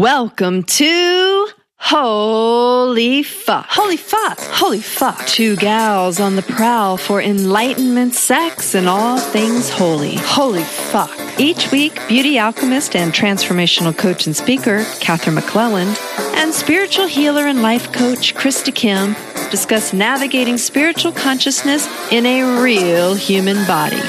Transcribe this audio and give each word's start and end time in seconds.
Welcome 0.00 0.62
to 0.62 1.48
Holy 1.76 3.22
Fuck. 3.22 3.66
Holy 3.68 3.98
Fuck. 3.98 4.38
Holy 4.40 4.80
Fuck. 4.80 5.26
Two 5.26 5.56
gals 5.56 6.18
on 6.18 6.36
the 6.36 6.42
prowl 6.42 6.96
for 6.96 7.20
enlightenment, 7.20 8.14
sex, 8.14 8.74
and 8.74 8.88
all 8.88 9.18
things 9.18 9.68
holy. 9.68 10.14
Holy 10.14 10.62
Fuck. 10.62 11.10
Each 11.38 11.70
week, 11.70 12.00
beauty 12.08 12.38
alchemist 12.38 12.96
and 12.96 13.12
transformational 13.12 13.94
coach 13.94 14.26
and 14.26 14.34
speaker, 14.34 14.84
Katherine 15.00 15.36
McClelland, 15.36 15.98
and 16.34 16.54
spiritual 16.54 17.06
healer 17.06 17.46
and 17.46 17.60
life 17.60 17.92
coach, 17.92 18.34
Krista 18.34 18.74
Kim, 18.74 19.14
discuss 19.50 19.92
navigating 19.92 20.56
spiritual 20.56 21.12
consciousness 21.12 21.86
in 22.10 22.24
a 22.24 22.62
real 22.62 23.12
human 23.12 23.66
body. 23.66 24.00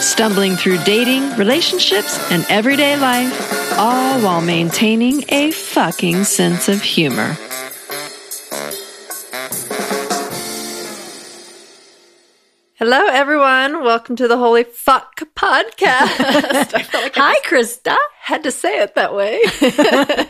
Stumbling 0.00 0.56
through 0.56 0.78
dating, 0.84 1.34
relationships, 1.36 2.18
and 2.30 2.44
everyday 2.48 2.96
life, 2.96 3.78
all 3.78 4.20
while 4.20 4.40
maintaining 4.40 5.24
a 5.30 5.50
fucking 5.50 6.24
sense 6.24 6.68
of 6.68 6.82
humor. 6.82 7.36
Hello, 12.78 13.06
everyone. 13.06 13.82
Welcome 13.82 14.16
to 14.16 14.28
the 14.28 14.36
Holy 14.36 14.64
Fuck 14.64 15.20
podcast. 15.34 16.72
Like 16.92 17.14
Hi, 17.16 17.34
Krista. 17.44 17.96
had 18.20 18.42
to 18.42 18.50
say 18.50 18.80
it 18.80 18.94
that 18.96 19.14
way 19.14 19.40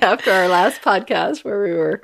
after 0.00 0.30
our 0.30 0.48
last 0.48 0.80
podcast 0.80 1.44
where 1.44 1.60
we 1.62 1.72
were 1.72 2.02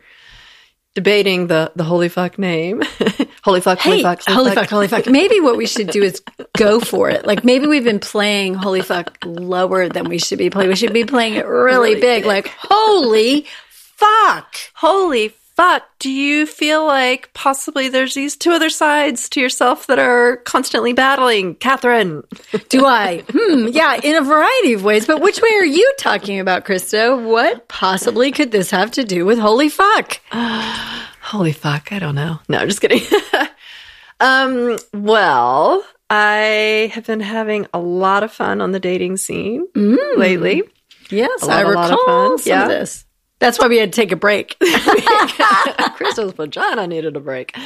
debating 0.95 1.47
the, 1.47 1.73
the 1.77 1.85
holy 1.85 2.09
fuck 2.09 2.39
name. 2.39 2.83
holy 3.43 3.61
fuck, 3.61 3.79
holy 3.79 4.03
fuck, 4.03 4.23
holy 4.27 4.55
fuck, 4.55 4.69
holy 4.69 4.89
fuck. 4.89 5.07
Maybe 5.07 5.41
what 5.41 5.57
we 5.57 5.67
should 5.67 5.89
do 5.89 6.03
is 6.03 6.23
go 6.57 6.81
for 6.81 7.09
it. 7.11 7.27
Like 7.27 7.45
maybe 7.45 7.67
we've 7.67 7.85
been 7.85 8.01
playing 8.01 8.55
holy 8.55 8.83
fuck 8.83 9.19
lower 9.25 9.89
than 9.89 10.09
we 10.09 10.19
should 10.19 10.39
be 10.39 10.51
playing. 10.51 10.69
We 10.69 10.77
should 10.77 10.93
be 10.93 11.05
playing 11.05 11.35
it 11.35 11.47
really, 11.47 11.91
Really 11.91 11.95
big, 11.95 12.23
big. 12.23 12.27
like 12.27 12.49
holy 12.59 13.47
fuck. 13.69 14.55
Holy 14.75 15.35
fuck. 15.57 15.83
Do 15.99 16.11
you 16.11 16.47
feel 16.47 16.85
like 16.87 17.33
possibly 17.35 17.89
there's 17.89 18.15
these 18.15 18.37
two 18.37 18.51
other 18.53 18.71
sides 18.71 19.29
to 19.31 19.41
yourself 19.41 19.87
that 19.87 19.99
are 19.99 20.37
constantly 20.39 20.93
battling? 20.93 21.55
Katherine. 21.57 22.23
Do 22.69 22.85
I? 22.87 23.23
Hmm. 23.29 23.69
Yeah, 23.69 24.01
in 24.03 24.15
a 24.17 24.23
variety 24.23 24.73
of 24.75 24.85
ways. 24.85 25.07
But 25.07 25.21
which 25.21 25.41
way 25.41 25.51
are 25.55 25.65
you 25.65 25.93
talking 25.99 26.41
about, 26.41 26.65
Krista? 26.65 27.23
What 27.23 27.69
possibly 27.69 28.33
could 28.33 28.51
this 28.51 28.71
have 28.71 28.91
to 28.93 29.05
do 29.05 29.25
with 29.25 29.39
holy 29.39 29.69
fuck? 29.69 30.21
Holy 31.25 31.53
fuck, 31.53 31.93
I 31.93 31.99
don't 32.01 32.17
know. 32.17 32.41
No, 32.49 32.67
just 32.67 32.81
kidding. 32.81 33.01
um, 34.21 34.77
well, 34.93 35.83
I 36.11 36.91
have 36.93 37.07
been 37.07 37.21
having 37.21 37.69
a 37.73 37.79
lot 37.79 38.23
of 38.23 38.33
fun 38.33 38.61
on 38.61 38.73
the 38.73 38.81
dating 38.81 39.17
scene 39.19 39.67
mm. 39.75 40.17
lately. 40.17 40.63
Yes, 41.11 41.43
A 41.43 41.47
lot- 41.47 41.57
I 41.57 41.63
a 41.63 41.69
lot 41.71 41.91
of 41.93 41.99
recall 41.99 42.39
some 42.39 42.51
Yeah. 42.51 42.63
of 42.65 42.69
this. 42.69 43.05
That's 43.43 43.59
why 43.59 43.67
we 43.67 43.79
had 43.79 43.93
to 43.93 44.01
take 44.01 44.13
a 44.13 44.17
break. 44.17 44.57
Krista's 44.61 46.33
vagina 46.33 46.87
needed 46.87 47.17
a 47.17 47.21
break. 47.21 47.59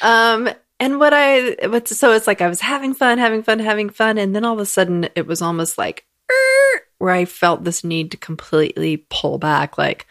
Um, 0.00 0.48
and 0.78 1.00
what 1.00 1.12
I, 1.12 1.56
what, 1.66 1.88
so 1.88 2.12
it's 2.12 2.28
like 2.28 2.40
I 2.40 2.46
was 2.46 2.60
having 2.60 2.94
fun, 2.94 3.18
having 3.18 3.42
fun, 3.42 3.58
having 3.58 3.90
fun. 3.90 4.16
And 4.16 4.32
then 4.32 4.44
all 4.44 4.54
of 4.54 4.60
a 4.60 4.64
sudden 4.64 5.08
it 5.16 5.26
was 5.26 5.42
almost 5.42 5.76
like, 5.76 6.06
"Er," 6.30 6.82
where 6.98 7.12
I 7.12 7.24
felt 7.24 7.64
this 7.64 7.82
need 7.82 8.12
to 8.12 8.16
completely 8.16 8.98
pull 9.10 9.38
back. 9.38 9.76
Like, 9.76 10.06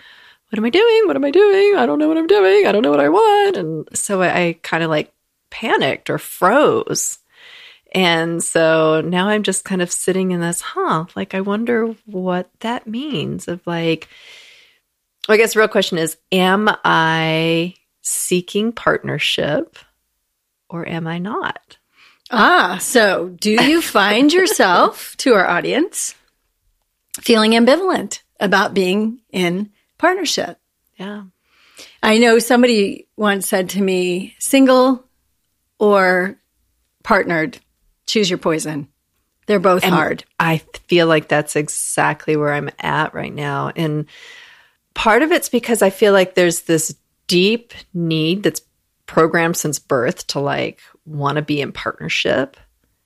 what 0.50 0.60
am 0.60 0.66
I 0.66 0.70
doing? 0.70 1.04
What 1.06 1.16
am 1.16 1.24
I 1.24 1.32
doing? 1.32 1.78
I 1.78 1.86
don't 1.86 2.00
know 2.00 2.10
what 2.10 2.18
I'm 2.18 2.28
doing. 2.28 2.68
I 2.68 2.74
don't 2.74 2.82
know 2.82 2.92
what 2.92 3.00
I 3.00 3.08
want. 3.08 3.56
And 3.56 3.88
so 3.98 4.22
I, 4.22 4.40
I 4.40 4.60
kind 4.62 4.84
of 4.84 4.90
like 4.90 5.14
panicked 5.50 6.10
or 6.10 6.18
froze. 6.18 7.20
And 7.94 8.44
so 8.44 9.00
now 9.00 9.30
I'm 9.30 9.44
just 9.44 9.64
kind 9.64 9.82
of 9.82 9.90
sitting 9.90 10.32
in 10.32 10.42
this, 10.42 10.60
huh? 10.60 11.06
Like, 11.16 11.34
I 11.34 11.40
wonder 11.40 11.96
what 12.06 12.50
that 12.60 12.88
means 12.88 13.48
of 13.48 13.66
like, 13.66 14.10
I 15.34 15.38
guess 15.38 15.54
the 15.54 15.60
real 15.60 15.68
question 15.68 15.98
is 15.98 16.18
Am 16.32 16.70
I 16.84 17.76
seeking 18.02 18.72
partnership 18.72 19.78
or 20.70 20.88
am 20.88 21.08
I 21.08 21.18
not? 21.20 21.78
Ah, 22.32 22.78
so 22.82 23.30
do 23.30 23.52
you 23.52 23.82
find 23.98 24.32
yourself, 24.34 25.16
to 25.18 25.34
our 25.34 25.48
audience, 25.48 26.16
feeling 27.20 27.52
ambivalent 27.52 28.22
about 28.40 28.74
being 28.74 29.20
in 29.32 29.72
partnership? 29.98 30.60
Yeah. 30.98 31.24
I 32.02 32.18
know 32.18 32.40
somebody 32.40 33.08
once 33.16 33.48
said 33.48 33.70
to 33.72 33.82
me, 33.82 34.36
single 34.40 35.06
or 35.80 36.40
partnered, 37.04 37.60
choose 38.06 38.30
your 38.30 38.40
poison. 38.40 38.88
They're 39.46 39.60
both 39.60 39.84
hard. 39.84 40.26
I 40.40 40.58
feel 40.88 41.08
like 41.08 41.30
that's 41.30 41.56
exactly 41.56 42.36
where 42.36 42.54
I'm 42.54 42.70
at 42.80 43.14
right 43.14 43.34
now. 43.34 43.72
And 43.76 44.08
part 44.98 45.22
of 45.22 45.32
it's 45.32 45.48
because 45.48 45.84
I 45.84 45.92
feel 45.92 46.12
like 46.12 46.34
there's 46.34 46.64
this 46.64 46.96
deep 47.28 47.74
need 47.94 48.42
that's 48.42 48.62
programmed 49.06 49.56
since 49.56 49.78
birth 49.78 50.26
to 50.28 50.40
like 50.40 50.82
want 51.06 51.36
to 51.36 51.44
be 51.44 51.62
in 51.62 51.72
partnership. 51.72 52.58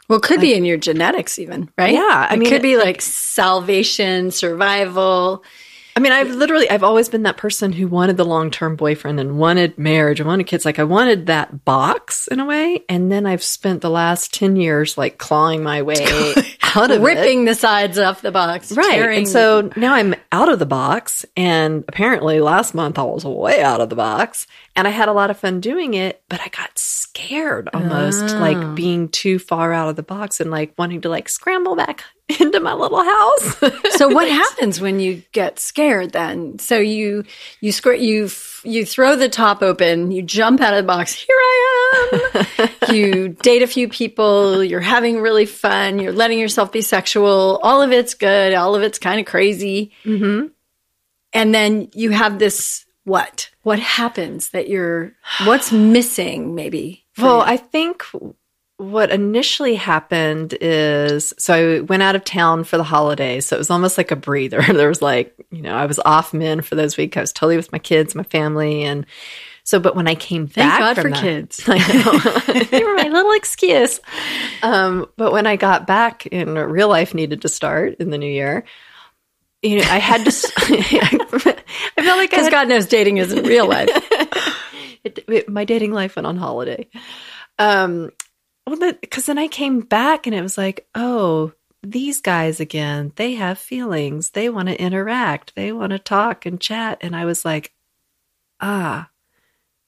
Well, 0.07 0.19
it 0.19 0.23
could 0.23 0.41
be 0.41 0.53
in 0.53 0.65
your 0.65 0.77
genetics, 0.77 1.37
even, 1.37 1.69
right? 1.77 1.93
Yeah, 1.93 2.27
I 2.29 2.33
it 2.33 2.39
mean, 2.39 2.49
could 2.49 2.61
be 2.61 2.77
like 2.77 3.01
salvation, 3.01 4.31
survival. 4.31 5.43
I 5.95 5.99
mean, 5.99 6.13
I've 6.13 6.31
literally, 6.31 6.69
I've 6.69 6.83
always 6.83 7.09
been 7.09 7.23
that 7.23 7.37
person 7.37 7.73
who 7.73 7.87
wanted 7.87 8.17
the 8.17 8.25
long 8.25 8.51
term 8.51 8.75
boyfriend 8.75 9.19
and 9.19 9.37
wanted 9.37 9.77
marriage 9.77 10.19
and 10.19 10.27
wanted 10.27 10.47
kids. 10.47 10.63
Like, 10.63 10.79
I 10.79 10.85
wanted 10.85 11.27
that 11.27 11.65
box 11.65 12.27
in 12.27 12.39
a 12.39 12.45
way. 12.45 12.83
And 12.87 13.11
then 13.11 13.25
I've 13.25 13.43
spent 13.43 13.81
the 13.81 13.89
last 13.89 14.33
10 14.33 14.55
years 14.55 14.97
like 14.97 15.17
clawing 15.17 15.63
my 15.63 15.81
way 15.81 16.33
out 16.75 16.91
of 16.91 17.01
it. 17.01 17.05
ripping 17.05 17.45
the 17.45 17.55
sides 17.55 17.97
off 17.97 18.21
the 18.21 18.31
box. 18.31 18.71
Right. 18.71 18.91
tearing- 18.91 19.17
And 19.19 19.27
so 19.27 19.71
now 19.75 19.93
I'm 19.93 20.15
out 20.31 20.49
of 20.49 20.59
the 20.59 20.65
box. 20.65 21.25
And 21.35 21.83
apparently 21.87 22.39
last 22.39 22.73
month 22.73 22.97
I 22.99 23.03
was 23.03 23.25
way 23.25 23.61
out 23.61 23.81
of 23.81 23.89
the 23.89 23.95
box 23.95 24.47
and 24.75 24.87
I 24.87 24.91
had 24.91 25.09
a 25.09 25.13
lot 25.13 25.29
of 25.29 25.37
fun 25.37 25.59
doing 25.59 25.93
it, 25.93 26.21
but 26.29 26.41
I 26.41 26.47
got 26.49 26.77
scared 26.77 27.69
almost 27.73 28.35
like 28.37 28.57
ah. 28.57 28.73
being 28.73 29.09
too 29.09 29.37
far 29.37 29.73
out 29.73 29.89
of 29.89 29.95
the 29.95 30.03
box 30.03 30.39
and 30.39 30.49
like 30.49 30.73
wanting 30.77 31.01
to 31.01 31.09
like 31.09 31.27
scramble 31.29 31.75
back 31.75 32.03
into 32.39 32.59
my 32.59 32.73
little 32.73 33.03
house. 33.03 33.57
so 33.97 34.07
what 34.09 34.27
happens 34.27 34.79
when 34.79 34.99
you 34.99 35.21
get 35.31 35.59
scared 35.59 36.11
then 36.11 36.57
so 36.59 36.77
you 36.77 37.23
you 37.59 37.71
squ- 37.71 38.01
you 38.01 38.25
f- 38.25 38.61
you 38.63 38.85
throw 38.85 39.15
the 39.15 39.27
top 39.29 39.61
open 39.61 40.11
you 40.11 40.21
jump 40.21 40.61
out 40.61 40.73
of 40.73 40.77
the 40.77 40.87
box 40.87 41.13
here 41.13 41.35
i 41.37 42.29
am 42.53 42.69
you 42.95 43.29
date 43.29 43.61
a 43.63 43.67
few 43.67 43.87
people 43.89 44.63
you're 44.63 44.79
having 44.79 45.19
really 45.19 45.45
fun 45.45 45.99
you're 45.99 46.13
letting 46.13 46.37
yourself 46.39 46.71
be 46.71 46.81
sexual 46.81 47.59
all 47.63 47.81
of 47.81 47.91
it's 47.91 48.13
good 48.13 48.53
all 48.53 48.75
of 48.75 48.83
it's 48.83 48.99
kind 48.99 49.19
of 49.19 49.25
crazy 49.25 49.91
mm-hmm. 50.05 50.47
and 51.33 51.55
then 51.55 51.89
you 51.93 52.11
have 52.11 52.37
this 52.39 52.85
what 53.03 53.49
what 53.63 53.79
happens 53.79 54.49
that 54.49 54.69
you're 54.69 55.13
what's 55.45 55.71
missing 55.71 56.53
maybe 56.53 57.03
Well, 57.17 57.37
you? 57.37 57.43
I 57.43 57.57
think 57.57 58.03
what 58.81 59.11
initially 59.11 59.75
happened 59.75 60.55
is 60.59 61.33
so 61.37 61.77
I 61.77 61.79
went 61.81 62.01
out 62.01 62.15
of 62.15 62.23
town 62.23 62.63
for 62.63 62.77
the 62.77 62.83
holidays. 62.83 63.45
So 63.45 63.55
it 63.55 63.59
was 63.59 63.69
almost 63.69 63.95
like 63.97 64.09
a 64.09 64.15
breather. 64.15 64.61
There 64.73 64.89
was 64.89 65.01
like, 65.03 65.35
you 65.51 65.61
know, 65.61 65.75
I 65.75 65.85
was 65.85 65.99
off 65.99 66.33
men 66.33 66.61
for 66.61 66.73
those 66.73 66.97
weeks. 66.97 67.15
I 67.15 67.21
was 67.21 67.31
totally 67.31 67.57
with 67.57 67.71
my 67.71 67.77
kids, 67.77 68.15
my 68.15 68.23
family. 68.23 68.81
And 68.83 69.05
so, 69.63 69.79
but 69.79 69.95
when 69.95 70.07
I 70.07 70.15
came 70.15 70.47
thank 70.47 70.67
back 70.71 70.79
god 70.79 70.93
from 70.95 71.03
for 71.03 71.09
that- 71.11 71.21
kids 71.21 71.63
I 71.67 71.77
know. 71.77 72.63
they 72.71 72.83
were 72.83 72.95
my 72.95 73.07
little 73.07 73.33
excuse. 73.33 73.99
Um, 74.63 75.07
but 75.15 75.31
when 75.31 75.45
I 75.45 75.57
got 75.57 75.85
back 75.85 76.27
and 76.31 76.55
real 76.57 76.89
life 76.89 77.13
needed 77.13 77.43
to 77.43 77.49
start 77.49 77.97
in 77.99 78.09
the 78.09 78.17
new 78.17 78.31
year, 78.31 78.63
you 79.61 79.77
know, 79.77 79.83
I 79.83 79.99
had 79.99 80.25
to, 80.25 80.31
I 80.57 81.17
felt 81.37 81.45
like 81.45 81.63
I 81.97 82.25
because 82.25 82.45
had 82.45 82.51
god 82.51 82.67
knows 82.67 82.87
dating 82.87 83.17
isn't 83.17 83.43
real 83.45 83.67
life 83.69 83.89
it, 85.03 85.19
it- 85.27 85.49
my 85.49 85.65
dating 85.65 85.91
life 85.91 86.15
went 86.15 86.25
on 86.25 86.37
holiday. 86.37 86.87
Um, 87.59 88.09
well, 88.79 88.93
because 89.01 89.25
then 89.25 89.37
I 89.37 89.47
came 89.47 89.81
back 89.81 90.27
and 90.27 90.35
it 90.35 90.41
was 90.41 90.57
like, 90.57 90.87
oh, 90.95 91.51
these 91.83 92.21
guys 92.21 92.59
again, 92.59 93.11
they 93.15 93.33
have 93.33 93.57
feelings. 93.57 94.31
They 94.31 94.49
want 94.49 94.69
to 94.69 94.81
interact. 94.81 95.55
They 95.55 95.71
want 95.71 95.91
to 95.91 95.99
talk 95.99 96.45
and 96.45 96.59
chat. 96.59 96.99
And 97.01 97.15
I 97.15 97.25
was 97.25 97.43
like, 97.43 97.73
ah, 98.59 99.09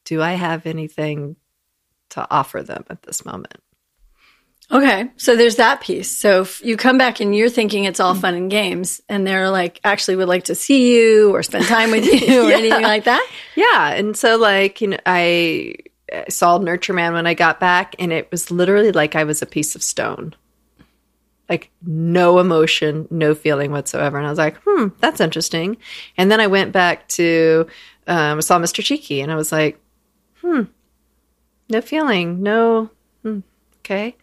do 0.05 0.21
I 0.21 0.33
have 0.33 0.65
anything 0.65 1.35
to 2.09 2.27
offer 2.29 2.61
them 2.63 2.83
at 2.89 3.03
this 3.03 3.25
moment? 3.25 3.57
Okay, 4.71 5.11
so 5.17 5.35
there's 5.35 5.57
that 5.57 5.81
piece. 5.81 6.09
So 6.09 6.41
if 6.41 6.63
you 6.63 6.77
come 6.77 6.97
back 6.97 7.19
and 7.19 7.35
you're 7.35 7.49
thinking 7.49 7.83
it's 7.83 7.99
all 7.99 8.15
fun 8.15 8.33
and 8.33 8.49
games, 8.49 9.01
and 9.07 9.27
they're 9.27 9.49
like, 9.49 9.79
actually 9.83 10.15
would 10.15 10.29
like 10.29 10.45
to 10.45 10.55
see 10.55 10.95
you 10.95 11.35
or 11.35 11.43
spend 11.43 11.65
time 11.65 11.91
with 11.91 12.05
you 12.27 12.47
or 12.47 12.51
anything 12.51 12.81
like 12.81 13.03
that. 13.03 13.29
Yeah. 13.55 13.93
And 13.93 14.17
so, 14.17 14.37
like, 14.37 14.81
you 14.81 14.87
know, 14.87 14.97
I 15.05 15.75
saw 16.29 16.57
Nurture 16.57 16.93
Man 16.93 17.13
when 17.13 17.27
I 17.27 17.33
got 17.33 17.59
back, 17.59 17.95
and 17.99 18.11
it 18.11 18.29
was 18.31 18.51
literally 18.51 18.91
like 18.91 19.15
I 19.15 19.23
was 19.23 19.41
a 19.41 19.47
piece 19.47 19.75
of 19.75 19.83
stone. 19.83 20.35
Like, 21.49 21.69
no 21.85 22.39
emotion, 22.39 23.07
no 23.11 23.35
feeling 23.35 23.71
whatsoever. 23.71 24.17
And 24.17 24.25
I 24.25 24.29
was 24.29 24.39
like, 24.39 24.57
hmm, 24.65 24.87
that's 24.99 25.19
interesting. 25.19 25.77
And 26.17 26.31
then 26.31 26.39
I 26.39 26.47
went 26.47 26.71
back 26.71 27.07
to, 27.09 27.67
um, 28.07 28.41
saw 28.41 28.59
Mr. 28.59 28.83
Cheeky, 28.83 29.21
and 29.21 29.31
I 29.31 29.35
was 29.35 29.51
like, 29.51 29.79
hmm, 30.41 30.63
no 31.69 31.81
feeling, 31.81 32.41
no, 32.41 32.89
hmm, 33.23 33.39
okay. 33.79 34.15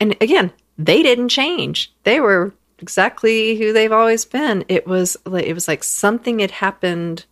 And 0.00 0.16
again, 0.20 0.52
they 0.76 1.02
didn't 1.02 1.30
change. 1.30 1.92
They 2.04 2.20
were 2.20 2.54
exactly 2.78 3.56
who 3.56 3.72
they've 3.72 3.92
always 3.92 4.24
been. 4.24 4.64
It 4.68 4.86
was 4.86 5.16
like 5.26 5.44
it 5.44 5.54
was 5.54 5.68
like 5.68 5.82
something 5.82 6.38
had 6.38 6.52
happened 6.52 7.24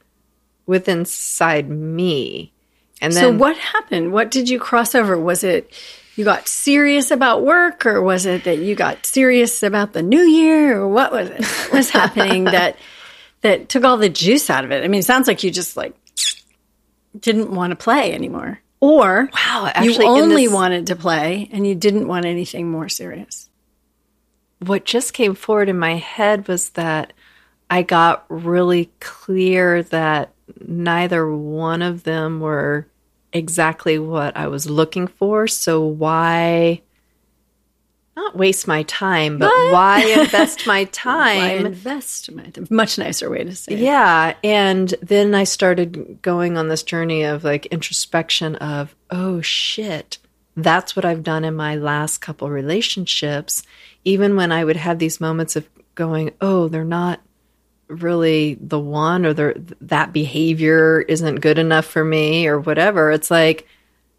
with 0.67 0.88
inside 0.88 1.70
me. 1.70 2.52
And 3.00 3.12
then 3.12 3.20
so 3.22 3.31
what 3.32 3.56
happened? 3.56 4.12
What 4.12 4.31
did 4.31 4.48
you 4.48 4.58
cross 4.58 4.94
over? 4.94 5.19
Was 5.19 5.44
it 5.44 5.72
you 6.16 6.25
got 6.25 6.48
serious 6.48 7.10
about 7.10 7.44
work 7.44 7.84
or 7.84 8.00
was 8.02 8.25
it 8.25 8.44
that 8.44 8.58
you 8.58 8.75
got 8.75 9.04
serious 9.04 9.62
about 9.62 9.93
the 9.93 10.02
new 10.02 10.22
year 10.22 10.78
or 10.81 10.88
what 10.88 11.12
was 11.12 11.28
it? 11.28 11.44
What 11.44 11.72
was 11.72 11.90
happening 11.90 12.44
that 12.56 12.76
that 13.43 13.69
took 13.69 13.84
all 13.84 13.98
the 13.98 14.08
juice 14.08 14.48
out 14.48 14.64
of 14.64 14.72
it? 14.72 14.82
I 14.82 14.88
mean, 14.88 15.00
it 15.00 15.04
sounds 15.04 15.28
like 15.28 15.43
you 15.44 15.50
just 15.50 15.76
like 15.76 15.94
didn't 17.19 17.50
want 17.50 17.70
to 17.72 17.76
play 17.76 18.12
anymore. 18.12 18.60
Or 18.81 19.28
Wow, 19.32 19.70
actually, 19.75 20.04
you 20.04 20.10
only 20.10 20.44
this- 20.46 20.54
wanted 20.54 20.87
to 20.88 20.96
play 20.96 21.49
and 21.52 21.66
you 21.66 21.75
didn't 21.75 22.08
want 22.08 22.26
anything 22.26 22.70
more 22.70 22.88
serious. 22.88 23.49
what 24.60 24.84
just 24.87 25.12
came 25.12 25.34
forward 25.34 25.69
in 25.69 25.78
my 25.78 25.96
head 25.96 26.49
was 26.49 26.70
that 26.70 27.12
I 27.69 27.82
got 27.82 28.25
really 28.28 28.90
clear 29.00 29.82
that 29.84 30.32
neither 30.60 31.31
one 31.31 31.82
of 31.82 32.04
them 32.04 32.40
were 32.40 32.87
exactly 33.32 33.98
what 33.98 34.37
I 34.37 34.48
was 34.48 34.69
looking 34.69 35.06
for. 35.06 35.46
So 35.46 35.84
why 35.84 36.82
not 38.16 38.34
waste 38.34 38.66
my 38.66 38.82
time, 38.84 39.38
but 39.38 39.50
why 39.72 40.02
invest 40.19 40.66
my 40.66 40.84
time? 40.93 41.66
invest 41.66 42.32
my 42.32 42.44
time. 42.44 42.66
Much 42.70 42.98
nicer 42.98 43.28
way 43.28 43.44
to 43.44 43.54
say 43.54 43.75
it. 43.75 43.78
Yeah. 43.81 44.34
And 44.43 44.94
then 45.02 45.34
I 45.34 45.44
started 45.44 46.22
going 46.22 46.56
on 46.56 46.69
this 46.69 46.82
journey 46.82 47.25
of 47.25 47.44
like 47.44 47.66
introspection 47.66 48.56
of, 48.56 48.94
oh 49.10 49.42
shit, 49.42 50.19
that's 50.56 50.96
what 50.96 51.04
I've 51.04 51.22
done 51.22 51.44
in 51.44 51.54
my 51.54 51.76
last 51.76 52.19
couple 52.19 52.49
relationships. 52.49 53.62
Even 54.04 54.34
when 54.34 54.50
I 54.50 54.64
would 54.64 54.76
have 54.76 54.99
these 54.99 55.20
moments 55.20 55.54
of 55.54 55.69
going, 55.94 56.32
oh, 56.40 56.69
they're 56.69 56.84
not 56.84 57.20
really 57.88 58.59
the 58.61 58.79
one 58.79 59.25
or 59.25 59.33
they're, 59.33 59.55
that 59.81 60.12
behavior 60.12 61.03
isn't 61.03 61.41
good 61.41 61.59
enough 61.59 61.87
for 61.87 62.05
me 62.05 62.47
or 62.47 62.59
whatever. 62.59 63.11
It's 63.11 63.31
like, 63.31 63.67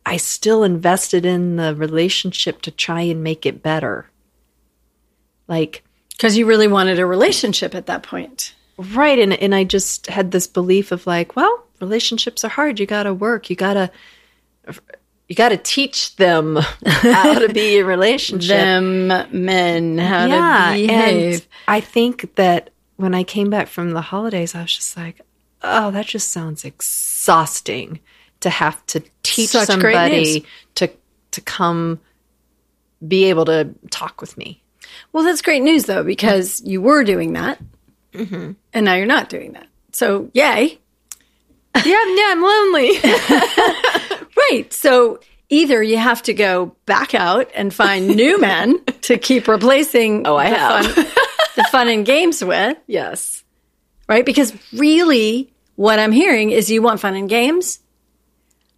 I 0.06 0.18
still 0.18 0.64
invested 0.64 1.26
in 1.26 1.58
the 1.58 1.76
relationship 1.76 2.62
to 2.62 2.72
try 2.72 3.02
and 3.02 3.24
make 3.24 3.46
it 3.46 3.62
better. 3.62 4.10
Like, 5.48 5.84
Because 6.12 6.38
you 6.38 6.46
really 6.46 6.68
wanted 6.68 7.00
a 7.00 7.06
relationship 7.06 7.76
at 7.76 7.88
that 7.88 8.04
point. 8.04 8.56
Right. 8.78 9.20
And, 9.20 9.34
and 9.34 9.54
I 9.54 9.64
just 9.64 10.08
had 10.08 10.32
this 10.32 10.48
belief 10.48 10.92
of 10.92 11.06
like, 11.08 11.36
well, 11.36 11.64
relationships 11.82 12.46
are 12.46 12.50
hard. 12.50 12.80
You 12.80 12.86
got 12.86 13.04
to 13.04 13.14
work. 13.14 13.50
You 13.50 13.56
got 13.56 13.74
to, 13.74 13.92
you 15.28 15.36
got 15.36 15.50
to 15.50 15.58
teach 15.58 16.16
them 16.16 16.58
how 16.86 17.40
to 17.40 17.50
be 17.50 17.78
in 17.78 17.84
a 17.84 17.86
relationship. 17.88 18.56
Them 18.56 19.08
men, 19.32 19.98
how 19.98 20.26
yeah. 20.26 20.68
to 20.68 20.88
behave. 20.88 21.34
And 21.34 21.46
I 21.68 21.82
think 21.82 22.36
that 22.36 22.70
when 22.98 23.16
I 23.16 23.24
came 23.24 23.50
back 23.50 23.68
from 23.68 23.92
the 23.92 24.02
holidays, 24.02 24.54
I 24.54 24.62
was 24.64 24.76
just 24.76 24.96
like, 24.98 25.22
oh, 25.64 25.90
that 25.92 26.06
just 26.06 26.30
sounds 26.32 26.66
exhausting 26.66 28.00
to 28.42 28.50
have 28.50 28.86
to 28.88 29.02
teach 29.24 29.50
Such 29.52 29.68
somebody 29.68 30.46
to, 30.76 30.90
to 31.32 31.42
come 31.42 32.00
be 33.08 33.26
able 33.26 33.46
to 33.46 33.70
talk 33.90 34.22
with 34.22 34.38
me. 34.38 34.62
Well, 35.14 35.24
that's 35.24 35.42
great 35.42 35.62
news 35.64 35.86
though, 35.86 36.04
because 36.04 36.62
you 36.66 36.82
were 36.82 37.04
doing 37.04 37.34
that, 37.34 37.60
Mm-hmm. 38.14 38.54
and 38.74 38.86
now 38.86 38.96
you're 38.96 39.06
not 39.06 39.30
doing 39.30 39.52
that. 39.54 39.68
So, 39.92 40.30
yay! 40.34 40.80
yeah. 41.76 41.84
Yeah. 41.86 42.32
I'm 42.32 42.42
lonely. 42.42 42.92
Right. 44.52 44.72
So 44.72 45.20
either 45.50 45.82
you 45.84 45.98
have 45.98 46.22
to 46.24 46.34
go 46.34 46.76
back 46.86 47.14
out 47.16 47.50
and 47.56 47.74
find 47.74 48.08
new 48.16 48.38
men 48.42 48.84
to 49.02 49.18
keep 49.18 49.48
replacing. 49.48 50.26
Oh, 50.28 50.36
I 50.38 50.46
have. 50.46 50.96
The 51.58 51.66
fun 51.66 51.90
and 51.90 52.06
games 52.06 52.42
with, 52.42 52.78
yes. 52.88 53.44
right? 54.08 54.26
Because 54.26 54.54
really, 54.74 55.54
what 55.76 56.00
I'm 56.00 56.12
hearing 56.12 56.52
is 56.52 56.72
you 56.72 56.82
want 56.82 57.00
fun 57.00 57.16
and 57.16 57.30
games, 57.30 57.80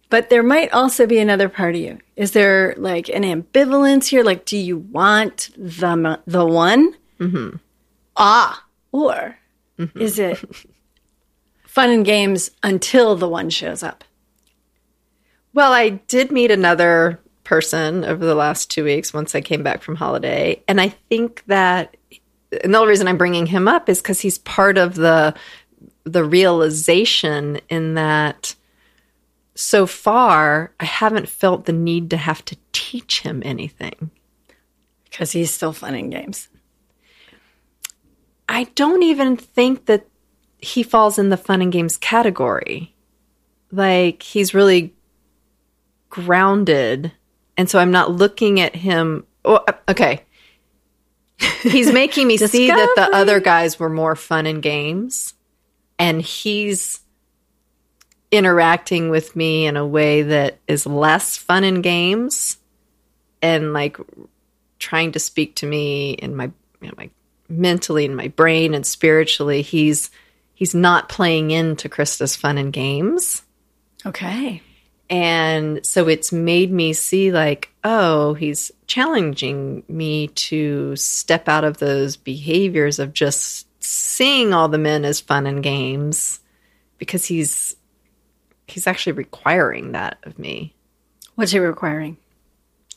but 0.08 0.28
there 0.28 0.42
might 0.42 0.72
also 0.72 1.06
be 1.06 1.18
another 1.18 1.48
part 1.48 1.74
of 1.74 1.80
you. 1.80 1.98
Is 2.16 2.32
there 2.32 2.74
like 2.76 3.08
an 3.08 3.22
ambivalence 3.22 4.08
here? 4.08 4.24
Like, 4.24 4.44
do 4.44 4.58
you 4.58 4.78
want 4.78 5.50
the 5.56 6.20
the 6.26 6.44
one? 6.44 6.94
Mm-hmm. 7.18 7.56
Ah, 8.16 8.64
or 8.92 9.38
is 9.94 10.18
it 10.18 10.42
fun 11.64 11.90
and 11.90 12.04
games 12.04 12.50
until 12.62 13.14
the 13.16 13.28
one 13.28 13.50
shows 13.50 13.82
up? 13.82 14.04
Well, 15.54 15.72
I 15.72 15.90
did 15.90 16.30
meet 16.30 16.50
another 16.50 17.20
person 17.44 18.04
over 18.04 18.24
the 18.24 18.34
last 18.34 18.70
two 18.70 18.84
weeks 18.84 19.12
once 19.14 19.34
I 19.34 19.40
came 19.40 19.62
back 19.62 19.82
from 19.82 19.96
holiday. 19.96 20.62
And 20.68 20.80
I 20.80 20.88
think 20.88 21.42
that, 21.46 21.96
and 22.62 22.74
the 22.74 22.78
only 22.78 22.90
reason 22.90 23.08
I'm 23.08 23.18
bringing 23.18 23.46
him 23.46 23.68
up 23.68 23.88
is 23.88 24.02
because 24.02 24.20
he's 24.20 24.38
part 24.38 24.78
of 24.78 24.94
the, 24.94 25.34
the 26.04 26.24
realization 26.24 27.60
in 27.68 27.94
that 27.94 28.54
so 29.54 29.86
far 29.86 30.72
I 30.80 30.84
haven't 30.84 31.28
felt 31.28 31.66
the 31.66 31.72
need 31.72 32.10
to 32.10 32.16
have 32.16 32.44
to 32.46 32.56
teach 32.72 33.20
him 33.20 33.42
anything. 33.44 34.10
Because 35.04 35.32
he's 35.32 35.52
still 35.52 35.72
fun 35.72 35.94
and 35.94 36.10
games. 36.10 36.48
I 38.48 38.64
don't 38.74 39.02
even 39.02 39.36
think 39.36 39.86
that 39.86 40.06
he 40.58 40.82
falls 40.82 41.18
in 41.18 41.28
the 41.28 41.36
fun 41.36 41.62
and 41.62 41.72
games 41.72 41.96
category. 41.96 42.94
Like 43.70 44.22
he's 44.22 44.54
really 44.54 44.94
grounded. 46.08 47.12
And 47.56 47.70
so 47.70 47.78
I'm 47.78 47.90
not 47.90 48.12
looking 48.12 48.60
at 48.60 48.74
him. 48.74 49.26
Oh, 49.44 49.56
uh, 49.56 49.72
okay. 49.88 50.24
He's 51.62 51.92
making 51.92 52.26
me 52.26 52.36
see 52.38 52.68
that 52.68 52.92
the 52.96 53.14
other 53.14 53.40
guys 53.40 53.78
were 53.78 53.88
more 53.88 54.16
fun 54.16 54.46
and 54.46 54.62
games. 54.62 55.34
And 55.98 56.22
he's 56.22 57.00
interacting 58.30 59.10
with 59.10 59.34
me 59.36 59.66
in 59.66 59.76
a 59.76 59.86
way 59.86 60.22
that 60.22 60.58
is 60.68 60.86
less 60.86 61.36
fun 61.36 61.64
and 61.64 61.82
games 61.82 62.58
and 63.42 63.72
like 63.72 63.96
trying 64.78 65.12
to 65.12 65.18
speak 65.18 65.56
to 65.56 65.66
me 65.66 66.12
in 66.12 66.36
my 66.36 66.50
you 66.80 66.88
know, 66.88 66.94
my 66.96 67.10
mentally 67.48 68.04
in 68.04 68.14
my 68.14 68.28
brain 68.28 68.72
and 68.72 68.86
spiritually 68.86 69.62
he's 69.62 70.10
he's 70.54 70.76
not 70.76 71.08
playing 71.08 71.50
into 71.50 71.88
Krista's 71.88 72.36
fun 72.36 72.56
and 72.56 72.72
games 72.72 73.42
Okay. 74.06 74.62
And 75.10 75.84
so 75.84 76.06
it's 76.08 76.32
made 76.32 76.70
me 76.70 76.92
see 76.92 77.32
like 77.32 77.70
oh 77.84 78.32
he's 78.34 78.70
challenging 78.86 79.82
me 79.88 80.28
to 80.28 80.94
step 80.96 81.48
out 81.48 81.64
of 81.64 81.78
those 81.78 82.16
behaviors 82.16 82.98
of 82.98 83.12
just 83.12 83.66
seeing 83.82 84.54
all 84.54 84.68
the 84.68 84.78
men 84.78 85.04
as 85.04 85.20
fun 85.20 85.46
and 85.46 85.62
games 85.62 86.40
because 86.96 87.24
he's 87.24 87.76
he's 88.68 88.86
actually 88.86 89.12
requiring 89.12 89.92
that 89.92 90.18
of 90.22 90.38
me 90.38 90.72
What's 91.34 91.52
he 91.52 91.58
requiring? 91.58 92.16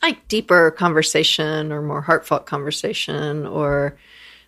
like 0.01 0.27
deeper 0.27 0.69
conversation 0.71 1.71
or 1.71 1.81
more 1.81 2.01
heartfelt 2.01 2.45
conversation 2.45 3.47
or 3.47 3.97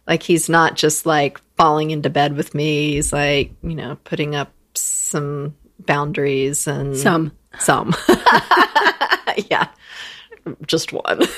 like 0.06 0.22
he's 0.22 0.50
not 0.50 0.76
just 0.76 1.06
like 1.06 1.40
falling 1.56 1.92
into 1.92 2.10
bed 2.10 2.36
with 2.36 2.54
me 2.54 2.94
he's 2.94 3.14
like 3.14 3.54
you 3.64 3.74
know 3.74 3.98
putting 4.04 4.36
up 4.36 4.52
some 4.74 5.56
boundaries 5.80 6.68
and 6.68 6.98
Some. 6.98 7.32
Some. 7.60 7.94
Yeah. 9.50 9.68
Just 10.66 10.94
one. 10.94 11.22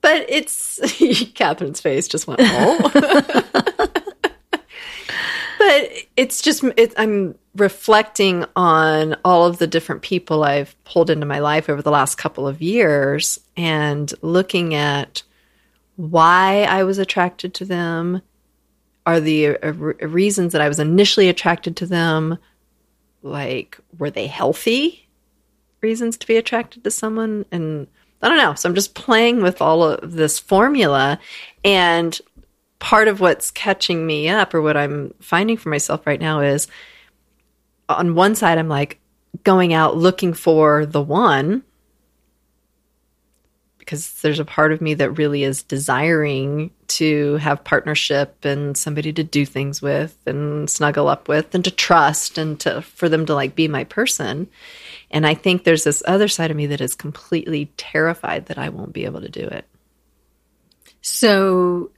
But 0.00 0.26
it's 0.28 0.80
katherine's 1.34 1.80
face 1.80 2.08
just 2.08 2.26
went 2.26 2.40
oh. 2.42 2.90
But 5.58 5.90
it's 6.16 6.42
just 6.42 6.64
i'm 6.98 7.38
reflecting 7.54 8.44
on 8.56 9.14
all 9.24 9.46
of 9.46 9.58
the 9.58 9.68
different 9.68 10.02
people 10.02 10.42
i've 10.42 10.74
pulled 10.82 11.08
into 11.08 11.24
my 11.24 11.38
life 11.38 11.70
over 11.70 11.82
the 11.82 11.92
last 11.92 12.16
couple 12.16 12.48
of 12.48 12.60
years 12.60 13.38
and 13.56 14.12
looking 14.22 14.74
at 14.74 15.22
why 15.94 16.64
i 16.64 16.82
was 16.82 16.98
attracted 16.98 17.54
to 17.54 17.64
them 17.64 18.22
are 19.06 19.20
the 19.20 19.56
uh, 19.58 19.72
reasons 19.72 20.52
that 20.52 20.60
i 20.60 20.68
was 20.68 20.80
initially 20.80 21.28
attracted 21.28 21.76
to 21.76 21.86
them 21.86 22.38
like 23.22 23.78
were 23.98 24.10
they 24.10 24.26
healthy 24.26 25.08
reasons 25.80 26.16
to 26.18 26.26
be 26.26 26.36
attracted 26.36 26.84
to 26.84 26.90
someone? 26.90 27.44
And 27.50 27.86
i 28.22 28.28
don't 28.28 28.38
know. 28.38 28.54
So 28.54 28.68
i'm 28.68 28.74
just 28.74 28.94
playing 28.94 29.42
with 29.42 29.60
all 29.60 29.82
of 29.82 30.12
this 30.12 30.38
formula. 30.38 31.18
And 31.64 32.20
part 32.82 33.06
of 33.06 33.20
what's 33.20 33.52
catching 33.52 34.04
me 34.04 34.28
up 34.28 34.52
or 34.52 34.60
what 34.60 34.76
i'm 34.76 35.14
finding 35.20 35.56
for 35.56 35.68
myself 35.68 36.04
right 36.04 36.20
now 36.20 36.40
is 36.40 36.66
on 37.88 38.16
one 38.16 38.34
side 38.34 38.58
i'm 38.58 38.68
like 38.68 38.98
going 39.44 39.72
out 39.72 39.96
looking 39.96 40.34
for 40.34 40.84
the 40.84 41.00
one 41.00 41.62
because 43.92 44.22
there's 44.22 44.38
a 44.38 44.44
part 44.44 44.72
of 44.72 44.80
me 44.80 44.94
that 44.94 45.10
really 45.18 45.44
is 45.44 45.62
desiring 45.62 46.70
to 46.88 47.36
have 47.36 47.62
partnership 47.62 48.42
and 48.42 48.74
somebody 48.74 49.12
to 49.12 49.22
do 49.22 49.44
things 49.44 49.82
with 49.82 50.16
and 50.26 50.70
snuggle 50.70 51.08
up 51.08 51.28
with 51.28 51.54
and 51.54 51.64
to 51.64 51.70
trust 51.70 52.38
and 52.38 52.58
to 52.58 52.80
for 52.80 53.10
them 53.10 53.26
to 53.26 53.34
like 53.34 53.54
be 53.54 53.68
my 53.68 53.84
person 53.84 54.48
and 55.10 55.26
i 55.26 55.34
think 55.34 55.64
there's 55.64 55.84
this 55.84 56.02
other 56.06 56.26
side 56.26 56.50
of 56.50 56.56
me 56.56 56.64
that 56.64 56.80
is 56.80 56.94
completely 56.94 57.66
terrified 57.76 58.46
that 58.46 58.56
i 58.56 58.70
won't 58.70 58.94
be 58.94 59.04
able 59.04 59.20
to 59.20 59.28
do 59.28 59.46
it 59.46 59.66
So 61.02 61.90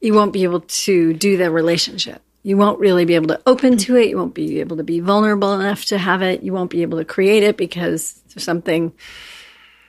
you 0.00 0.14
won't 0.14 0.32
be 0.32 0.44
able 0.44 0.60
to 0.60 1.12
do 1.12 1.36
the 1.36 1.50
relationship. 1.50 2.22
You 2.42 2.56
won't 2.56 2.78
really 2.78 3.04
be 3.04 3.14
able 3.14 3.28
to 3.28 3.40
open 3.46 3.78
to 3.78 3.96
it. 3.96 4.08
You 4.08 4.16
won't 4.16 4.34
be 4.34 4.60
able 4.60 4.76
to 4.76 4.84
be 4.84 5.00
vulnerable 5.00 5.58
enough 5.58 5.86
to 5.86 5.98
have 5.98 6.22
it. 6.22 6.42
You 6.42 6.52
won't 6.52 6.70
be 6.70 6.82
able 6.82 6.98
to 6.98 7.04
create 7.04 7.42
it 7.42 7.56
because 7.56 8.22
something, 8.28 8.92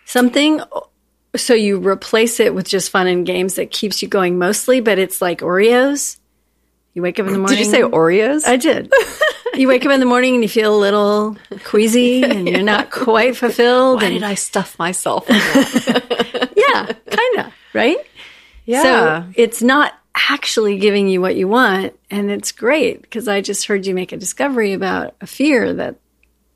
something. 0.05 0.61
So 1.35 1.53
you 1.53 1.79
replace 1.79 2.39
it 2.39 2.53
with 2.53 2.67
just 2.67 2.89
fun 2.89 3.07
and 3.07 3.25
games 3.25 3.55
that 3.55 3.71
keeps 3.71 4.01
you 4.01 4.07
going 4.07 4.37
mostly, 4.37 4.79
but 4.79 4.99
it's 4.99 5.21
like 5.21 5.39
Oreos. 5.41 6.17
You 6.93 7.01
wake 7.01 7.19
up 7.19 7.27
in 7.27 7.33
the 7.33 7.39
morning. 7.39 7.57
Did 7.57 7.65
you 7.65 7.71
say 7.71 7.81
Oreos? 7.81 8.45
I 8.45 8.55
did. 8.55 8.91
you 9.55 9.67
wake 9.67 9.85
up 9.85 9.91
in 9.91 9.99
the 9.99 10.05
morning 10.05 10.35
and 10.35 10.43
you 10.43 10.49
feel 10.49 10.75
a 10.75 10.79
little 10.79 11.37
queasy 11.65 12.23
and 12.23 12.47
you're 12.47 12.61
not 12.63 12.89
quite 12.89 13.35
fulfilled. 13.35 14.01
Why 14.01 14.07
and 14.07 14.13
did 14.15 14.23
I 14.23 14.35
stuff 14.35 14.79
myself? 14.79 15.25
yeah, 15.29 16.91
kind 17.09 17.39
of, 17.39 17.53
right? 17.73 17.97
yeah. 18.65 18.81
So 18.81 19.25
it's 19.35 19.61
not 19.61 19.93
actually 20.29 20.77
giving 20.77 21.07
you 21.09 21.21
what 21.21 21.35
you 21.35 21.47
want. 21.47 21.93
And 22.09 22.31
it's 22.31 22.51
great 22.51 23.01
because 23.01 23.27
I 23.27 23.41
just 23.41 23.67
heard 23.67 23.85
you 23.85 23.93
make 23.93 24.11
a 24.11 24.17
discovery 24.17 24.73
about 24.73 25.15
a 25.21 25.27
fear 25.27 25.73
that 25.73 25.97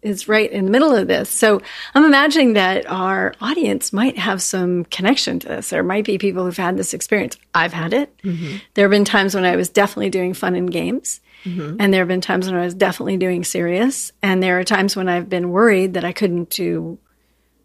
is 0.02 0.28
right 0.28 0.52
in 0.52 0.66
the 0.66 0.72
middle 0.72 0.96
of 0.96 1.08
this. 1.08 1.30
So 1.30 1.62
I'm 1.94 2.06
imagining 2.06 2.54
that 2.54 2.90
our 2.90 3.34
audience 3.42 3.92
might 3.92 4.18
have 4.18 4.42
some 4.42 4.86
connection 4.86 5.40
to 5.40 5.48
this. 5.48 5.70
There 5.70 5.84
might 5.84 6.06
be 6.06 6.18
people 6.18 6.46
who've 6.46 6.56
had 6.56 6.78
this 6.78 6.94
experience. 6.94 7.38
I've 7.54 7.74
had 7.74 7.94
it. 7.94 8.16
Mm-hmm. 8.24 8.58
There 8.74 8.86
have 8.86 8.92
been 8.92 9.06
times 9.06 9.36
when 9.36 9.46
I 9.46 9.56
was 9.56 9.70
definitely 9.70 10.10
doing 10.10 10.34
fun 10.34 10.56
and 10.56 10.72
games. 10.72 11.22
Mm-hmm. 11.44 11.78
And 11.80 11.94
there 11.94 12.02
have 12.02 12.08
been 12.08 12.22
times 12.22 12.48
when 12.48 12.60
I 12.60 12.66
was 12.66 12.74
definitely 12.74 13.18
doing 13.18 13.44
serious. 13.44 14.12
And 14.22 14.44
there 14.44 14.60
are 14.60 14.64
times 14.64 14.96
when 14.96 15.08
I've 15.08 15.30
been 15.30 15.52
worried 15.52 15.94
that 15.94 16.06
I 16.06 16.12
couldn't 16.12 16.50
do 16.50 16.98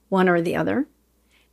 one 0.09 0.29
or 0.29 0.41
the 0.41 0.57
other. 0.57 0.87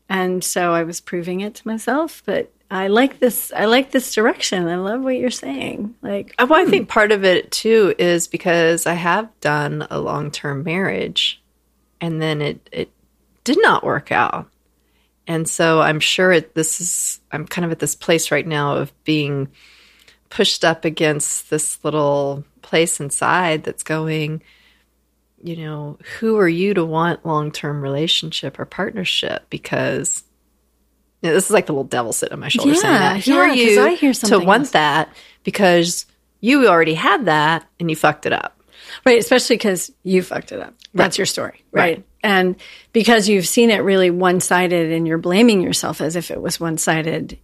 And 0.09 0.43
so 0.43 0.73
I 0.73 0.83
was 0.83 1.01
proving 1.01 1.41
it 1.41 1.55
to 1.55 1.67
myself. 1.67 2.21
But 2.25 2.51
I 2.71 2.87
like 2.87 3.19
this. 3.19 3.51
I 3.53 3.65
like 3.65 3.91
this 3.91 4.13
direction. 4.13 4.65
I 4.69 4.77
love 4.77 5.01
what 5.01 5.17
you're 5.17 5.29
saying. 5.29 5.93
Like, 6.01 6.33
Uh, 6.39 6.47
Well, 6.49 6.65
I 6.65 6.69
think 6.69 6.87
part 6.87 7.11
of 7.11 7.25
it 7.25 7.51
too 7.51 7.93
is 7.99 8.29
because 8.29 8.87
I 8.87 8.93
have 8.93 9.29
done 9.41 9.85
a 9.91 9.99
long 9.99 10.31
term 10.31 10.63
marriage 10.63 11.43
and 11.99 12.21
then 12.21 12.41
it, 12.41 12.69
it 12.71 12.89
did 13.43 13.57
not 13.61 13.83
work 13.83 14.13
out. 14.13 14.49
And 15.27 15.49
so 15.49 15.81
I'm 15.81 15.99
sure 15.99 16.31
it, 16.31 16.55
this 16.55 16.79
is, 16.79 17.19
I'm 17.31 17.45
kind 17.45 17.65
of 17.65 17.71
at 17.71 17.79
this 17.79 17.93
place 17.93 18.31
right 18.31 18.47
now 18.47 18.77
of 18.77 18.93
being 19.03 19.49
pushed 20.29 20.63
up 20.63 20.85
against 20.85 21.49
this 21.49 21.83
little 21.83 22.45
place 22.61 23.01
inside 23.01 23.65
that's 23.65 23.83
going, 23.83 24.41
you 25.43 25.57
know, 25.57 25.97
who 26.19 26.37
are 26.37 26.47
you 26.47 26.73
to 26.73 26.85
want 26.85 27.25
long 27.25 27.51
term 27.51 27.81
relationship 27.81 28.59
or 28.59 28.65
partnership? 28.65 29.45
Because 29.49 30.23
this 31.21 31.45
is 31.45 31.51
like 31.51 31.65
the 31.67 31.73
little 31.73 31.83
devil 31.83 32.13
sitting 32.13 32.33
on 32.33 32.39
my 32.39 32.47
shoulder 32.47 32.73
saying 32.75 32.93
Yeah, 32.93 33.13
that. 33.13 33.25
Who 33.25 33.31
yeah, 33.33 33.37
are 33.39 33.53
you 33.53 33.81
I 33.81 33.93
hear 33.95 34.13
to 34.13 34.39
want 34.39 34.61
else. 34.61 34.71
that? 34.71 35.13
Because 35.43 36.05
you 36.39 36.67
already 36.67 36.95
had 36.95 37.25
that 37.25 37.67
and 37.79 37.89
you 37.89 37.95
fucked 37.95 38.25
it 38.25 38.33
up. 38.33 38.59
right, 39.05 39.19
especially 39.19 39.55
because 39.57 39.91
you 40.03 40.23
fucked 40.23 40.51
it 40.51 40.59
up. 40.59 40.73
That's 40.93 41.17
your 41.17 41.25
story, 41.25 41.63
right? 41.71 41.97
Right. 41.97 42.05
And 42.23 42.55
because 42.93 43.29
you've 43.29 43.47
seen 43.47 43.69
it 43.71 43.77
really 43.79 44.09
one 44.11 44.39
sided 44.41 44.91
and 44.91 45.07
you're 45.07 45.17
blaming 45.17 45.61
yourself 45.61 46.01
as 46.01 46.15
if 46.15 46.29
it 46.31 46.41
was 46.41 46.59
one 46.59 46.77
sided, 46.77 47.39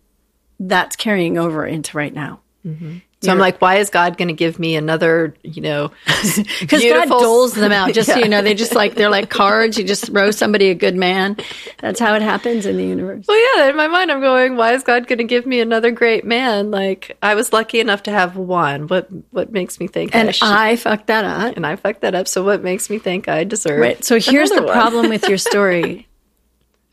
that's 0.59 0.95
carrying 0.95 1.37
over 1.37 1.65
into 1.65 1.95
right 1.97 2.13
now. 2.13 2.41
Mm-hmm. 2.65 2.97
So 3.23 3.31
I'm 3.31 3.39
like, 3.39 3.59
why 3.59 3.77
is 3.77 3.89
God 3.89 4.15
going 4.15 4.27
to 4.27 4.33
give 4.35 4.59
me 4.59 4.75
another, 4.75 5.35
you 5.41 5.59
know, 5.63 5.89
Because 6.59 6.83
God 6.83 7.09
doles 7.09 7.53
them 7.55 7.71
out, 7.71 7.91
just 7.95 8.09
so 8.09 8.19
you 8.19 8.29
know. 8.29 8.43
They 8.43 8.53
just 8.53 8.75
like, 8.75 8.93
they're 8.93 9.09
like 9.09 9.31
cards. 9.31 9.75
You 9.75 9.83
just 9.85 10.05
throw 10.05 10.29
somebody 10.29 10.69
a 10.69 10.75
good 10.75 10.95
man. 10.95 11.35
That's 11.79 11.99
how 11.99 12.13
it 12.13 12.21
happens 12.21 12.67
in 12.67 12.77
the 12.77 12.85
universe. 12.85 13.25
Well, 13.27 13.57
yeah, 13.57 13.69
in 13.71 13.75
my 13.75 13.87
mind, 13.87 14.11
I'm 14.11 14.21
going, 14.21 14.55
why 14.55 14.73
is 14.75 14.83
God 14.83 15.07
going 15.07 15.17
to 15.17 15.23
give 15.23 15.47
me 15.47 15.61
another 15.61 15.89
great 15.89 16.25
man? 16.25 16.69
Like, 16.69 17.17
I 17.23 17.33
was 17.33 17.51
lucky 17.51 17.79
enough 17.79 18.03
to 18.03 18.11
have 18.11 18.35
one. 18.37 18.87
What 18.87 19.07
what 19.31 19.51
makes 19.51 19.79
me 19.79 19.87
think 19.87 20.15
I 20.15 20.19
And 20.19 20.35
should? 20.35 20.47
I 20.47 20.75
fucked 20.75 21.07
that 21.07 21.25
up. 21.25 21.55
and 21.57 21.65
I 21.65 21.75
fucked 21.75 22.01
that 22.01 22.13
up. 22.13 22.27
So 22.27 22.43
what 22.43 22.61
makes 22.61 22.87
me 22.87 22.99
think 22.99 23.27
I 23.27 23.45
deserve? 23.45 23.79
Right. 23.79 24.03
So 24.05 24.19
here's 24.19 24.51
the 24.51 24.61
one? 24.61 24.71
problem 24.71 25.09
with 25.09 25.27
your 25.27 25.37
story 25.49 26.07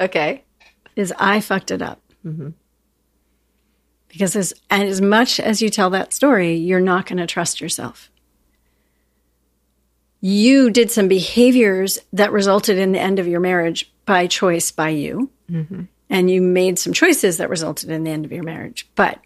Okay. 0.00 0.42
is 0.96 1.12
I 1.18 1.40
fucked 1.40 1.70
it 1.70 1.82
up. 1.82 2.00
Mm-hmm. 2.24 2.48
Because 4.14 4.36
as, 4.36 4.54
as 4.70 5.00
much 5.00 5.40
as 5.40 5.60
you 5.60 5.68
tell 5.68 5.90
that 5.90 6.12
story, 6.12 6.54
you're 6.54 6.78
not 6.78 7.06
going 7.06 7.18
to 7.18 7.26
trust 7.26 7.60
yourself. 7.60 8.12
You 10.20 10.70
did 10.70 10.92
some 10.92 11.08
behaviors 11.08 11.98
that 12.12 12.30
resulted 12.30 12.78
in 12.78 12.92
the 12.92 13.00
end 13.00 13.18
of 13.18 13.26
your 13.26 13.40
marriage 13.40 13.92
by 14.06 14.28
choice 14.28 14.70
by 14.70 14.90
you. 14.90 15.30
Mm-hmm. 15.50 15.82
And 16.08 16.30
you 16.30 16.40
made 16.40 16.78
some 16.78 16.92
choices 16.92 17.38
that 17.38 17.50
resulted 17.50 17.90
in 17.90 18.04
the 18.04 18.10
end 18.12 18.24
of 18.24 18.30
your 18.30 18.44
marriage. 18.44 18.88
But 18.94 19.18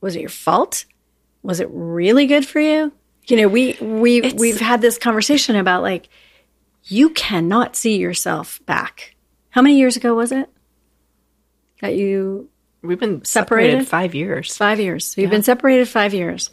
was 0.00 0.16
it 0.16 0.20
your 0.20 0.30
fault? 0.30 0.86
Was 1.42 1.60
it 1.60 1.68
really 1.70 2.26
good 2.26 2.46
for 2.46 2.58
you? 2.58 2.90
You 3.26 3.36
know, 3.36 3.48
we 3.48 3.76
we 3.82 4.32
we've 4.32 4.60
had 4.60 4.80
this 4.80 4.96
conversation 4.96 5.56
about 5.56 5.82
like 5.82 6.08
you 6.84 7.10
cannot 7.10 7.76
see 7.76 7.98
yourself 7.98 8.60
back. 8.64 9.14
How 9.50 9.60
many 9.60 9.78
years 9.78 9.96
ago 9.96 10.14
was 10.14 10.32
it 10.32 10.48
that 11.82 11.96
you 11.96 12.48
We've 12.84 13.00
been 13.00 13.24
Separated? 13.24 13.70
separated, 13.70 13.88
five 13.88 14.14
years. 14.14 14.56
five 14.56 14.78
years? 14.78 15.08
So 15.08 15.20
you've 15.20 15.30
been 15.30 15.42
separated 15.42 15.88
five 15.88 16.12
years. 16.12 16.50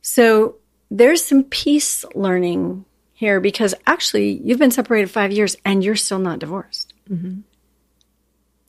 So 0.00 0.56
there's 0.90 1.24
some 1.24 1.44
peace 1.44 2.04
learning 2.14 2.84
here 3.14 3.40
because 3.40 3.74
actually 3.86 4.32
you've 4.32 4.58
been 4.58 4.72
separated 4.72 5.10
five 5.10 5.30
years 5.30 5.56
and 5.64 5.84
you're 5.84 5.96
still 5.96 6.18
not 6.18 6.40
divorced. 6.40 6.92
Mm-hmm. 7.08 7.40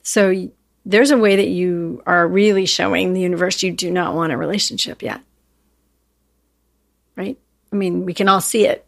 So 0.02 0.48
there's 0.86 1.10
a 1.10 1.18
way 1.18 1.36
that 1.36 1.48
you 1.48 2.02
are 2.06 2.26
really 2.26 2.66
showing 2.66 3.12
the 3.14 3.20
universe 3.20 3.62
you 3.62 3.72
do 3.72 3.90
not 3.90 4.14
want 4.14 4.32
a 4.32 4.36
relationship 4.36 5.02
yet. 5.02 5.20
Right? 7.16 7.38
I 7.72 7.76
mean, 7.76 8.04
we 8.04 8.14
can 8.14 8.28
all 8.28 8.40
see 8.40 8.66
it. 8.66 8.86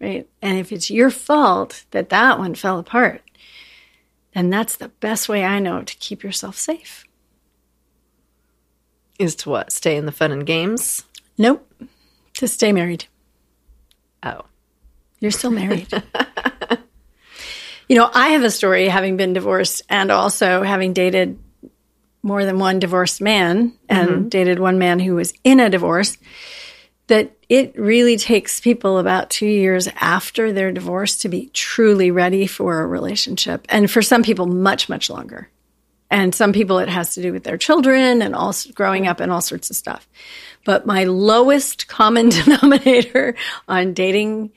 Right? 0.00 0.26
And 0.40 0.58
if 0.58 0.72
it's 0.72 0.90
your 0.90 1.10
fault 1.10 1.84
that 1.90 2.08
that 2.08 2.38
one 2.38 2.54
fell 2.54 2.78
apart, 2.78 3.22
then 4.34 4.50
that's 4.50 4.76
the 4.76 4.88
best 4.88 5.28
way 5.28 5.44
I 5.44 5.58
know 5.58 5.82
to 5.82 5.96
keep 5.96 6.22
yourself 6.22 6.56
safe. 6.56 7.04
Is 9.18 9.34
to 9.36 9.50
what? 9.50 9.72
Stay 9.72 9.96
in 9.96 10.06
the 10.06 10.12
fun 10.12 10.32
and 10.32 10.46
games. 10.46 11.04
Nope. 11.36 11.66
To 12.34 12.48
stay 12.48 12.72
married. 12.72 13.06
Oh, 14.22 14.42
You're 15.20 15.30
still 15.30 15.50
married. 15.50 15.88
you 17.88 17.96
know, 17.96 18.10
I 18.12 18.30
have 18.30 18.44
a 18.44 18.50
story 18.50 18.88
having 18.88 19.16
been 19.16 19.32
divorced 19.32 19.82
and 19.88 20.10
also 20.10 20.62
having 20.62 20.92
dated 20.92 21.38
more 22.22 22.44
than 22.44 22.58
one 22.58 22.78
divorced 22.78 23.20
man 23.20 23.72
and 23.88 24.08
mm-hmm. 24.08 24.28
dated 24.28 24.58
one 24.58 24.78
man 24.78 25.00
who 25.00 25.14
was 25.14 25.32
in 25.42 25.60
a 25.60 25.70
divorce 25.70 26.18
that 27.10 27.32
it 27.48 27.76
really 27.76 28.16
takes 28.16 28.60
people 28.60 28.98
about 28.98 29.30
two 29.30 29.46
years 29.46 29.88
after 29.96 30.52
their 30.52 30.70
divorce 30.70 31.18
to 31.18 31.28
be 31.28 31.50
truly 31.52 32.12
ready 32.12 32.46
for 32.46 32.80
a 32.80 32.86
relationship. 32.86 33.66
And 33.68 33.90
for 33.90 34.00
some 34.00 34.22
people, 34.22 34.46
much, 34.46 34.88
much 34.88 35.10
longer. 35.10 35.48
And 36.08 36.32
some 36.32 36.52
people, 36.52 36.78
it 36.78 36.88
has 36.88 37.14
to 37.14 37.22
do 37.22 37.32
with 37.32 37.42
their 37.42 37.56
children 37.56 38.22
and 38.22 38.32
also 38.32 38.70
growing 38.72 39.08
up 39.08 39.18
and 39.18 39.32
all 39.32 39.40
sorts 39.40 39.70
of 39.70 39.76
stuff. 39.76 40.08
But 40.64 40.86
my 40.86 41.02
lowest 41.02 41.88
common 41.88 42.28
denominator 42.30 43.34
on 43.66 43.92
dating 43.92 44.52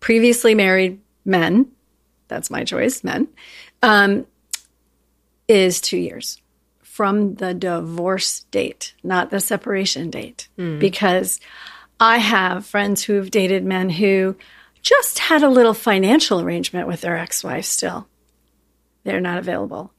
previously 0.00 0.54
married 0.54 1.00
men, 1.26 1.70
that's 2.26 2.50
my 2.50 2.64
choice, 2.64 3.04
men, 3.04 3.28
um, 3.82 4.26
is 5.46 5.82
two 5.82 5.98
years 5.98 6.40
from 6.80 7.34
the 7.34 7.52
divorce 7.52 8.46
date, 8.50 8.94
not 9.02 9.28
the 9.28 9.40
separation 9.40 10.08
date. 10.08 10.48
Because 10.78 11.38
I 12.00 12.18
have 12.18 12.66
friends 12.66 13.02
who 13.02 13.14
have 13.14 13.30
dated 13.30 13.64
men 13.64 13.90
who 13.90 14.36
just 14.82 15.18
had 15.18 15.42
a 15.42 15.48
little 15.48 15.74
financial 15.74 16.40
arrangement 16.40 16.86
with 16.86 17.00
their 17.00 17.16
ex 17.16 17.42
wife 17.42 17.64
still. 17.64 18.06
They're 19.04 19.20
not 19.20 19.38
available. 19.38 19.92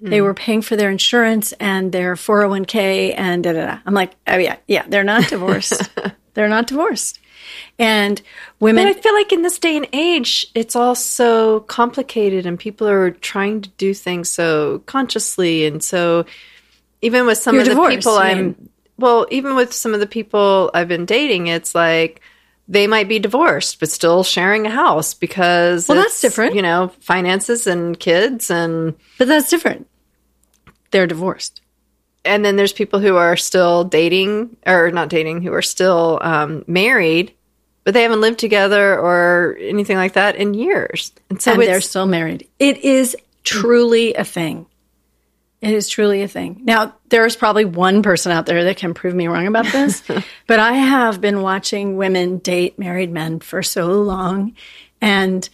They 0.00 0.18
hmm. 0.18 0.24
were 0.24 0.34
paying 0.34 0.62
for 0.62 0.76
their 0.76 0.90
insurance 0.90 1.52
and 1.54 1.90
their 1.90 2.14
401k 2.14 3.14
and 3.16 3.42
da 3.42 3.52
da 3.52 3.66
da. 3.66 3.78
I'm 3.84 3.94
like, 3.94 4.12
oh 4.26 4.36
yeah, 4.36 4.56
yeah, 4.66 4.84
they're 4.88 5.04
not 5.04 5.28
divorced. 5.28 5.90
they're 6.34 6.48
not 6.48 6.66
divorced. 6.66 7.20
And 7.78 8.20
women, 8.60 8.86
But 8.86 8.96
I 8.96 9.00
feel 9.00 9.14
like 9.14 9.32
in 9.32 9.42
this 9.42 9.58
day 9.58 9.76
and 9.76 9.88
age, 9.92 10.46
it's 10.54 10.76
all 10.76 10.94
so 10.94 11.60
complicated, 11.60 12.46
and 12.46 12.58
people 12.58 12.88
are 12.88 13.10
trying 13.10 13.62
to 13.62 13.68
do 13.70 13.94
things 13.94 14.28
so 14.28 14.80
consciously, 14.80 15.64
and 15.64 15.82
so 15.82 16.26
even 17.00 17.26
with 17.26 17.38
some 17.38 17.54
You're 17.54 17.62
of 17.62 17.68
the 17.68 17.74
divorced, 17.74 17.96
people 17.96 18.18
I'm. 18.18 18.67
Well, 18.98 19.26
even 19.30 19.54
with 19.54 19.72
some 19.72 19.94
of 19.94 20.00
the 20.00 20.06
people 20.06 20.70
I've 20.74 20.88
been 20.88 21.06
dating, 21.06 21.46
it's 21.46 21.74
like 21.74 22.20
they 22.66 22.86
might 22.86 23.08
be 23.08 23.18
divorced 23.18 23.80
but 23.80 23.88
still 23.88 24.22
sharing 24.22 24.66
a 24.66 24.70
house 24.70 25.14
because 25.14 25.88
Well, 25.88 25.96
that's 25.98 26.20
different. 26.20 26.54
You 26.54 26.62
know, 26.62 26.92
finances 27.00 27.66
and 27.66 27.98
kids, 27.98 28.50
and 28.50 28.94
but 29.18 29.28
that's 29.28 29.48
different. 29.50 29.86
They're 30.90 31.06
divorced. 31.06 31.60
and 32.24 32.44
then 32.44 32.56
there's 32.56 32.72
people 32.72 32.98
who 33.00 33.16
are 33.16 33.36
still 33.36 33.84
dating 33.84 34.56
or 34.66 34.90
not 34.90 35.08
dating, 35.08 35.42
who 35.42 35.52
are 35.52 35.62
still 35.62 36.18
um, 36.22 36.64
married. 36.66 37.32
But 37.84 37.94
they 37.94 38.02
haven't 38.02 38.20
lived 38.20 38.38
together 38.38 38.98
or 38.98 39.56
anything 39.60 39.96
like 39.96 40.12
that 40.12 40.36
in 40.36 40.52
years, 40.52 41.10
and 41.30 41.40
so 41.40 41.52
and 41.52 41.62
they're 41.62 41.80
still 41.80 42.04
married. 42.06 42.46
It 42.58 42.76
is 42.84 43.16
truly 43.44 44.12
a 44.12 44.24
thing. 44.24 44.66
It 45.60 45.72
is 45.72 45.88
truly 45.88 46.22
a 46.22 46.28
thing. 46.28 46.60
Now, 46.62 46.94
there's 47.08 47.34
probably 47.34 47.64
one 47.64 48.02
person 48.02 48.30
out 48.30 48.46
there 48.46 48.64
that 48.64 48.76
can 48.76 48.94
prove 48.94 49.14
me 49.14 49.26
wrong 49.26 49.48
about 49.48 49.66
this, 49.66 50.02
but 50.46 50.60
I 50.60 50.72
have 50.72 51.20
been 51.20 51.42
watching 51.42 51.96
women 51.96 52.38
date 52.38 52.78
married 52.78 53.10
men 53.10 53.40
for 53.40 53.62
so 53.62 53.86
long, 53.86 54.54
and 55.00 55.48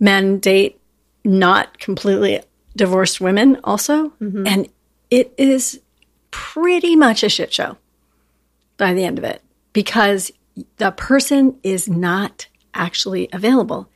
men 0.00 0.38
date 0.38 0.80
not 1.24 1.78
completely 1.78 2.40
divorced 2.74 3.20
women 3.20 3.58
also. 3.64 4.10
Mm-hmm. 4.20 4.46
And 4.46 4.68
it 5.10 5.34
is 5.36 5.80
pretty 6.30 6.96
much 6.96 7.22
a 7.22 7.28
shit 7.28 7.52
show 7.52 7.76
by 8.76 8.94
the 8.94 9.04
end 9.04 9.18
of 9.18 9.24
it 9.24 9.42
because 9.72 10.32
the 10.78 10.90
person 10.90 11.58
is 11.62 11.88
not 11.88 12.46
actually 12.72 13.28
available. 13.32 13.88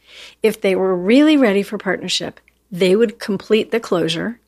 If 0.43 0.61
they 0.61 0.75
were 0.75 0.95
really 0.95 1.37
ready 1.37 1.63
for 1.63 1.79
partnership, 1.79 2.41
they 2.71 2.95
would 2.95 3.19
complete 3.19 3.71
the 3.71 3.81
closure 3.81 4.41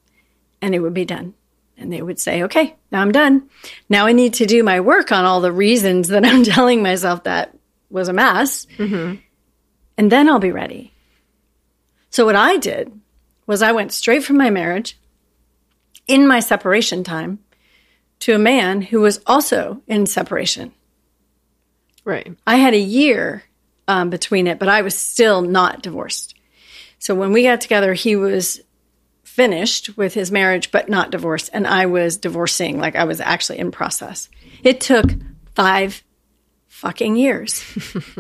and 0.63 0.75
it 0.75 0.81
would 0.81 0.95
be 0.95 1.05
done. 1.05 1.35
And 1.77 1.93
they 1.93 2.03
would 2.03 2.19
say, 2.19 2.43
okay, 2.45 2.77
now 2.93 3.01
I'm 3.01 3.13
done. 3.13 3.49
Now 3.89 4.07
I 4.07 4.13
need 4.13 4.35
to 4.35 4.47
do 4.47 4.63
my 4.63 4.81
work 4.81 5.13
on 5.13 5.25
all 5.25 5.41
the 5.41 5.53
reasons 5.53 6.09
that 6.09 6.27
I'm 6.27 6.45
telling 6.45 6.83
myself 6.83 7.25
that 7.25 7.57
was 7.89 8.09
a 8.09 8.13
mess. 8.13 8.67
And 9.97 10.13
then 10.13 10.29
I'll 10.29 10.39
be 10.39 10.53
ready. 10.53 10.93
So 12.11 12.27
what 12.27 12.37
I 12.37 12.57
did 12.59 12.93
was 13.47 13.63
I 13.63 13.73
went 13.73 13.93
straight 13.93 14.25
from 14.25 14.37
my 14.37 14.51
marriage 14.51 14.99
in 16.07 16.27
my 16.27 16.41
separation 16.41 17.05
time 17.05 17.39
to 18.21 18.35
a 18.35 18.39
man 18.39 18.83
who 18.83 19.01
was 19.01 19.21
also 19.27 19.83
in 19.87 20.07
separation. 20.07 20.73
Right. 22.05 22.37
I 22.47 22.57
had 22.57 22.75
a 22.75 22.79
year 22.79 23.45
um, 23.89 24.11
between 24.11 24.47
it, 24.47 24.59
but 24.59 24.69
I 24.69 24.83
was 24.83 24.95
still 24.97 25.43
not 25.43 25.83
divorced. 25.83 26.35
So 26.99 27.15
when 27.15 27.33
we 27.33 27.45
got 27.45 27.61
together, 27.61 27.95
he 27.95 28.17
was 28.17 28.61
finished 29.41 29.97
with 29.97 30.13
his 30.13 30.31
marriage, 30.31 30.71
but 30.71 30.91
not 30.91 31.11
divorced. 31.11 31.49
And 31.55 31.67
I 31.67 31.87
was 31.87 32.19
divorcing, 32.19 32.79
like 32.79 32.95
I 32.95 33.05
was 33.05 33.23
actually 33.23 33.59
in 33.59 33.71
process. 33.71 34.29
It 34.63 34.83
took 34.83 35.15
five 35.55 36.03
fucking 36.69 37.17
years. 37.17 37.65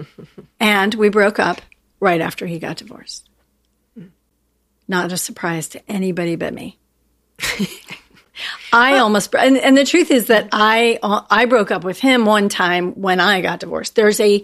and 0.60 0.94
we 0.94 1.10
broke 1.10 1.38
up 1.38 1.60
right 2.00 2.22
after 2.22 2.46
he 2.46 2.58
got 2.58 2.78
divorced. 2.78 3.28
Not 4.88 5.12
a 5.12 5.18
surprise 5.18 5.68
to 5.68 5.90
anybody 5.90 6.36
but 6.36 6.54
me. 6.54 6.78
I 8.72 8.96
almost, 8.96 9.34
and, 9.34 9.58
and 9.58 9.76
the 9.76 9.84
truth 9.84 10.10
is 10.10 10.28
that 10.28 10.48
I 10.52 10.98
I 11.02 11.44
broke 11.44 11.70
up 11.70 11.84
with 11.84 12.00
him 12.00 12.24
one 12.24 12.48
time 12.48 12.92
when 12.92 13.20
I 13.20 13.42
got 13.42 13.60
divorced. 13.60 13.94
There's 13.94 14.20
a 14.20 14.42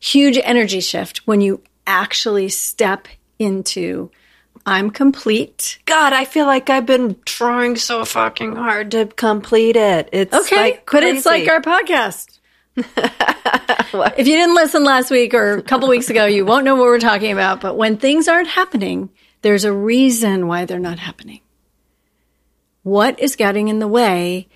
huge 0.00 0.40
energy 0.42 0.80
shift 0.80 1.18
when 1.18 1.40
you 1.40 1.62
actually 1.86 2.48
step 2.48 3.06
into 3.38 4.10
I'm 4.68 4.90
complete. 4.90 5.78
God, 5.84 6.12
I 6.12 6.24
feel 6.24 6.44
like 6.44 6.68
I've 6.68 6.86
been 6.86 7.16
trying 7.24 7.76
so 7.76 8.04
fucking 8.04 8.56
hard 8.56 8.90
to 8.90 9.06
complete 9.06 9.76
it. 9.76 10.08
It's 10.12 10.34
Okay, 10.34 10.56
like 10.56 10.90
but 10.90 11.04
it's 11.04 11.24
like 11.24 11.48
our 11.48 11.60
podcast. 11.60 12.40
if 12.76 14.26
you 14.26 14.34
didn't 14.34 14.56
listen 14.56 14.82
last 14.82 15.10
week 15.12 15.34
or 15.34 15.58
a 15.58 15.62
couple 15.62 15.88
weeks 15.88 16.10
ago, 16.10 16.26
you 16.26 16.44
won't 16.44 16.64
know 16.64 16.74
what 16.74 16.84
we're 16.84 16.98
talking 16.98 17.30
about. 17.30 17.60
But 17.60 17.76
when 17.76 17.96
things 17.96 18.26
aren't 18.26 18.48
happening, 18.48 19.08
there's 19.42 19.64
a 19.64 19.72
reason 19.72 20.48
why 20.48 20.64
they're 20.64 20.80
not 20.80 20.98
happening. 20.98 21.40
What 22.82 23.20
is 23.20 23.36
getting 23.36 23.68
in 23.68 23.78
the 23.78 23.88
way? 23.88 24.48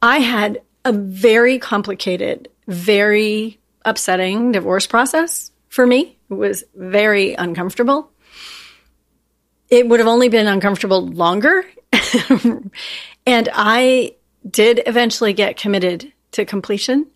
I 0.00 0.18
had 0.18 0.62
a 0.84 0.92
very 0.92 1.58
complicated, 1.58 2.48
very 2.68 3.58
upsetting 3.84 4.52
divorce 4.52 4.86
process 4.86 5.50
for 5.68 5.84
me. 5.86 6.16
It 6.30 6.34
was 6.34 6.64
very 6.74 7.34
uncomfortable. 7.34 8.12
It 9.68 9.88
would 9.88 10.00
have 10.00 10.08
only 10.08 10.28
been 10.28 10.46
uncomfortable 10.46 11.06
longer. 11.06 11.64
and 13.26 13.48
I 13.52 14.14
did 14.48 14.82
eventually 14.86 15.32
get 15.32 15.56
committed 15.56 16.12
to 16.32 16.44
completion. 16.44 17.06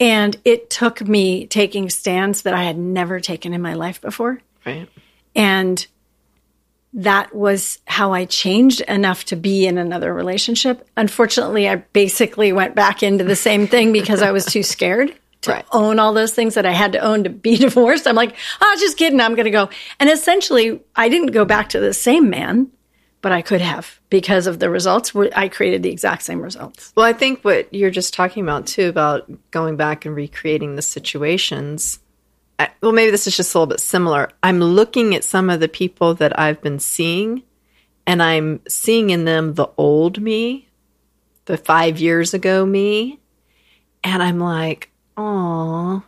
And 0.00 0.36
it 0.44 0.70
took 0.70 1.06
me 1.06 1.46
taking 1.46 1.90
stands 1.90 2.42
that 2.42 2.54
I 2.54 2.64
had 2.64 2.78
never 2.78 3.20
taken 3.20 3.52
in 3.52 3.62
my 3.62 3.74
life 3.74 4.00
before. 4.00 4.40
right. 4.66 4.88
And 5.34 5.86
that 6.94 7.34
was 7.34 7.78
how 7.86 8.12
I 8.12 8.26
changed 8.26 8.82
enough 8.82 9.24
to 9.26 9.36
be 9.36 9.66
in 9.66 9.78
another 9.78 10.12
relationship. 10.12 10.86
Unfortunately, 10.96 11.66
I 11.68 11.76
basically 11.76 12.52
went 12.52 12.74
back 12.74 13.02
into 13.02 13.24
the 13.24 13.36
same 13.36 13.66
thing 13.66 13.92
because 13.92 14.20
I 14.20 14.32
was 14.32 14.44
too 14.44 14.62
scared 14.62 15.14
to 15.42 15.50
Right. 15.52 15.64
own 15.72 15.98
all 15.98 16.12
those 16.12 16.32
things 16.32 16.54
that 16.54 16.66
I 16.66 16.72
had 16.72 16.92
to 16.92 16.98
own 16.98 17.24
to 17.24 17.30
be 17.30 17.56
divorced. 17.58 18.06
I'm 18.06 18.14
like, 18.16 18.34
oh, 18.60 18.76
just 18.78 18.96
kidding. 18.96 19.20
I'm 19.20 19.34
going 19.34 19.44
to 19.44 19.50
go. 19.50 19.68
And 20.00 20.08
essentially, 20.10 20.80
I 20.96 21.08
didn't 21.08 21.32
go 21.32 21.44
back 21.44 21.68
to 21.70 21.80
the 21.80 21.92
same 21.92 22.30
man, 22.30 22.70
but 23.20 23.32
I 23.32 23.42
could 23.42 23.60
have 23.60 24.00
because 24.10 24.46
of 24.46 24.58
the 24.58 24.70
results. 24.70 25.12
I 25.34 25.48
created 25.48 25.82
the 25.82 25.90
exact 25.90 26.22
same 26.22 26.40
results. 26.40 26.92
Well, 26.96 27.06
I 27.06 27.12
think 27.12 27.42
what 27.42 27.72
you're 27.72 27.90
just 27.90 28.14
talking 28.14 28.42
about 28.42 28.66
too 28.66 28.88
about 28.88 29.28
going 29.50 29.76
back 29.76 30.04
and 30.06 30.14
recreating 30.14 30.76
the 30.76 30.82
situations. 30.82 31.98
I, 32.58 32.68
well, 32.80 32.92
maybe 32.92 33.10
this 33.10 33.26
is 33.26 33.36
just 33.36 33.54
a 33.54 33.58
little 33.58 33.66
bit 33.66 33.80
similar. 33.80 34.28
I'm 34.42 34.60
looking 34.60 35.14
at 35.14 35.24
some 35.24 35.50
of 35.50 35.60
the 35.60 35.68
people 35.68 36.14
that 36.14 36.38
I've 36.38 36.60
been 36.62 36.78
seeing, 36.78 37.42
and 38.06 38.22
I'm 38.22 38.60
seeing 38.68 39.10
in 39.10 39.24
them 39.24 39.54
the 39.54 39.68
old 39.76 40.20
me, 40.20 40.68
the 41.46 41.56
five 41.56 41.98
years 41.98 42.34
ago 42.34 42.64
me, 42.64 43.18
and 44.04 44.22
I'm 44.22 44.38
like, 44.38 44.91
oh. 45.16 46.02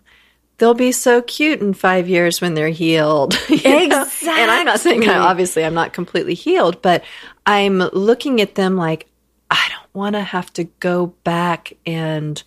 They'll 0.58 0.72
be 0.74 0.92
so 0.92 1.20
cute 1.20 1.60
in 1.60 1.74
five 1.74 2.08
years 2.08 2.40
when 2.40 2.54
they're 2.54 2.68
healed. 2.68 3.36
you 3.48 3.56
know? 3.88 4.06
And 4.22 4.50
I'm 4.50 4.64
not 4.64 4.78
saying, 4.78 5.02
Exactly. 5.02 5.20
obviously, 5.20 5.64
I'm 5.64 5.74
not 5.74 5.92
completely 5.92 6.34
healed, 6.34 6.80
but 6.80 7.02
I'm 7.44 7.78
looking 7.78 8.40
at 8.40 8.54
them 8.54 8.76
like, 8.76 9.08
I 9.50 9.66
don't 9.68 9.92
want 9.94 10.14
to 10.14 10.22
have 10.22 10.52
to 10.54 10.64
go 10.64 11.06
back 11.24 11.72
and 11.84 12.40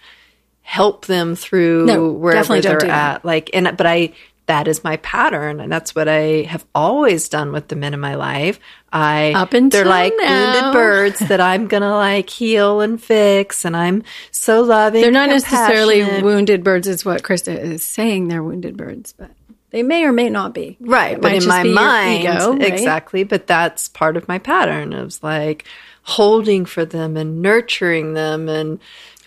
help 0.61 1.05
them 1.05 1.35
through 1.35 1.85
No, 1.85 2.09
wherever 2.11 2.59
they're 2.61 2.77
do 2.79 2.87
that. 2.87 3.15
at. 3.17 3.25
Like, 3.25 3.49
and 3.53 3.75
but 3.75 3.85
I 3.85 4.13
that 4.47 4.67
is 4.67 4.83
my 4.83 4.97
pattern, 4.97 5.59
and 5.59 5.71
that's 5.71 5.93
what 5.93 6.07
I 6.07 6.43
have 6.43 6.65
always 6.73 7.29
done 7.29 7.51
with 7.51 7.67
the 7.67 7.75
men 7.75 7.93
in 7.93 7.99
my 7.99 8.15
life. 8.15 8.59
I 8.91 9.33
Up 9.33 9.53
until 9.53 9.83
they're 9.83 9.89
like 9.89 10.13
now. 10.17 10.53
wounded 10.53 10.73
birds 10.73 11.19
that 11.19 11.39
I'm 11.39 11.67
gonna 11.67 11.95
like 11.95 12.29
heal 12.29 12.81
and 12.81 13.01
fix, 13.01 13.63
and 13.65 13.75
I'm 13.77 14.03
so 14.31 14.61
loving. 14.61 15.01
They're 15.01 15.11
not 15.11 15.29
necessarily 15.29 16.21
wounded 16.21 16.63
birds, 16.63 16.87
is 16.87 17.05
what 17.05 17.23
Krista 17.23 17.57
is 17.57 17.83
saying. 17.83 18.29
They're 18.29 18.43
wounded 18.43 18.75
birds, 18.77 19.13
but 19.13 19.31
they 19.71 19.83
may 19.83 20.05
or 20.05 20.13
may 20.13 20.29
not 20.29 20.53
be. 20.53 20.77
right 20.79 21.17
It 21.17 21.21
but 21.21 21.33
in 21.33 21.45
my 21.47 21.63
mind 21.63 22.23
ego, 22.23 22.53
right? 22.53 22.61
exactly 22.61 23.23
but 23.23 23.47
that's 23.47 23.89
part 23.89 24.15
of 24.15 24.27
my 24.27 24.39
pattern 24.39 24.93
of 24.93 25.21
like 25.21 25.65
holding 26.03 26.65
for 26.65 26.85
them 26.85 27.17
and 27.17 27.41
nurturing 27.41 28.13
them 28.13 28.47
and 28.47 28.79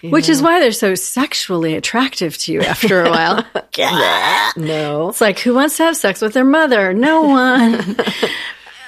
Which 0.02 0.28
is 0.28 0.40
why 0.42 0.60
they're 0.60 0.72
so 0.72 0.94
sexually 0.94 1.74
attractive 1.74 2.36
to 2.38 2.52
you 2.52 2.62
after 2.62 3.02
a 3.04 3.10
while. 3.10 3.44
Yeah, 3.76 4.50
no 4.56 5.10
It's 5.10 5.20
like, 5.20 5.38
who 5.38 5.54
wants 5.54 5.76
to 5.76 5.84
have 5.84 5.96
sex 5.96 6.20
with 6.20 6.32
their 6.34 6.44
mother? 6.44 6.92
No 6.92 7.22
one. 7.22 7.96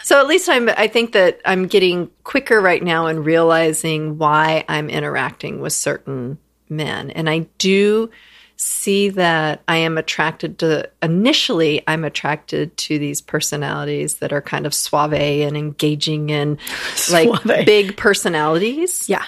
so 0.03 0.19
at 0.21 0.27
least 0.27 0.49
i'm 0.49 0.69
i 0.71 0.89
think 0.89 1.13
that 1.13 1.41
i'm 1.45 1.67
getting 1.69 2.11
quicker 2.25 2.61
right 2.61 2.83
now 2.83 3.07
in 3.07 3.23
realizing 3.23 4.19
why 4.19 4.65
i'm 4.69 4.91
interacting 4.91 5.61
with 5.61 5.73
certain 5.73 6.37
men 6.69 7.11
and 7.11 7.31
i 7.31 7.47
do 7.59 8.11
see 8.57 9.09
that 9.11 9.63
i 9.69 9.77
am 9.77 9.97
attracted 9.97 10.59
to 10.59 10.89
initially 11.03 11.83
i'm 11.87 12.05
attracted 12.05 12.77
to 12.77 12.99
these 12.99 13.21
personalities 13.21 14.15
that 14.17 14.33
are 14.33 14.43
kind 14.43 14.67
of 14.67 14.75
suave 14.75 15.13
and 15.15 15.57
engaging 15.57 16.33
and 16.33 16.59
like 17.11 17.29
Suave. 17.43 17.65
big 17.65 17.97
personalities 17.97 19.09
yeah. 19.09 19.25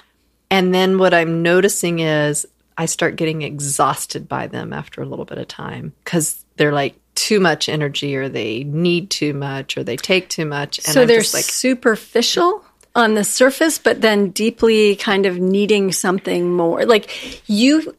And 0.54 0.72
then 0.72 0.98
what 0.98 1.12
I'm 1.12 1.42
noticing 1.42 1.98
is 1.98 2.46
I 2.78 2.86
start 2.86 3.16
getting 3.16 3.42
exhausted 3.42 4.28
by 4.28 4.46
them 4.46 4.72
after 4.72 5.02
a 5.02 5.04
little 5.04 5.24
bit 5.24 5.38
of 5.38 5.48
time 5.48 5.94
because 6.04 6.44
they're 6.54 6.70
like 6.70 6.94
too 7.16 7.40
much 7.40 7.68
energy 7.68 8.14
or 8.14 8.28
they 8.28 8.62
need 8.62 9.10
too 9.10 9.34
much 9.34 9.76
or 9.76 9.82
they 9.82 9.96
take 9.96 10.28
too 10.28 10.44
much. 10.44 10.78
And 10.78 10.86
So 10.86 11.02
I'm 11.02 11.08
they're 11.08 11.22
just 11.22 11.34
like, 11.34 11.42
superficial 11.42 12.64
on 12.94 13.14
the 13.14 13.24
surface, 13.24 13.78
but 13.78 14.00
then 14.00 14.30
deeply 14.30 14.94
kind 14.94 15.26
of 15.26 15.40
needing 15.40 15.90
something 15.90 16.52
more. 16.52 16.86
Like 16.86 17.10
you, 17.50 17.96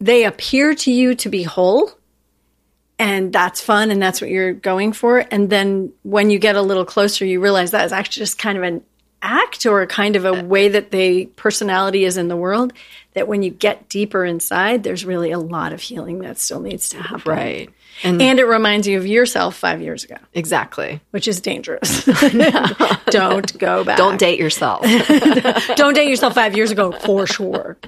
they 0.00 0.24
appear 0.24 0.74
to 0.74 0.90
you 0.90 1.14
to 1.14 1.28
be 1.28 1.44
whole. 1.44 1.92
And 2.98 3.32
that's 3.32 3.60
fun, 3.60 3.90
and 3.90 4.02
that's 4.02 4.20
what 4.22 4.30
you're 4.30 4.54
going 4.54 4.92
for. 4.94 5.18
And 5.30 5.50
then 5.50 5.92
when 6.02 6.30
you 6.30 6.38
get 6.40 6.56
a 6.56 6.62
little 6.62 6.86
closer, 6.86 7.26
you 7.26 7.40
realize 7.40 7.70
that 7.72 7.84
is 7.84 7.92
actually 7.92 8.22
just 8.22 8.38
kind 8.38 8.56
of 8.56 8.64
an 8.64 8.82
act 9.26 9.66
or 9.66 9.84
kind 9.86 10.16
of 10.16 10.24
a 10.24 10.44
way 10.44 10.68
that 10.68 10.90
they 10.90 11.26
personality 11.26 12.04
is 12.04 12.16
in 12.16 12.28
the 12.28 12.36
world. 12.36 12.72
That 13.14 13.26
when 13.28 13.42
you 13.42 13.50
get 13.50 13.88
deeper 13.88 14.24
inside, 14.24 14.82
there's 14.82 15.04
really 15.04 15.30
a 15.30 15.38
lot 15.38 15.72
of 15.72 15.80
healing 15.80 16.18
that 16.20 16.38
still 16.38 16.60
needs 16.60 16.90
to 16.90 17.02
happen. 17.02 17.32
right. 17.32 17.70
And 18.02 18.20
And 18.20 18.38
it 18.38 18.44
reminds 18.44 18.86
you 18.86 18.98
of 18.98 19.06
yourself 19.06 19.56
five 19.56 19.80
years 19.80 20.04
ago, 20.04 20.16
exactly. 20.34 21.00
which 21.12 21.26
is 21.26 21.40
dangerous. 21.40 22.04
Don't 23.06 23.58
go 23.58 23.84
back. 23.84 23.96
Don't 23.96 24.18
date 24.18 24.38
yourself. 24.38 24.82
Don't 25.76 25.94
date 25.94 26.08
yourself 26.08 26.34
five 26.34 26.54
years 26.54 26.70
ago 26.70 26.92
for 26.92 27.26
sure. 27.26 27.78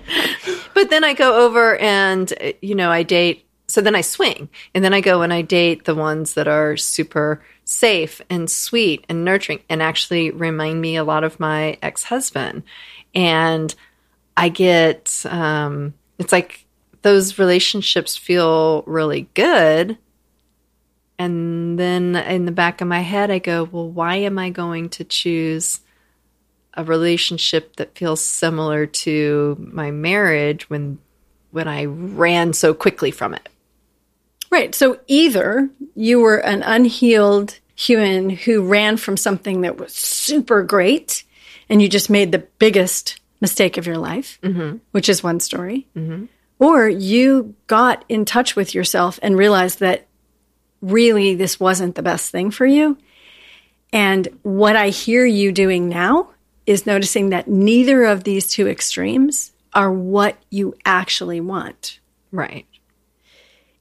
but 0.75 0.89
then 0.89 1.05
I 1.05 1.13
go 1.13 1.45
over 1.45 1.77
and, 1.77 2.33
uh, 2.41 2.53
you 2.63 2.75
know, 2.75 2.91
I 2.91 3.03
date. 3.03 3.45
So 3.67 3.83
then 3.83 3.95
I 3.95 4.01
swing 4.01 4.49
and 4.75 4.83
then 4.83 4.95
I 4.95 5.03
go 5.03 5.21
and 5.21 5.31
I 5.31 5.43
date 5.43 5.85
the 5.85 5.95
ones 5.95 6.35
that 6.35 6.49
are 6.49 6.79
super 6.79 7.43
safe 7.71 8.23
and 8.31 8.51
sweet 8.51 9.05
and 9.11 9.27
nurturing 9.27 9.61
and 9.69 9.83
actually 9.83 10.31
remind 10.31 10.81
me 10.81 10.97
a 10.97 11.05
lot 11.05 11.23
of 11.23 11.39
my 11.39 11.77
ex-husband. 11.83 12.63
And 13.15 13.75
i 14.39 14.49
get 14.49 15.27
um 15.29 15.93
it's 16.19 16.33
like 16.33 16.65
those 17.03 17.39
relationships 17.39 18.17
feel 18.17 18.83
really 18.87 19.29
good. 19.35 19.99
And 21.19 21.79
then 21.79 22.17
in 22.17 22.47
the 22.47 22.53
back 22.53 22.81
of 22.81 22.89
my 22.89 23.01
head 23.01 23.31
i 23.31 23.39
go 23.39 23.65
well 23.65 23.89
why 23.89 24.17
am 24.17 24.39
i 24.39 24.49
going 24.49 24.89
to 24.91 25.05
choose 25.05 25.81
a 26.73 26.85
relationship 26.85 27.77
that 27.77 27.99
feels 27.99 28.25
similar 28.25 28.87
to 28.87 29.57
my 29.73 29.91
marriage 29.91 30.71
when 30.71 30.99
when 31.51 31.69
i 31.69 31.85
ran 31.85 32.55
so 32.55 32.73
quickly 32.73 33.11
from 33.11 33.35
it 33.35 33.49
Right. 34.59 34.75
So 34.75 34.99
either 35.07 35.71
you 35.95 36.19
were 36.19 36.39
an 36.39 36.65
unhealed 36.65 37.61
human 37.77 38.29
who 38.29 38.67
ran 38.67 38.97
from 38.97 39.17
something 39.17 39.61
that 39.61 39.79
was 39.79 39.95
super 39.95 40.65
great 40.65 41.23
and 41.69 41.81
you 41.81 41.89
just 41.89 42.11
made 42.11 42.33
the 42.33 42.45
biggest 42.59 43.21
mistake 43.41 43.77
of 43.77 43.87
your 43.87 43.99
life, 43.99 44.41
mm-hmm. 44.43 44.79
which 44.91 45.09
is 45.09 45.23
one 45.23 45.39
story, 45.39 45.87
mm-hmm. 45.97 46.25
or 46.59 46.89
you 46.89 47.55
got 47.69 48.05
in 48.09 48.25
touch 48.25 48.57
with 48.57 48.75
yourself 48.75 49.21
and 49.23 49.37
realized 49.37 49.79
that 49.79 50.09
really 50.83 51.37
this 51.37 51.61
wasn't 51.61 51.95
the 51.95 52.03
best 52.03 52.33
thing 52.33 52.51
for 52.51 52.67
you. 52.67 52.99
And 53.93 54.27
what 54.43 54.75
I 54.75 54.89
hear 54.89 55.25
you 55.25 55.53
doing 55.53 55.89
now 55.89 56.31
is 56.67 56.85
noticing 56.85 57.31
that 57.31 57.47
neither 57.47 58.03
of 58.03 58.25
these 58.25 58.49
two 58.49 58.67
extremes 58.67 59.53
are 59.73 59.93
what 59.93 60.37
you 60.51 60.75
actually 60.85 61.41
want. 61.41 62.01
right 62.33 62.67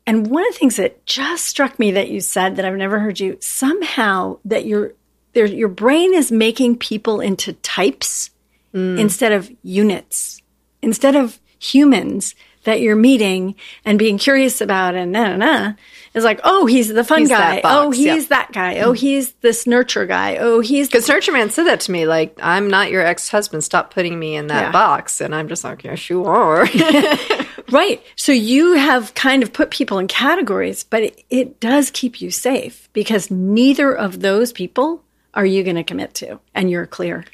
And 0.08 0.28
one 0.32 0.48
of 0.48 0.54
the 0.54 0.58
things 0.58 0.78
that 0.78 1.06
just 1.06 1.46
struck 1.46 1.78
me 1.78 1.91
that 1.91 2.10
you 2.10 2.22
said 2.22 2.56
that 2.56 2.65
I've 2.65 2.76
never 2.76 2.98
heard 3.00 3.20
you 3.20 3.38
somehow 3.41 4.39
that 4.46 4.65
your 4.65 4.93
there, 5.34 5.46
your 5.46 5.67
brain 5.67 6.15
is 6.15 6.32
making 6.32 6.78
people 6.78 7.20
into 7.20 7.54
types 7.54 8.32
mm. 8.74 8.98
instead 8.98 9.34
of 9.34 9.52
units, 9.62 10.41
instead 10.82 11.15
of 11.15 11.39
humans 11.60 12.34
that 12.63 12.82
you're 12.82 12.96
meeting 12.96 13.56
and 13.86 13.98
being 13.98 14.17
curious 14.17 14.60
about 14.60 14.93
and 14.93 15.12
na 15.12 15.30
na 15.30 15.36
na. 15.38 15.74
is 16.13 16.24
like, 16.24 16.41
oh, 16.43 16.65
he's 16.65 16.89
the 16.89 17.04
fun 17.04 17.20
He's 17.20 17.30
guy. 17.30 17.62
oh, 17.63 17.91
he's 17.91 18.06
yep. 18.06 18.28
that 18.28 18.52
guy. 18.52 18.80
Oh, 18.80 18.91
mm. 18.91 18.98
he's 18.98 19.32
this 19.41 19.65
nurture 19.65 20.06
guy. 20.06 20.36
Oh, 20.38 20.60
he's 20.60 20.88
Because 20.88 21.08
Nurture 21.08 21.32
Man 21.32 21.50
said 21.50 21.63
that 21.63 21.80
to 21.82 21.91
me, 21.91 22.06
like, 22.06 22.38
I'm 22.41 22.70
not 22.70 22.91
your 22.91 23.06
ex 23.06 23.30
husband. 23.30 23.63
Stop 23.63 23.93
putting 23.93 24.20
me 24.20 24.36
in 24.36 24.48
that 24.48 24.62
Yeah. 24.62 24.72
box. 24.72 25.22
And 25.22 25.34
I'm 25.34 25.48
just 25.48 25.63
like, 25.63 25.84
yes, 25.86 26.10
you 26.10 26.26
are. 26.26 26.67
Right. 27.72 28.02
So 28.16 28.32
you 28.32 28.74
have 28.74 29.14
kind 29.14 29.44
of 29.44 29.52
put 29.52 29.72
people 29.72 30.00
in 30.00 30.08
categories, 30.08 30.84
but 30.84 31.04
it, 31.04 31.26
it 31.30 31.60
does 31.60 31.92
keep 31.92 32.22
you 32.22 32.32
safe 32.32 32.90
because 32.94 33.30
neither 33.30 33.94
of 33.94 34.22
those 34.22 34.54
people 34.54 35.04
are 35.34 35.46
you 35.46 35.64
going 35.64 35.76
to 35.76 35.84
commit 35.84 36.14
to, 36.16 36.40
and 36.56 36.70
you're 36.70 36.88
clear. 36.88 37.26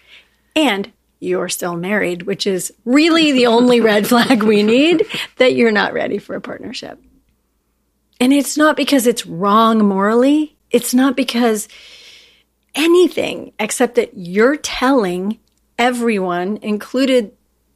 And 0.55 0.91
you're 1.19 1.49
still 1.49 1.75
married, 1.75 2.23
which 2.23 2.45
is 2.45 2.73
really 2.83 3.31
the 3.31 3.47
only 3.47 3.79
red 3.81 4.07
flag 4.07 4.43
we 4.43 4.63
need 4.63 5.05
that 5.37 5.55
you're 5.55 5.71
not 5.71 5.93
ready 5.93 6.17
for 6.17 6.35
a 6.35 6.41
partnership. 6.41 7.01
And 8.19 8.33
it's 8.33 8.57
not 8.57 8.75
because 8.75 9.07
it's 9.07 9.25
wrong 9.25 9.85
morally. 9.85 10.55
It's 10.69 10.93
not 10.93 11.15
because 11.15 11.67
anything 12.75 13.53
except 13.59 13.95
that 13.95 14.11
you're 14.15 14.57
telling 14.57 15.39
everyone, 15.77 16.57
included, 16.57 17.31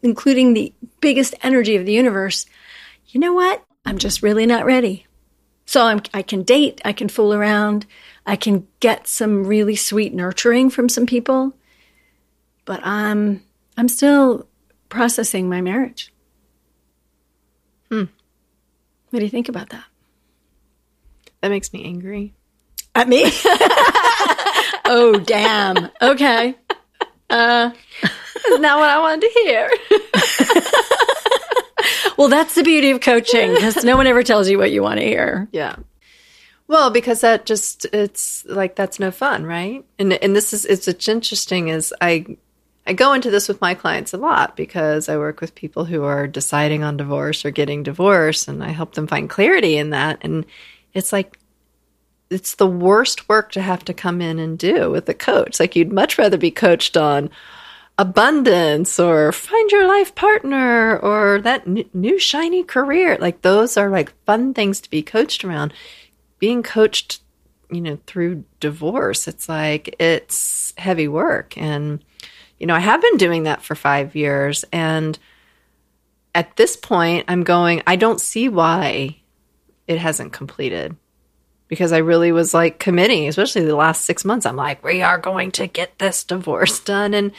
including 0.08 0.54
the 0.54 0.74
biggest 1.02 1.36
energy 1.44 1.76
of 1.76 1.86
the 1.86 1.94
universe, 1.94 2.46
you 3.08 3.20
know 3.20 3.34
what? 3.34 3.64
I'm 3.86 3.98
just 3.98 4.24
really 4.24 4.46
not 4.46 4.66
ready. 4.66 5.06
So 5.66 5.84
I'm, 5.84 6.02
I 6.14 6.22
can 6.22 6.44
date, 6.44 6.82
I 6.86 6.94
can 6.94 7.10
fool 7.10 7.34
around, 7.34 7.86
I 8.26 8.38
can 8.38 8.68
get 8.80 9.08
some 9.08 9.46
really 9.46 9.76
sweet 9.76 10.14
nurturing 10.14 10.70
from 10.70 10.88
some 10.90 11.06
people, 11.06 11.54
but 12.66 12.80
I'm 12.86 13.44
I'm 13.78 13.90
still 13.90 14.48
processing 14.90 15.50
my 15.50 15.62
marriage. 15.62 16.12
Hmm. 17.90 18.06
What 19.10 19.20
do 19.20 19.26
you 19.26 19.32
think 19.32 19.50
about 19.50 19.70
that? 19.70 19.86
that 21.42 21.50
makes 21.50 21.72
me 21.72 21.86
angry. 21.86 22.34
At 22.96 23.08
me? 23.08 23.24
oh, 24.86 25.22
damn. 25.26 25.90
Okay. 26.02 26.56
That's 28.44 28.60
not 28.60 28.80
what 28.80 28.90
I 28.90 29.00
wanted 29.00 29.22
to 29.22 29.40
hear. 29.40 29.70
Well, 32.18 32.30
that's 32.30 32.56
the 32.56 32.64
beauty 32.64 32.90
of 32.90 33.00
coaching 33.00 33.54
because 33.54 33.84
no 33.84 33.96
one 33.96 34.08
ever 34.08 34.24
tells 34.24 34.50
you 34.50 34.58
what 34.58 34.72
you 34.72 34.82
want 34.82 35.00
to 35.00 35.06
hear. 35.06 35.48
Yeah. 35.52 35.76
Well, 36.68 36.90
because 36.90 37.22
that 37.22 37.46
just 37.46 37.86
it's 37.94 38.44
like 38.46 38.76
that's 38.76 39.00
no 39.00 39.12
fun, 39.12 39.46
right? 39.46 39.86
And 40.00 40.12
and 40.14 40.36
this 40.36 40.52
is 40.52 40.66
it's 40.66 40.88
it's 40.88 41.08
interesting 41.08 41.70
is 41.70 41.94
I 42.02 42.26
I 42.88 42.94
go 42.94 43.14
into 43.14 43.30
this 43.30 43.48
with 43.48 43.62
my 43.62 43.76
clients 43.76 44.14
a 44.14 44.18
lot 44.18 44.58
because 44.58 45.08
I 45.08 45.18
work 45.18 45.40
with 45.40 45.54
people 45.54 45.86
who 45.86 46.04
are 46.04 46.26
deciding 46.26 46.84
on 46.84 46.98
divorce 46.98 47.46
or 47.46 47.52
getting 47.52 47.84
divorced 47.84 48.48
and 48.48 48.64
I 48.64 48.70
help 48.70 48.96
them 48.96 49.08
find 49.08 49.30
clarity 49.30 49.78
in 49.78 49.92
that 49.92 50.18
and 50.22 50.46
it's 50.94 51.14
like 51.14 51.40
it's 52.30 52.56
the 52.56 52.68
worst 52.68 53.30
work 53.30 53.52
to 53.52 53.62
have 53.62 53.86
to 53.86 53.94
come 53.94 54.22
in 54.22 54.40
and 54.40 54.58
do 54.58 54.90
with 54.92 55.08
a 55.08 55.14
coach. 55.14 55.60
Like 55.60 55.76
you'd 55.76 55.94
much 55.94 56.18
rather 56.18 56.38
be 56.38 56.52
coached 56.52 56.98
on 56.98 57.30
abundance 57.98 59.00
or 59.00 59.32
find 59.32 59.72
your 59.72 59.88
life 59.88 60.14
partner 60.14 60.98
or 61.00 61.42
that 61.42 61.68
n- 61.68 61.90
new 61.94 62.20
shiny 62.20 62.64
career. 62.64 63.18
Like 63.20 63.42
those 63.42 63.76
are 63.78 63.90
like 63.90 64.14
fun 64.26 64.54
things 64.54 64.80
to 64.82 64.90
be 64.90 65.02
coached 65.02 65.44
around. 65.44 65.74
Being 66.40 66.62
coached, 66.62 67.22
you 67.72 67.82
know, 67.82 67.98
through 68.06 68.44
divorce, 68.60 69.28
it's 69.28 69.50
like 69.50 69.96
it's 70.00 70.74
heavy 70.78 71.08
work. 71.08 71.58
And, 71.58 72.04
you 72.60 72.68
know, 72.68 72.76
I 72.76 72.80
have 72.80 73.02
been 73.02 73.18
doing 73.18 73.44
that 73.44 73.64
for 73.64 73.74
five 73.74 74.16
years. 74.16 74.64
And 74.72 75.18
at 76.36 76.56
this 76.56 76.78
point, 76.78 77.26
I'm 77.28 77.44
going, 77.44 77.82
I 77.88 77.96
don't 77.96 78.22
see 78.22 78.48
why 78.48 79.18
it 79.88 79.98
hasn't 79.98 80.34
completed 80.34 80.96
because 81.68 81.92
I 81.92 81.98
really 81.98 82.32
was 82.32 82.54
like 82.54 82.80
committing, 82.80 83.28
especially 83.28 83.66
the 83.66 83.76
last 83.76 84.06
six 84.06 84.24
months. 84.24 84.46
I'm 84.46 84.56
like, 84.56 84.84
we 84.84 85.02
are 85.02 85.18
going 85.18 85.52
to 85.54 85.68
get 85.68 85.98
this 86.00 86.24
divorce 86.24 86.80
done, 86.80 87.14
and 87.14 87.32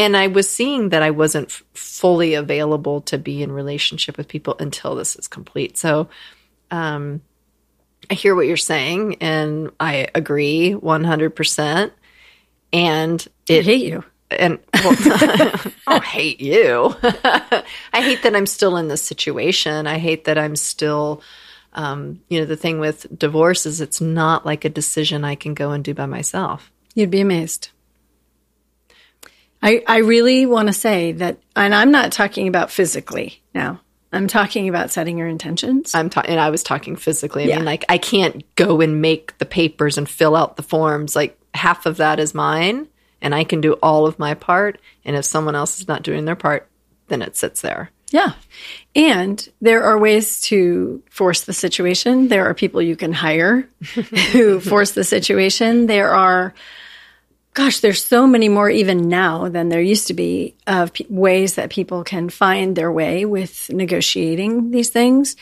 and 0.00 0.16
I 0.16 0.28
was 0.28 0.48
seeing 0.48 0.88
that 0.88 1.02
I 1.02 1.10
wasn't 1.10 1.50
fully 1.74 2.32
available 2.32 3.02
to 3.02 3.18
be 3.18 3.42
in 3.42 3.52
relationship 3.52 4.16
with 4.16 4.28
people 4.28 4.56
until 4.58 4.94
this 4.94 5.14
is 5.14 5.28
complete. 5.28 5.76
So, 5.76 6.08
um, 6.70 7.20
I 8.10 8.14
hear 8.14 8.34
what 8.34 8.46
you're 8.46 8.56
saying, 8.56 9.16
and 9.20 9.70
I 9.78 10.08
agree 10.14 10.72
100. 10.74 11.36
percent 11.36 11.92
And 12.72 13.28
I 13.50 13.52
it 13.52 13.64
hate 13.66 13.84
you. 13.84 14.02
and 14.30 14.58
well, 14.82 14.96
I 15.86 16.00
hate 16.02 16.40
you. 16.40 16.94
I 17.02 18.00
hate 18.00 18.22
that 18.22 18.34
I'm 18.34 18.46
still 18.46 18.78
in 18.78 18.88
this 18.88 19.02
situation. 19.02 19.86
I 19.86 19.98
hate 19.98 20.24
that 20.24 20.38
I'm 20.38 20.56
still, 20.56 21.20
um, 21.74 22.22
you 22.30 22.40
know, 22.40 22.46
the 22.46 22.56
thing 22.56 22.80
with 22.80 23.06
divorce 23.18 23.66
is 23.66 23.82
it's 23.82 24.00
not 24.00 24.46
like 24.46 24.64
a 24.64 24.70
decision 24.70 25.24
I 25.26 25.34
can 25.34 25.52
go 25.52 25.72
and 25.72 25.84
do 25.84 25.92
by 25.92 26.06
myself. 26.06 26.72
You'd 26.94 27.10
be 27.10 27.20
amazed. 27.20 27.68
I, 29.62 29.82
I 29.86 29.98
really 29.98 30.46
want 30.46 30.68
to 30.68 30.72
say 30.72 31.12
that, 31.12 31.38
and 31.54 31.74
I'm 31.74 31.90
not 31.90 32.12
talking 32.12 32.48
about 32.48 32.70
physically 32.70 33.42
now. 33.54 33.80
I'm 34.12 34.26
talking 34.26 34.68
about 34.68 34.90
setting 34.90 35.18
your 35.18 35.28
intentions. 35.28 35.94
I'm 35.94 36.10
talking, 36.10 36.30
and 36.32 36.40
I 36.40 36.50
was 36.50 36.62
talking 36.62 36.96
physically. 36.96 37.44
I 37.44 37.46
Yeah. 37.48 37.56
mean, 37.56 37.64
like 37.64 37.84
I 37.88 37.98
can't 37.98 38.42
go 38.56 38.80
and 38.80 39.00
make 39.00 39.38
the 39.38 39.44
papers 39.46 39.98
and 39.98 40.08
fill 40.08 40.34
out 40.34 40.56
the 40.56 40.62
forms. 40.64 41.14
Like 41.14 41.38
half 41.54 41.86
of 41.86 41.98
that 41.98 42.18
is 42.18 42.34
mine, 42.34 42.88
and 43.20 43.34
I 43.34 43.44
can 43.44 43.60
do 43.60 43.74
all 43.74 44.06
of 44.06 44.18
my 44.18 44.34
part. 44.34 44.80
And 45.04 45.14
if 45.14 45.24
someone 45.24 45.54
else 45.54 45.78
is 45.78 45.86
not 45.86 46.02
doing 46.02 46.24
their 46.24 46.34
part, 46.36 46.68
then 47.08 47.22
it 47.22 47.36
sits 47.36 47.60
there. 47.60 47.90
Yeah. 48.10 48.32
And 48.96 49.48
there 49.60 49.84
are 49.84 49.96
ways 49.96 50.40
to 50.42 51.00
force 51.10 51.42
the 51.42 51.52
situation. 51.52 52.26
There 52.26 52.46
are 52.46 52.54
people 52.54 52.82
you 52.82 52.96
can 52.96 53.12
hire 53.12 53.68
who 54.32 54.58
force 54.58 54.90
the 54.92 55.04
situation. 55.04 55.86
There 55.86 56.08
are, 56.12 56.52
gosh, 57.54 57.80
there's 57.80 58.04
so 58.04 58.26
many 58.26 58.48
more 58.48 58.70
even 58.70 59.08
now 59.08 59.48
than 59.48 59.68
there 59.68 59.80
used 59.80 60.06
to 60.06 60.14
be 60.14 60.54
of 60.66 60.92
p- 60.92 61.06
ways 61.08 61.54
that 61.54 61.70
people 61.70 62.04
can 62.04 62.28
find 62.28 62.76
their 62.76 62.92
way 62.92 63.24
with 63.24 63.70
negotiating 63.70 64.70
these 64.70 64.88
things. 64.88 65.36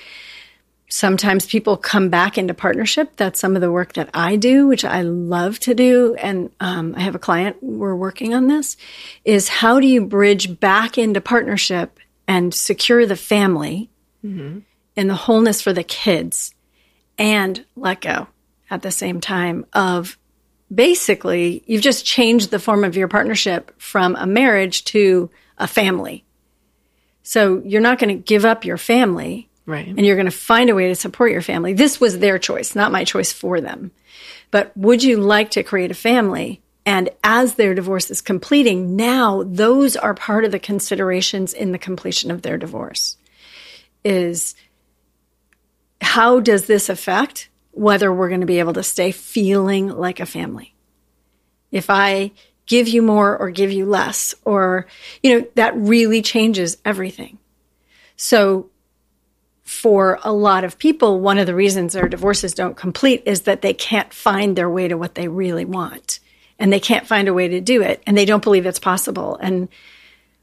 Sometimes 0.90 1.44
people 1.44 1.76
come 1.76 2.08
back 2.08 2.38
into 2.38 2.54
partnership. 2.54 3.14
That's 3.16 3.38
some 3.38 3.54
of 3.54 3.60
the 3.60 3.70
work 3.70 3.92
that 3.94 4.08
I 4.14 4.36
do, 4.36 4.66
which 4.66 4.86
I 4.86 5.02
love 5.02 5.58
to 5.60 5.74
do. 5.74 6.14
And 6.14 6.50
um, 6.60 6.94
I 6.96 7.00
have 7.00 7.14
a 7.14 7.18
client, 7.18 7.56
we're 7.62 7.94
working 7.94 8.32
on 8.34 8.46
this, 8.46 8.78
is 9.24 9.48
how 9.50 9.80
do 9.80 9.86
you 9.86 10.00
bridge 10.06 10.58
back 10.58 10.96
into 10.96 11.20
partnership 11.20 12.00
and 12.26 12.54
secure 12.54 13.04
the 13.04 13.16
family 13.16 13.90
and 14.96 15.10
the 15.10 15.14
wholeness 15.14 15.60
for 15.60 15.74
the 15.74 15.84
kids 15.84 16.54
and 17.18 17.64
let 17.76 18.00
go 18.00 18.28
at 18.70 18.80
the 18.82 18.90
same 18.90 19.20
time 19.20 19.66
of 19.74 20.16
basically 20.72 21.62
you've 21.66 21.82
just 21.82 22.04
changed 22.04 22.50
the 22.50 22.58
form 22.58 22.84
of 22.84 22.96
your 22.96 23.08
partnership 23.08 23.72
from 23.80 24.16
a 24.16 24.26
marriage 24.26 24.84
to 24.84 25.30
a 25.56 25.66
family. 25.66 26.24
So 27.22 27.62
you're 27.64 27.80
not 27.80 27.98
going 27.98 28.16
to 28.16 28.22
give 28.22 28.44
up 28.44 28.64
your 28.64 28.78
family, 28.78 29.48
Right. 29.68 29.86
And 29.86 30.00
you're 30.00 30.16
going 30.16 30.24
to 30.24 30.30
find 30.30 30.70
a 30.70 30.74
way 30.74 30.88
to 30.88 30.94
support 30.94 31.30
your 31.30 31.42
family. 31.42 31.74
This 31.74 32.00
was 32.00 32.18
their 32.18 32.38
choice, 32.38 32.74
not 32.74 32.90
my 32.90 33.04
choice 33.04 33.34
for 33.34 33.60
them. 33.60 33.90
But 34.50 34.74
would 34.74 35.04
you 35.04 35.18
like 35.18 35.50
to 35.50 35.62
create 35.62 35.90
a 35.90 35.94
family? 35.94 36.62
And 36.86 37.10
as 37.22 37.56
their 37.56 37.74
divorce 37.74 38.10
is 38.10 38.22
completing, 38.22 38.96
now 38.96 39.42
those 39.42 39.94
are 39.94 40.14
part 40.14 40.46
of 40.46 40.52
the 40.52 40.58
considerations 40.58 41.52
in 41.52 41.72
the 41.72 41.78
completion 41.78 42.30
of 42.30 42.40
their 42.40 42.56
divorce. 42.56 43.18
Is 44.06 44.54
how 46.00 46.40
does 46.40 46.64
this 46.64 46.88
affect 46.88 47.50
whether 47.72 48.12
we're 48.12 48.28
going 48.28 48.40
to 48.40 48.46
be 48.46 48.58
able 48.58 48.74
to 48.74 48.82
stay 48.82 49.12
feeling 49.12 49.88
like 49.88 50.20
a 50.20 50.26
family? 50.26 50.74
If 51.70 51.90
I 51.90 52.32
give 52.66 52.88
you 52.88 53.02
more 53.02 53.36
or 53.36 53.50
give 53.50 53.72
you 53.72 53.86
less, 53.86 54.34
or, 54.44 54.86
you 55.22 55.38
know, 55.40 55.46
that 55.54 55.76
really 55.76 56.22
changes 56.22 56.76
everything. 56.84 57.38
So 58.16 58.70
for 59.64 60.18
a 60.22 60.32
lot 60.32 60.64
of 60.64 60.78
people, 60.78 61.20
one 61.20 61.38
of 61.38 61.46
the 61.46 61.54
reasons 61.54 61.92
their 61.92 62.08
divorces 62.08 62.54
don't 62.54 62.76
complete 62.76 63.22
is 63.26 63.42
that 63.42 63.62
they 63.62 63.74
can't 63.74 64.12
find 64.12 64.56
their 64.56 64.70
way 64.70 64.88
to 64.88 64.96
what 64.96 65.14
they 65.14 65.28
really 65.28 65.64
want 65.64 66.20
and 66.58 66.72
they 66.72 66.80
can't 66.80 67.06
find 67.06 67.28
a 67.28 67.34
way 67.34 67.48
to 67.48 67.60
do 67.60 67.82
it 67.82 68.02
and 68.06 68.16
they 68.16 68.24
don't 68.24 68.42
believe 68.42 68.66
it's 68.66 68.78
possible. 68.78 69.36
And 69.36 69.68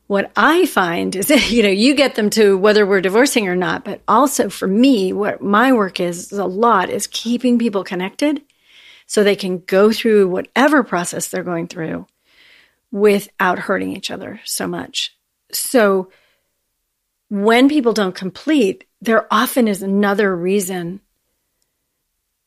what 0.07 0.31
I 0.35 0.65
find 0.65 1.15
is 1.15 1.27
that, 1.27 1.49
you 1.51 1.63
know, 1.63 1.69
you 1.69 1.95
get 1.95 2.15
them 2.15 2.29
to 2.31 2.57
whether 2.57 2.85
we're 2.85 3.01
divorcing 3.01 3.47
or 3.47 3.55
not, 3.55 3.83
but 3.83 4.01
also 4.07 4.49
for 4.49 4.67
me, 4.67 5.13
what 5.13 5.41
my 5.41 5.73
work 5.73 5.99
is, 5.99 6.31
is 6.31 6.37
a 6.37 6.45
lot 6.45 6.89
is 6.89 7.07
keeping 7.07 7.59
people 7.59 7.83
connected 7.83 8.41
so 9.07 9.23
they 9.23 9.35
can 9.35 9.59
go 9.59 9.91
through 9.91 10.27
whatever 10.27 10.83
process 10.83 11.27
they're 11.27 11.43
going 11.43 11.67
through 11.67 12.07
without 12.91 13.59
hurting 13.59 13.95
each 13.95 14.09
other 14.09 14.39
so 14.45 14.67
much. 14.67 15.15
So 15.51 16.09
when 17.29 17.69
people 17.69 17.93
don't 17.93 18.15
complete, 18.15 18.85
there 19.01 19.27
often 19.31 19.67
is 19.67 19.81
another 19.81 20.35
reason. 20.35 21.01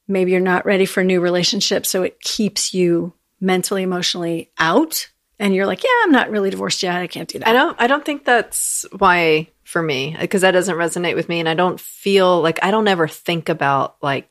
Maybe 0.07 0.33
you're 0.33 0.41
not 0.41 0.67
ready 0.67 0.87
for 0.87 1.01
a 1.01 1.05
new 1.05 1.21
relationship, 1.21 1.85
so 1.87 2.03
it 2.03 2.21
keeps 2.21 2.73
you 2.73 3.13
mentally, 3.41 3.83
emotionally 3.83 4.51
out. 4.59 5.11
And 5.39 5.55
you're 5.55 5.67
like, 5.67 5.85
yeah, 5.85 5.91
I'm 6.03 6.13
not 6.13 6.31
really 6.31 6.51
divorced 6.51 6.83
yet. 6.83 6.97
I 6.97 7.07
can't 7.07 7.29
do 7.29 7.39
that. 7.39 7.49
I 7.49 7.53
don't 7.53 7.77
I 7.81 7.87
don't 7.87 8.05
think 8.05 8.25
that's 8.25 8.85
why 8.99 9.49
for 9.65 9.83
me 9.83 10.17
because 10.19 10.43
that 10.43 10.53
doesn't 10.53 10.77
resonate 10.77 11.15
with 11.15 11.29
me 11.29 11.41
and 11.41 11.49
I 11.49 11.55
don't 11.55 11.79
feel 11.81 12.41
like 12.41 12.59
I 12.63 12.71
don't 12.71 12.89
ever 12.89 13.07
think 13.07 13.49
about 13.49 13.97
like 14.03 14.29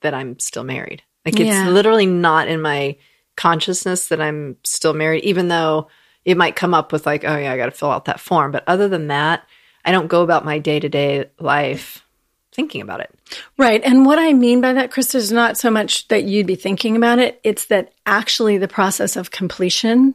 that 0.00 0.14
I'm 0.14 0.38
still 0.38 0.64
married. 0.64 1.02
Like 1.24 1.38
it's 1.38 1.48
Yeah. 1.48 1.68
literally 1.68 2.06
not 2.06 2.48
in 2.48 2.60
my 2.60 2.96
consciousness 3.36 4.08
that 4.08 4.20
I'm 4.20 4.56
still 4.64 4.94
married 4.94 5.24
even 5.24 5.48
though 5.48 5.88
it 6.24 6.36
might 6.36 6.56
come 6.56 6.74
up 6.74 6.92
with 6.92 7.06
like 7.06 7.24
oh 7.24 7.36
yeah, 7.36 7.52
I 7.52 7.56
got 7.56 7.66
to 7.66 7.70
fill 7.72 7.90
out 7.90 8.06
that 8.06 8.20
form, 8.20 8.50
but 8.50 8.64
other 8.66 8.88
than 8.88 9.08
that, 9.08 9.46
I 9.84 9.92
don't 9.92 10.08
go 10.08 10.22
about 10.22 10.44
my 10.44 10.58
day-to-day 10.58 11.26
life 11.38 12.04
thinking 12.52 12.82
about 12.82 13.00
it. 13.00 13.10
Right. 13.56 13.82
And 13.82 14.04
what 14.04 14.18
I 14.18 14.32
mean 14.32 14.60
by 14.60 14.74
that, 14.74 14.90
Chris, 14.90 15.14
is 15.14 15.32
not 15.32 15.56
so 15.56 15.70
much 15.70 16.08
that 16.08 16.24
you'd 16.24 16.46
be 16.46 16.54
thinking 16.54 16.96
about 16.96 17.18
it, 17.18 17.40
it's 17.42 17.64
that 17.66 17.92
actually 18.06 18.58
the 18.58 18.68
process 18.68 19.16
of 19.16 19.30
completion 19.30 20.14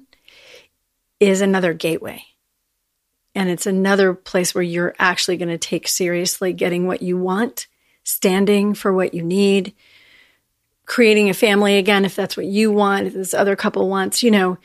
is 1.19 1.41
another 1.41 1.73
gateway. 1.73 2.23
And 3.35 3.49
it's 3.49 3.65
another 3.67 4.13
place 4.13 4.55
where 4.55 4.63
you're 4.63 4.95
actually 4.97 5.37
going 5.37 5.49
to 5.49 5.57
take 5.57 5.87
seriously 5.87 6.53
getting 6.53 6.87
what 6.87 7.01
you 7.01 7.17
want, 7.17 7.67
standing 8.03 8.73
for 8.73 8.91
what 8.91 9.13
you 9.13 9.21
need, 9.21 9.73
creating 10.85 11.29
a 11.29 11.33
family 11.35 11.77
again, 11.77 12.03
if 12.05 12.15
that's 12.15 12.35
what 12.35 12.45
you 12.47 12.71
want, 12.71 13.07
if 13.07 13.13
this 13.13 13.33
other 13.33 13.55
couple 13.55 13.87
wants, 13.89 14.23
you 14.23 14.31
know, 14.31 14.57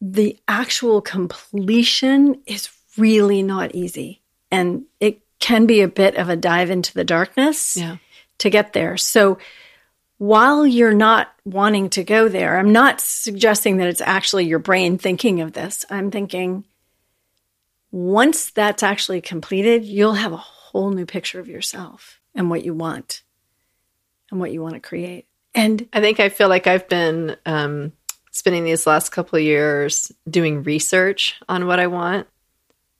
the 0.00 0.38
actual 0.46 1.00
completion 1.00 2.40
is 2.46 2.68
really 2.96 3.42
not 3.42 3.74
easy. 3.74 4.22
And 4.50 4.84
it 5.00 5.20
can 5.40 5.66
be 5.66 5.80
a 5.80 5.88
bit 5.88 6.16
of 6.16 6.28
a 6.28 6.36
dive 6.36 6.70
into 6.70 6.94
the 6.94 7.04
darkness 7.04 7.76
Yeah. 7.76 7.96
to 8.38 8.50
get 8.50 8.72
there. 8.72 8.96
So 8.96 9.38
while 10.20 10.66
you're 10.66 10.92
not 10.92 11.32
wanting 11.46 11.88
to 11.88 12.04
go 12.04 12.28
there, 12.28 12.58
I'm 12.58 12.72
not 12.72 13.00
suggesting 13.00 13.78
that 13.78 13.88
it's 13.88 14.02
actually 14.02 14.44
your 14.44 14.58
brain 14.58 14.98
thinking 14.98 15.40
of 15.40 15.54
this. 15.54 15.86
I'm 15.88 16.10
thinking 16.10 16.66
once 17.90 18.50
that's 18.50 18.82
actually 18.82 19.22
completed, 19.22 19.82
you'll 19.82 20.12
have 20.12 20.34
a 20.34 20.36
whole 20.36 20.90
new 20.90 21.06
picture 21.06 21.40
of 21.40 21.48
yourself 21.48 22.20
and 22.34 22.50
what 22.50 22.66
you 22.66 22.74
want 22.74 23.22
and 24.30 24.38
what 24.38 24.52
you 24.52 24.60
want 24.60 24.74
to 24.74 24.80
create. 24.80 25.26
And 25.54 25.88
I 25.90 26.02
think 26.02 26.20
I 26.20 26.28
feel 26.28 26.50
like 26.50 26.66
I've 26.66 26.86
been 26.86 27.38
um, 27.46 27.92
spending 28.30 28.64
these 28.64 28.86
last 28.86 29.12
couple 29.12 29.38
of 29.38 29.42
years 29.42 30.12
doing 30.28 30.64
research 30.64 31.40
on 31.48 31.66
what 31.66 31.80
I 31.80 31.86
want, 31.86 32.26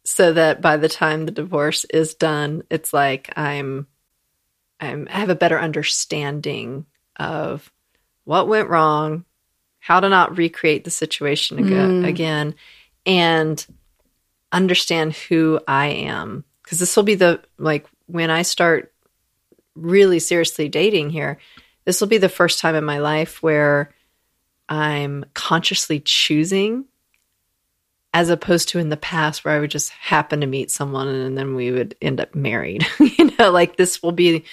so 0.05 0.33
that 0.33 0.63
by 0.63 0.79
the 0.79 0.89
time 0.89 1.27
the 1.27 1.33
divorce 1.33 1.85
is 1.85 2.15
done, 2.15 2.63
it's 2.71 2.95
like 2.95 3.31
I'm, 3.37 3.89
I'm 4.81 5.07
I 5.11 5.19
have 5.19 5.29
a 5.29 5.35
better 5.35 5.61
understanding 5.61 6.87
of 7.21 7.71
what 8.25 8.49
went 8.49 8.71
wrong, 8.71 9.25
how 9.79 10.01
to 10.01 10.09
not 10.09 10.37
recreate 10.37 10.85
the 10.85 10.91
situation 10.91 11.59
aga- 11.59 11.89
mm. 11.89 12.07
again, 12.07 12.55
and 13.07 13.65
understand 14.51 15.13
who 15.15 15.61
I 15.69 15.87
am. 15.87 16.45
Because 16.63 16.81
this 16.81 16.97
will 16.97 17.05
be 17.05 17.15
the 17.15 17.41
like 17.59 17.87
when 18.07 18.31
I 18.31 18.43
start 18.43 18.93
really 19.77 20.19
seriously 20.19 20.69
dating 20.69 21.11
here, 21.11 21.39
this 21.85 22.01
will 22.01 22.09
be 22.09 22.19
the 22.19 22.29
first 22.29 22.59
time 22.59 22.75
in 22.75 22.85
my 22.85 22.99
life 22.99 23.43
where 23.43 23.93
I'm 24.69 25.25
consciously 25.35 26.01
choosing 26.01 26.87
as 28.13 28.29
opposed 28.29 28.69
to 28.71 28.79
in 28.79 28.89
the 28.89 28.97
past 28.97 29.45
where 29.45 29.55
I 29.55 29.61
would 29.61 29.71
just 29.71 29.91
happen 29.91 30.41
to 30.41 30.47
meet 30.47 30.71
someone 30.71 31.09
and 31.09 31.39
then 31.39 31.55
we 31.55 31.71
would 31.71 31.95
end 32.03 32.21
up 32.21 32.35
married. 32.35 32.87
you 32.99 33.31
know, 33.39 33.51
like 33.51 33.77
this 33.77 34.03
will 34.03 34.13
be 34.13 34.45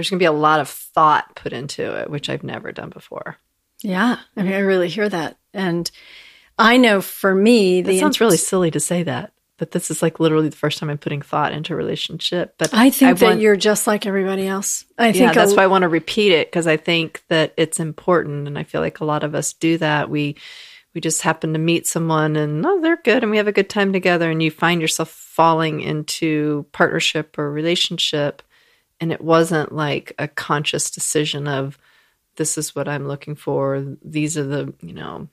there's 0.00 0.08
going 0.08 0.18
to 0.18 0.22
be 0.22 0.26
a 0.26 0.32
lot 0.32 0.60
of 0.60 0.68
thought 0.70 1.36
put 1.36 1.52
into 1.52 2.00
it, 2.00 2.08
which 2.08 2.30
I've 2.30 2.42
never 2.42 2.72
done 2.72 2.88
before. 2.88 3.36
yeah, 3.82 4.16
I 4.34 4.42
mean, 4.42 4.54
I 4.54 4.56
mm-hmm. 4.56 4.66
really 4.66 4.88
hear 4.88 5.06
that. 5.10 5.36
And 5.52 5.90
I 6.58 6.78
know 6.78 7.02
for 7.02 7.34
me, 7.34 7.82
That 7.82 7.90
the 7.90 7.98
sounds 7.98 8.18
really 8.18 8.38
silly 8.38 8.70
to 8.70 8.80
say 8.80 9.02
that, 9.02 9.34
but 9.58 9.72
this 9.72 9.90
is 9.90 10.00
like 10.00 10.18
literally 10.18 10.48
the 10.48 10.56
first 10.56 10.78
time 10.78 10.88
I'm 10.88 10.96
putting 10.96 11.20
thought 11.20 11.52
into 11.52 11.74
a 11.74 11.76
relationship. 11.76 12.54
But 12.56 12.72
I 12.72 12.88
think 12.88 13.18
that 13.18 13.26
want- 13.26 13.40
you're 13.42 13.56
just 13.56 13.86
like 13.86 14.06
everybody 14.06 14.46
else. 14.46 14.86
I 14.96 15.08
yeah, 15.08 15.12
think 15.12 15.34
that's 15.34 15.52
a- 15.52 15.56
why 15.56 15.64
I 15.64 15.66
want 15.66 15.82
to 15.82 15.88
repeat 15.88 16.32
it 16.32 16.48
because 16.48 16.66
I 16.66 16.78
think 16.78 17.22
that 17.28 17.52
it's 17.58 17.78
important, 17.78 18.48
and 18.48 18.58
I 18.58 18.62
feel 18.62 18.80
like 18.80 19.00
a 19.00 19.04
lot 19.04 19.22
of 19.22 19.34
us 19.34 19.52
do 19.52 19.76
that. 19.78 20.08
We 20.08 20.36
we 20.94 21.02
just 21.02 21.20
happen 21.20 21.52
to 21.52 21.58
meet 21.58 21.86
someone, 21.86 22.36
and 22.36 22.64
oh, 22.64 22.80
they're 22.80 22.96
good, 22.96 23.22
and 23.22 23.30
we 23.30 23.36
have 23.36 23.48
a 23.48 23.52
good 23.52 23.68
time 23.68 23.92
together, 23.92 24.30
and 24.30 24.42
you 24.42 24.50
find 24.50 24.80
yourself 24.80 25.10
falling 25.10 25.82
into 25.82 26.64
partnership 26.72 27.38
or 27.38 27.52
relationship, 27.52 28.42
and 29.00 29.12
it 29.12 29.20
wasn't 29.20 29.72
like 29.72 30.12
a 30.18 30.28
conscious 30.28 30.90
decision 30.90 31.48
of 31.48 31.78
this 32.36 32.56
is 32.56 32.74
what 32.74 32.88
I'm 32.88 33.08
looking 33.08 33.34
for. 33.34 33.96
These 34.02 34.38
are 34.38 34.44
the 34.44 34.74
you 34.80 34.92
know 34.92 35.28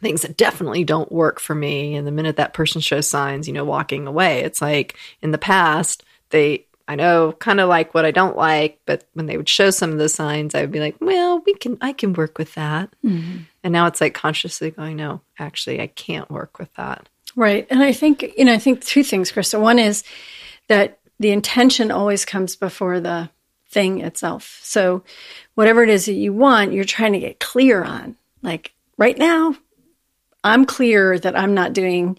things 0.00 0.22
that 0.22 0.36
definitely 0.36 0.84
don't 0.84 1.10
work 1.10 1.40
for 1.40 1.54
me. 1.54 1.94
And 1.94 2.06
the 2.06 2.12
minute 2.12 2.36
that 2.36 2.54
person 2.54 2.80
shows 2.80 3.08
signs, 3.08 3.48
you 3.48 3.54
know, 3.54 3.64
walking 3.64 4.06
away, 4.06 4.40
it's 4.40 4.60
like 4.62 4.96
in 5.22 5.30
the 5.30 5.38
past, 5.38 6.04
they, 6.30 6.66
I 6.86 6.96
know 6.96 7.32
kind 7.32 7.60
of 7.60 7.68
like 7.68 7.94
what 7.94 8.04
I 8.04 8.10
don't 8.10 8.36
like, 8.36 8.80
but 8.84 9.04
when 9.14 9.26
they 9.26 9.36
would 9.36 9.48
show 9.48 9.70
some 9.70 9.90
of 9.92 9.98
the 9.98 10.08
signs, 10.08 10.54
I 10.54 10.60
would 10.60 10.70
be 10.70 10.80
like, 10.80 10.96
well, 11.00 11.42
we 11.46 11.54
can, 11.54 11.78
I 11.80 11.92
can 11.92 12.12
work 12.12 12.38
with 12.38 12.54
that. 12.54 12.94
Mm-hmm. 13.04 13.38
And 13.62 13.72
now 13.72 13.86
it's 13.86 14.00
like 14.00 14.14
consciously 14.14 14.70
going, 14.70 14.96
no, 14.96 15.22
actually, 15.38 15.80
I 15.80 15.86
can't 15.86 16.30
work 16.30 16.58
with 16.58 16.72
that. 16.74 17.08
Right. 17.34 17.66
And 17.70 17.82
I 17.82 17.92
think, 17.92 18.22
you 18.36 18.44
know, 18.44 18.52
I 18.52 18.58
think 18.58 18.84
two 18.84 19.02
things, 19.02 19.32
Krista. 19.32 19.58
One 19.58 19.78
is 19.78 20.04
that 20.68 20.98
the 21.18 21.30
intention 21.30 21.90
always 21.90 22.24
comes 22.24 22.56
before 22.56 23.00
the 23.00 23.30
thing 23.68 24.00
itself. 24.00 24.60
So 24.62 25.04
whatever 25.54 25.82
it 25.82 25.90
is 25.90 26.06
that 26.06 26.14
you 26.14 26.32
want, 26.32 26.72
you're 26.72 26.84
trying 26.84 27.12
to 27.12 27.20
get 27.20 27.40
clear 27.40 27.82
on. 27.82 28.16
Like 28.42 28.72
right 28.96 29.16
now, 29.18 29.56
I'm 30.42 30.64
clear 30.64 31.18
that 31.18 31.38
I'm 31.38 31.54
not 31.54 31.72
doing 31.72 32.18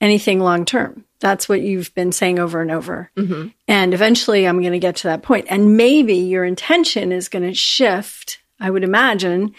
anything 0.00 0.40
long 0.40 0.64
term. 0.64 1.04
That's 1.18 1.48
what 1.48 1.62
you've 1.62 1.94
been 1.94 2.12
saying 2.12 2.38
over 2.38 2.60
and 2.60 2.70
over. 2.70 3.10
Mm-hmm. 3.16 3.48
And 3.68 3.94
eventually 3.94 4.46
I'm 4.46 4.60
going 4.60 4.72
to 4.72 4.78
get 4.78 4.96
to 4.96 5.08
that 5.08 5.22
point. 5.22 5.46
And 5.48 5.76
maybe 5.76 6.14
your 6.14 6.44
intention 6.44 7.10
is 7.10 7.28
going 7.28 7.46
to 7.46 7.54
shift, 7.54 8.40
I 8.60 8.70
would 8.70 8.84
imagine, 8.84 9.54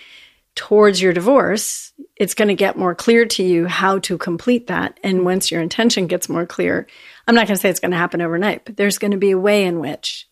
towards 0.56 1.02
your 1.02 1.14
divorce. 1.14 1.94
It's 2.16 2.36
going 2.36 2.48
to 2.48 2.56
get 2.56 2.78
more 2.78 2.96
clear 2.96 3.26
to 3.26 3.44
you 3.44 3.66
how 3.68 4.00
to 4.00 4.18
complete 4.18 4.68
that. 4.68 5.00
And 5.04 5.26
once 5.26 5.52
your 5.52 5.62
intention 5.62 6.08
gets 6.08 6.30
more 6.30 6.46
clear, 6.46 6.88
I'm 7.28 7.36
not 7.36 7.48
going 7.48 7.56
to 7.56 7.62
say 7.62 7.70
it's 7.70 7.80
going 7.80 7.92
to 7.92 7.98
happen 7.98 8.22
overnight, 8.22 8.66
but 8.66 8.78
there's 8.78 8.98
going 8.98 9.12
to 9.12 9.18
be 9.18 9.32
a 9.32 9.40
way 9.40 9.66
in 9.66 9.80
which 9.80 10.30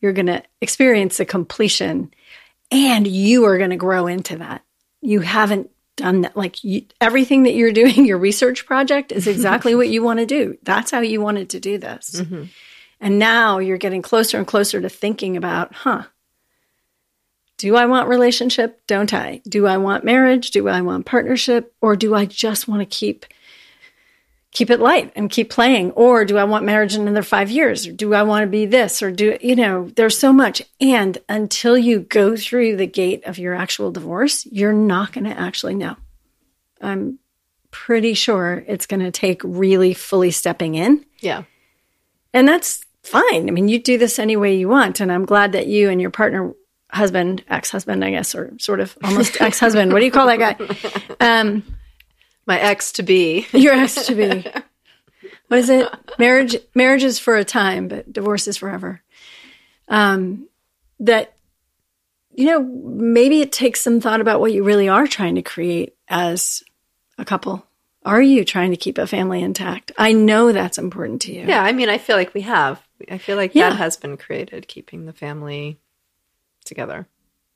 you're 0.00 0.12
going 0.12 0.26
to 0.26 0.42
experience 0.60 1.18
a 1.18 1.24
completion 1.24 2.12
and 2.70 3.06
you 3.06 3.44
are 3.44 3.58
going 3.58 3.70
to 3.70 3.76
grow 3.76 4.06
into 4.06 4.38
that. 4.38 4.62
You 5.00 5.20
haven't 5.20 5.70
done 5.96 6.22
that. 6.22 6.36
Like 6.36 6.62
you, 6.62 6.84
everything 7.00 7.44
that 7.44 7.54
you're 7.54 7.72
doing, 7.72 8.06
your 8.06 8.18
research 8.18 8.66
project 8.66 9.12
is 9.12 9.26
exactly 9.26 9.74
what 9.74 9.88
you 9.88 10.02
want 10.02 10.20
to 10.20 10.26
do. 10.26 10.56
That's 10.62 10.90
how 10.90 11.00
you 11.00 11.20
wanted 11.20 11.50
to 11.50 11.60
do 11.60 11.78
this. 11.78 12.10
Mm-hmm. 12.20 12.44
And 13.00 13.18
now 13.18 13.58
you're 13.58 13.76
getting 13.78 14.02
closer 14.02 14.38
and 14.38 14.46
closer 14.46 14.80
to 14.80 14.88
thinking 14.88 15.36
about, 15.36 15.74
huh, 15.74 16.04
do 17.58 17.76
I 17.76 17.86
want 17.86 18.08
relationship? 18.08 18.86
Don't 18.86 19.12
I? 19.12 19.40
Do 19.48 19.66
I 19.66 19.78
want 19.78 20.04
marriage? 20.04 20.50
Do 20.50 20.68
I 20.68 20.82
want 20.82 21.06
partnership? 21.06 21.74
Or 21.80 21.96
do 21.96 22.14
I 22.14 22.26
just 22.26 22.68
want 22.68 22.80
to 22.80 22.86
keep 22.86 23.26
keep 24.56 24.70
it 24.70 24.80
light 24.80 25.12
and 25.14 25.28
keep 25.28 25.50
playing? 25.50 25.90
Or 25.90 26.24
do 26.24 26.38
I 26.38 26.44
want 26.44 26.64
marriage 26.64 26.94
in 26.94 27.02
another 27.02 27.22
five 27.22 27.50
years? 27.50 27.86
Or 27.86 27.92
do 27.92 28.14
I 28.14 28.22
want 28.22 28.42
to 28.44 28.46
be 28.46 28.64
this? 28.64 29.02
Or 29.02 29.12
do, 29.12 29.36
you 29.42 29.54
know, 29.54 29.90
there's 29.96 30.16
so 30.16 30.32
much. 30.32 30.62
And 30.80 31.18
until 31.28 31.76
you 31.76 32.00
go 32.00 32.36
through 32.36 32.76
the 32.76 32.86
gate 32.86 33.22
of 33.26 33.38
your 33.38 33.54
actual 33.54 33.92
divorce, 33.92 34.46
you're 34.46 34.72
not 34.72 35.12
going 35.12 35.24
to 35.24 35.38
actually 35.38 35.74
know. 35.74 35.96
I'm 36.80 37.18
pretty 37.70 38.14
sure 38.14 38.64
it's 38.66 38.86
going 38.86 39.00
to 39.00 39.10
take 39.10 39.42
really 39.44 39.92
fully 39.92 40.30
stepping 40.30 40.74
in. 40.74 41.04
Yeah. 41.18 41.42
And 42.32 42.48
that's 42.48 42.82
fine. 43.02 43.48
I 43.48 43.52
mean, 43.52 43.68
you 43.68 43.78
do 43.78 43.98
this 43.98 44.18
any 44.18 44.36
way 44.36 44.56
you 44.56 44.70
want. 44.70 45.00
And 45.00 45.12
I'm 45.12 45.26
glad 45.26 45.52
that 45.52 45.66
you 45.66 45.90
and 45.90 46.00
your 46.00 46.10
partner, 46.10 46.54
husband, 46.88 47.44
ex 47.50 47.70
husband, 47.70 48.02
I 48.02 48.08
guess, 48.08 48.34
or 48.34 48.54
sort 48.58 48.80
of 48.80 48.96
almost 49.04 49.38
ex 49.42 49.60
husband. 49.60 49.92
What 49.92 49.98
do 49.98 50.06
you 50.06 50.10
call 50.10 50.28
that 50.28 50.38
guy? 50.38 50.56
Um, 51.20 51.62
My 52.46 52.58
ex 52.60 52.92
to 52.92 53.02
be. 53.02 53.46
your 53.52 53.74
ex 53.74 54.06
to 54.06 54.14
be. 54.14 54.46
What 55.48 55.60
is 55.60 55.70
it? 55.70 55.88
Marriage, 56.18 56.56
marriage 56.74 57.04
is 57.04 57.20
for 57.20 57.36
a 57.36 57.44
time, 57.44 57.86
but 57.86 58.12
divorce 58.12 58.48
is 58.48 58.56
forever. 58.56 59.00
Um, 59.86 60.48
that, 60.98 61.34
you 62.34 62.46
know, 62.46 62.62
maybe 62.64 63.42
it 63.42 63.52
takes 63.52 63.80
some 63.80 64.00
thought 64.00 64.20
about 64.20 64.40
what 64.40 64.52
you 64.52 64.64
really 64.64 64.88
are 64.88 65.06
trying 65.06 65.36
to 65.36 65.42
create 65.42 65.94
as 66.08 66.64
a 67.16 67.24
couple. 67.24 67.64
Are 68.04 68.20
you 68.20 68.44
trying 68.44 68.72
to 68.72 68.76
keep 68.76 68.98
a 68.98 69.06
family 69.06 69.40
intact? 69.40 69.92
I 69.96 70.12
know 70.12 70.50
that's 70.50 70.78
important 70.78 71.22
to 71.22 71.32
you. 71.32 71.44
Yeah, 71.46 71.62
I 71.62 71.72
mean, 71.72 71.88
I 71.88 71.98
feel 71.98 72.16
like 72.16 72.34
we 72.34 72.40
have. 72.40 72.82
I 73.08 73.18
feel 73.18 73.36
like 73.36 73.54
Yeah. 73.54 73.70
that 73.70 73.76
has 73.76 73.96
been 73.96 74.16
created, 74.16 74.66
keeping 74.66 75.06
the 75.06 75.12
family 75.12 75.78
together. 76.64 77.06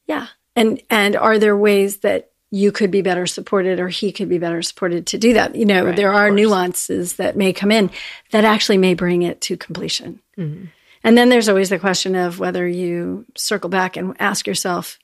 Yeah. 0.07 0.29
And 0.55 0.81
and 0.88 1.16
are 1.16 1.40
there 1.40 1.57
ways 1.57 1.98
that 1.98 2.30
you 2.51 2.73
could 2.73 2.91
be 2.91 3.03
better 3.03 3.27
supported 3.27 3.79
or 3.79 3.89
he 3.89 4.13
could 4.13 4.29
be 4.29 4.39
better 4.39 4.63
supported 4.63 5.07
to 5.09 5.19
do 5.19 5.35
that? 5.35 5.55
You 5.55 5.65
know, 5.65 5.87
Right, 5.87 5.97
there 5.97 6.13
are 6.13 6.31
nuances 6.31 7.15
that 7.17 7.37
may 7.37 7.53
come 7.53 7.71
in 7.71 7.91
that 8.31 8.45
actually 8.45 8.79
may 8.79 8.95
bring 8.95 9.23
it 9.23 9.41
to 9.43 9.57
completion. 9.57 10.21
Mm-hmm. 10.37 10.67
And 11.03 11.17
then 11.17 11.29
there's 11.29 11.49
always 11.49 11.71
the 11.71 11.79
question 11.79 12.15
of 12.15 12.39
whether 12.39 12.67
you 12.67 13.25
circle 13.37 13.71
back 13.71 13.97
and 13.97 14.15
ask 14.21 14.47
yourself, 14.47 14.99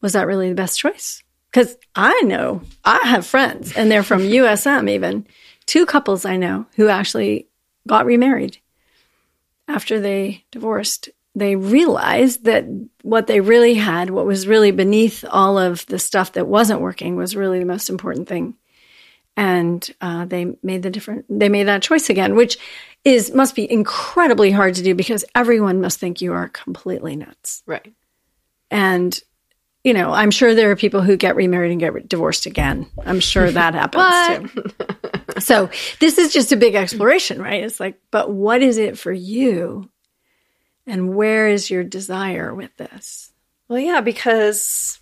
was 0.00 0.14
that 0.14 0.26
really 0.26 0.48
the 0.48 0.54
best 0.54 0.78
choice? 0.78 1.22
Because 1.50 1.76
I 1.94 2.20
know 2.22 2.62
I 2.84 2.98
have 3.04 3.26
friends, 3.26 3.76
and 3.76 3.90
they're 3.90 4.02
from 4.02 4.20
USM 4.22 4.90
even, 4.90 5.26
two 5.66 5.86
couples 5.86 6.24
I 6.24 6.36
know 6.36 6.66
who 6.76 6.88
actually 6.88 7.48
got 7.86 8.06
remarried 8.06 8.58
after 9.68 10.00
they 10.00 10.44
divorced. 10.50 11.10
They 11.36 11.54
realized 11.54 12.44
that 12.44 12.64
what 13.02 13.26
they 13.26 13.40
really 13.40 13.74
had, 13.74 14.08
what 14.08 14.24
was 14.24 14.48
really 14.48 14.70
beneath 14.70 15.22
all 15.30 15.58
of 15.58 15.84
the 15.86 15.98
stuff 15.98 16.32
that 16.32 16.48
wasn't 16.48 16.80
working, 16.80 17.14
was 17.14 17.36
really 17.36 17.58
the 17.58 17.66
most 17.66 17.90
important 17.90 18.26
thing. 18.26 18.54
And 19.36 19.86
uh, 20.00 20.24
they 20.24 20.56
made 20.62 20.82
the 20.82 20.88
different. 20.88 21.26
They 21.28 21.50
made 21.50 21.64
that 21.64 21.82
choice 21.82 22.08
again, 22.08 22.36
which 22.36 22.56
is 23.04 23.34
must 23.34 23.54
be 23.54 23.70
incredibly 23.70 24.50
hard 24.50 24.76
to 24.76 24.82
do 24.82 24.94
because 24.94 25.26
everyone 25.34 25.82
must 25.82 26.00
think 26.00 26.22
you 26.22 26.32
are 26.32 26.48
completely 26.48 27.16
nuts. 27.16 27.62
Right. 27.66 27.92
And 28.70 29.20
you 29.84 29.94
know, 29.94 30.10
I'm 30.10 30.32
sure 30.32 30.54
there 30.54 30.70
are 30.72 30.76
people 30.76 31.02
who 31.02 31.16
get 31.16 31.36
remarried 31.36 31.70
and 31.70 31.78
get 31.78 32.08
divorced 32.08 32.46
again. 32.46 32.88
I'm 33.04 33.20
sure 33.20 33.48
that 33.48 33.74
happens 33.94 34.50
too. 34.52 34.70
So 35.38 35.70
this 36.00 36.18
is 36.18 36.32
just 36.32 36.50
a 36.50 36.56
big 36.56 36.74
exploration, 36.74 37.40
right? 37.40 37.62
It's 37.62 37.78
like, 37.78 38.00
but 38.10 38.32
what 38.32 38.62
is 38.62 38.78
it 38.78 38.98
for 38.98 39.12
you? 39.12 39.88
And 40.86 41.16
where 41.16 41.48
is 41.48 41.70
your 41.70 41.82
desire 41.82 42.54
with 42.54 42.76
this? 42.76 43.32
Well, 43.68 43.80
yeah, 43.80 44.00
because 44.00 45.00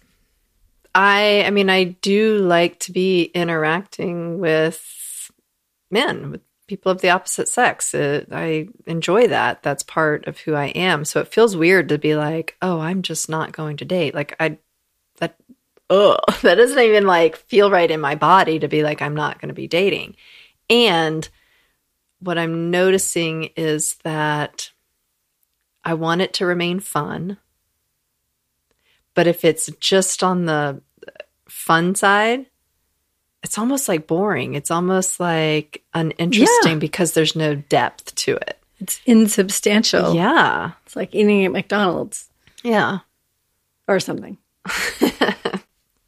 I, 0.94 1.44
I 1.44 1.51
mean, 1.51 1.68
I 1.68 1.85
do 1.85 2.38
like 2.38 2.79
to 2.81 2.92
be 2.92 3.25
interacting 3.25 4.38
with 4.38 5.31
men, 5.90 6.31
with 6.31 6.40
people 6.66 6.90
of 6.90 7.01
the 7.01 7.11
opposite 7.11 7.49
sex. 7.49 7.94
Uh, 7.94 8.25
I 8.33 8.68
enjoy 8.87 9.29
that. 9.29 9.62
That's 9.62 9.83
part 9.83 10.27
of 10.27 10.38
who 10.38 10.55
I 10.55 10.66
am. 10.66 11.05
So 11.05 11.20
it 11.20 11.33
feels 11.33 11.57
weird 11.57 11.88
to 11.90 11.99
be 11.99 12.16
like, 12.16 12.57
oh, 12.62 12.81
I'm 12.81 13.03
just 13.03 13.29
not 13.29 13.53
going 13.53 13.77
to 13.79 13.85
date. 13.85 14.14
Like 14.14 14.35
I, 14.40 14.59
that, 15.18 15.37
oh, 15.90 16.16
that 16.42 16.55
doesn't 16.55 16.79
even 16.79 17.07
like 17.07 17.37
feel 17.37 17.70
right 17.70 17.90
in 17.90 18.01
my 18.01 18.14
body 18.14 18.59
to 18.59 18.68
be 18.68 18.83
like, 18.83 19.03
I'm 19.03 19.14
not 19.14 19.40
going 19.40 19.49
to 19.49 19.55
be 19.55 19.68
dating. 19.68 20.16
And 20.70 21.29
what 22.20 22.38
I'm 22.38 22.70
noticing 22.70 23.51
is 23.57 23.97
that 24.05 24.70
I 25.85 25.94
want 25.94 26.20
it 26.23 26.33
to 26.35 26.47
remain 26.47 26.81
fun. 26.81 27.38
But 29.14 29.27
if 29.27 29.44
it's 29.44 29.70
just 29.79 30.25
on 30.25 30.47
the 30.47 30.81
fun 31.49 31.94
side, 31.94 32.47
it's 33.42 33.59
almost 33.59 33.88
like 33.88 34.07
boring. 34.07 34.55
It's 34.55 34.70
almost 34.70 35.20
like 35.20 35.83
uninteresting 35.92 36.73
Yeah. 36.73 36.79
because 36.79 37.12
there's 37.12 37.37
no 37.37 37.55
depth 37.55 38.14
to 38.16 38.37
it. 38.37 38.59
It's 38.81 39.01
insubstantial. 39.07 40.14
Yeah. 40.14 40.73
It's 40.87 40.97
like 40.97 41.14
eating 41.14 41.44
at 41.44 41.53
McDonald's 41.53 42.29
Yeah. 42.62 43.01
or 43.87 44.01
something. 44.01 44.38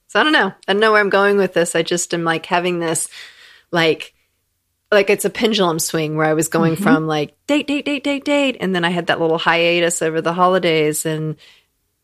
So 0.08 0.20
I 0.20 0.22
don't 0.22 0.32
know. 0.32 0.52
I 0.66 0.72
don't 0.72 0.80
know 0.80 0.92
where 0.92 1.00
I'm 1.00 1.10
going 1.10 1.36
with 1.36 1.52
this. 1.52 1.74
I 1.74 1.82
just 1.82 2.14
am 2.14 2.24
like 2.24 2.46
having 2.46 2.78
this 2.78 3.08
like 3.70 4.14
like 4.92 5.10
it's 5.10 5.24
a 5.24 5.30
pendulum 5.30 5.78
swing 5.78 6.16
where 6.16 6.26
I 6.26 6.34
was 6.34 6.48
going 6.48 6.76
from 6.76 7.06
like 7.06 7.36
date, 7.46 7.66
date, 7.66 7.84
date, 7.84 8.04
date, 8.04 8.24
date, 8.24 8.56
and 8.60 8.74
then 8.74 8.84
I 8.84 8.90
had 8.90 9.08
that 9.08 9.20
little 9.20 9.38
hiatus 9.38 10.02
over 10.02 10.20
the 10.20 10.32
holidays, 10.32 11.04
and 11.04 11.36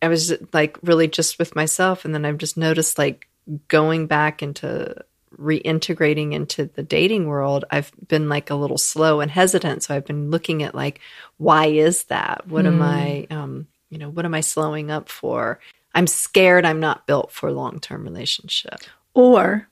I 0.01 0.09
was 0.09 0.33
like 0.53 0.79
really 0.83 1.09
just 1.09 1.39
with 1.39 1.55
myself, 1.55 2.05
and 2.05 2.15
then 2.15 2.25
I've 2.25 2.39
just 2.39 2.57
noticed 2.57 2.99
like 2.99 3.29
going 3.69 4.07
back 4.07 4.43
into 4.43 4.97
reintegrating 5.39 6.33
into 6.33 6.67
the 6.67 6.83
dating 6.83 7.27
world. 7.27 7.65
I've 7.71 7.91
been 8.09 8.29
like 8.29 8.51
a 8.51 8.55
little 8.55 8.79
slow 8.79 9.21
and 9.21 9.31
hesitant, 9.31 9.85
so 9.85 9.95
I've 9.95 10.05
been 10.05 10.31
looking 10.31 10.63
at 10.63 10.75
like 10.75 11.01
why 11.39 11.67
is 11.67 12.05
that? 12.05 12.47
What 12.47 12.67
am 12.67 12.83
I, 12.83 13.27
um, 13.31 13.67
you 13.91 13.99
know, 13.99 14.09
what 14.09 14.25
am 14.25 14.35
I 14.35 14.41
slowing 14.41 14.91
up 14.91 15.09
for? 15.09 15.59
I'm 15.95 16.07
scared 16.07 16.65
I'm 16.65 16.81
not 16.81 17.07
built 17.07 17.33
for 17.33 17.49
a 17.49 17.53
long 17.53 17.81
term 17.81 18.05
relationship. 18.05 18.81
Or, 19.15 19.69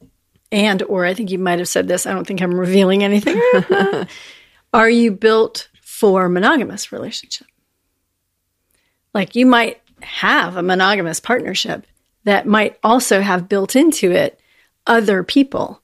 and, 0.53 0.83
or 0.83 1.05
I 1.05 1.15
think 1.15 1.31
you 1.31 1.39
might 1.39 1.59
have 1.59 1.69
said 1.69 1.89
this. 1.89 2.07
I 2.07 2.13
don't 2.13 2.27
think 2.27 2.43
I'm 2.43 2.55
revealing 2.59 3.03
anything. 3.05 3.41
Are 4.73 4.91
you 4.91 5.13
built 5.13 5.69
for 5.83 6.29
monogamous 6.29 6.93
relationship? 6.93 7.47
Like 9.15 9.35
you 9.35 9.47
might 9.47 9.81
have 10.03 10.57
a 10.57 10.63
monogamous 10.63 11.21
partnership 11.21 11.87
that 12.25 12.47
might 12.47 12.79
also 12.83 13.21
have 13.21 13.49
built 13.49 13.75
into 13.77 14.11
it 14.13 14.39
other 14.87 15.23
people. 15.23 15.83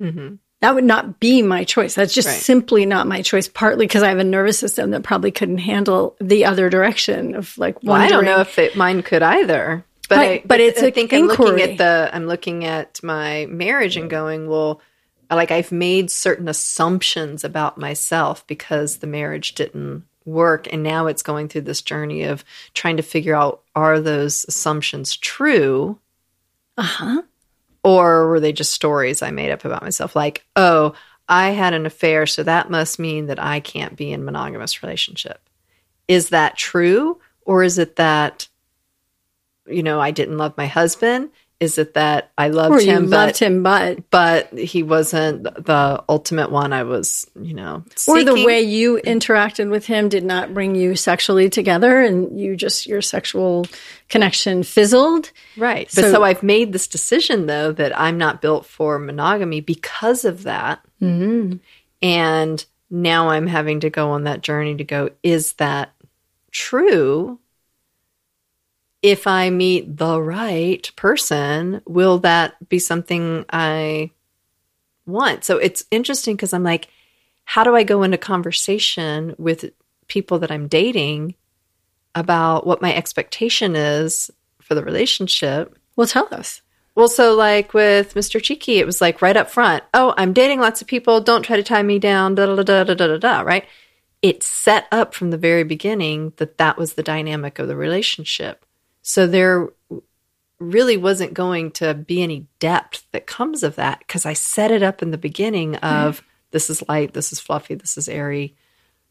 Mm-hmm. 0.00 0.36
That 0.60 0.74
would 0.76 0.84
not 0.84 1.18
be 1.18 1.42
my 1.42 1.64
choice. 1.64 1.94
That's 1.94 2.14
just 2.14 2.28
Right. 2.28 2.36
simply 2.38 2.86
not 2.86 3.08
my 3.08 3.22
choice. 3.22 3.48
Partly 3.48 3.86
because 3.86 4.02
I 4.04 4.10
have 4.10 4.18
a 4.18 4.24
nervous 4.24 4.58
system 4.58 4.90
that 4.92 5.02
probably 5.02 5.32
couldn't 5.32 5.58
handle 5.58 6.16
the 6.20 6.44
other 6.44 6.70
direction 6.70 7.34
of 7.34 7.56
like 7.58 7.82
Well, 7.82 7.96
I 7.96 8.08
don't 8.08 8.24
know 8.24 8.40
if 8.40 8.58
it, 8.58 8.76
mine 8.76 9.02
could 9.02 9.22
either. 9.22 9.84
But 10.12 10.18
Right, 10.18 10.42
I, 10.42 10.46
but 10.46 10.60
it's 10.60 10.82
I 10.82 10.86
a 10.86 10.90
think 10.90 11.12
I'm 11.12 11.26
looking 11.26 11.60
at 11.60 11.78
the 11.78 12.10
I'm 12.12 12.26
looking 12.26 12.64
at 12.64 13.02
my 13.02 13.46
marriage 13.46 13.96
and 13.96 14.10
going, 14.10 14.48
well, 14.48 14.80
like 15.30 15.50
I've 15.50 15.72
made 15.72 16.10
certain 16.10 16.48
assumptions 16.48 17.44
about 17.44 17.78
myself 17.78 18.46
because 18.46 18.98
the 18.98 19.06
marriage 19.06 19.54
didn't 19.54 20.04
work 20.26 20.68
and 20.72 20.82
now 20.82 21.06
it's 21.06 21.22
going 21.22 21.48
through 21.48 21.62
this 21.62 21.82
journey 21.82 22.24
of 22.24 22.44
trying 22.74 22.96
to 22.98 23.02
figure 23.02 23.34
out 23.34 23.62
are 23.74 23.98
those 24.00 24.44
assumptions 24.46 25.16
true 25.16 25.98
Uh-huh. 26.76 27.22
or 27.82 28.28
were 28.28 28.40
they 28.40 28.52
just 28.52 28.72
stories 28.72 29.22
I 29.22 29.30
made 29.30 29.50
up 29.50 29.64
about 29.64 29.82
myself? 29.82 30.14
Like, 30.14 30.44
oh, 30.56 30.94
I 31.28 31.50
had 31.50 31.74
an 31.74 31.86
affair, 31.86 32.26
so 32.26 32.42
that 32.42 32.70
must 32.70 32.98
mean 32.98 33.26
that 33.26 33.42
I 33.42 33.60
can't 33.60 33.96
be 33.96 34.12
in 34.12 34.24
monogamous 34.24 34.82
relationship. 34.82 35.40
Is 36.08 36.28
that 36.30 36.56
true, 36.56 37.20
or 37.44 37.62
is 37.62 37.78
it 37.78 37.96
that 37.96 38.48
you 39.66 39.82
know 39.82 40.00
I 40.00 40.10
didn't 40.10 40.38
love 40.38 40.54
my 40.56 40.66
husband? 40.66 41.30
Is 41.60 41.78
it 41.78 41.94
that 41.94 42.32
I 42.36 42.48
loved 42.48 42.74
Or 42.74 42.80
him, 42.80 43.08
loved 43.08 43.34
but 43.34 43.38
him, 43.38 43.62
but 43.62 44.10
but 44.10 44.52
he 44.58 44.82
wasn't 44.82 45.44
the 45.44 46.02
ultimate 46.08 46.50
one 46.50 46.72
I 46.72 46.82
was, 46.82 47.30
you 47.40 47.54
know, 47.54 47.84
or 48.08 48.24
the 48.24 48.44
way 48.44 48.62
you 48.62 49.00
interacted 49.04 49.70
with 49.70 49.86
him 49.86 50.08
did 50.08 50.24
not 50.24 50.52
bring 50.52 50.74
you 50.74 50.96
sexually 50.96 51.48
together 51.48 52.00
and 52.00 52.40
you 52.40 52.56
just 52.56 52.88
your 52.88 53.00
sexual 53.00 53.64
connection 54.08 54.64
fizzled 54.64 55.30
Right. 55.56 55.86
But 55.94 56.06
So- 56.06 56.10
so, 56.10 56.22
I've 56.24 56.42
made 56.42 56.72
this 56.72 56.88
decision 56.88 57.46
though 57.46 57.70
that 57.70 57.96
I'm 57.96 58.18
not 58.18 58.42
built 58.42 58.66
for 58.66 58.98
monogamy 58.98 59.60
because 59.60 60.24
of 60.24 60.42
that. 60.42 60.84
Mm-hmm. 61.00 61.58
And 62.02 62.66
now 62.90 63.28
I'm 63.30 63.46
having 63.46 63.78
to 63.80 63.88
go 63.90 64.10
on 64.10 64.24
that 64.24 64.40
journey 64.40 64.74
to 64.76 64.84
go, 64.84 65.10
is 65.22 65.52
that 65.54 65.92
true? 66.50 67.38
If 69.02 69.26
I 69.26 69.50
meet 69.50 69.96
the 69.96 70.20
right 70.20 70.90
person, 70.96 71.82
will 71.86 72.18
that 72.20 72.68
be 72.68 72.78
something 72.78 73.44
I 73.50 74.12
want? 75.06 75.44
So 75.44 75.58
it's 75.58 75.84
interesting 75.90 76.36
because 76.36 76.52
I'm 76.52 76.62
like, 76.62 76.88
how 77.44 77.64
do 77.64 77.74
I 77.74 77.82
go 77.82 78.04
into 78.04 78.18
conversation 78.18 79.34
with 79.38 79.72
people 80.06 80.38
that 80.40 80.52
I'm 80.52 80.68
dating 80.68 81.34
about 82.14 82.66
what 82.66 82.82
my 82.82 82.94
expectation 82.94 83.74
is 83.74 84.30
for 84.60 84.74
the 84.74 84.84
relationship 84.84 85.76
well 85.96 86.06
tell 86.06 86.28
us 86.32 86.62
Well, 86.94 87.08
so 87.08 87.34
like 87.34 87.72
with 87.72 88.14
Mr. 88.14 88.42
Cheeky, 88.42 88.78
it 88.78 88.84
was 88.84 89.00
like 89.00 89.22
right 89.22 89.36
up 89.36 89.48
front. 89.48 89.82
Oh, 89.94 90.12
I'm 90.18 90.34
dating 90.34 90.60
lots 90.60 90.82
of 90.82 90.86
people. 90.88 91.22
Don't 91.22 91.42
try 91.42 91.56
to 91.56 91.62
tie 91.62 91.82
me 91.82 91.98
down. 91.98 92.34
Da 92.34 92.44
da 92.44 92.56
da 92.56 92.84
da 92.84 92.94
da 92.94 93.06
da 93.06 93.16
da. 93.16 93.40
Right? 93.40 93.64
It 94.20 94.42
set 94.42 94.88
up 94.92 95.14
from 95.14 95.30
the 95.30 95.38
very 95.38 95.64
beginning 95.64 96.34
that 96.36 96.58
that 96.58 96.76
was 96.76 96.92
the 96.92 97.02
dynamic 97.02 97.58
of 97.58 97.66
the 97.66 97.76
relationship. 97.76 98.66
So 99.02 99.26
there 99.26 99.68
really 100.58 100.96
wasn't 100.96 101.34
going 101.34 101.72
to 101.72 101.92
be 101.94 102.22
any 102.22 102.46
depth 102.58 103.04
that 103.12 103.26
comes 103.26 103.62
of 103.62 103.76
that 103.76 103.98
because 103.98 104.24
I 104.24 104.32
set 104.32 104.70
it 104.70 104.82
up 104.82 105.02
in 105.02 105.10
the 105.10 105.18
beginning 105.18 105.76
of 105.76 106.20
mm. 106.20 106.24
this 106.52 106.70
is 106.70 106.82
light, 106.88 107.12
this 107.12 107.32
is 107.32 107.40
fluffy, 107.40 107.74
this 107.74 107.98
is 107.98 108.08
airy. 108.08 108.54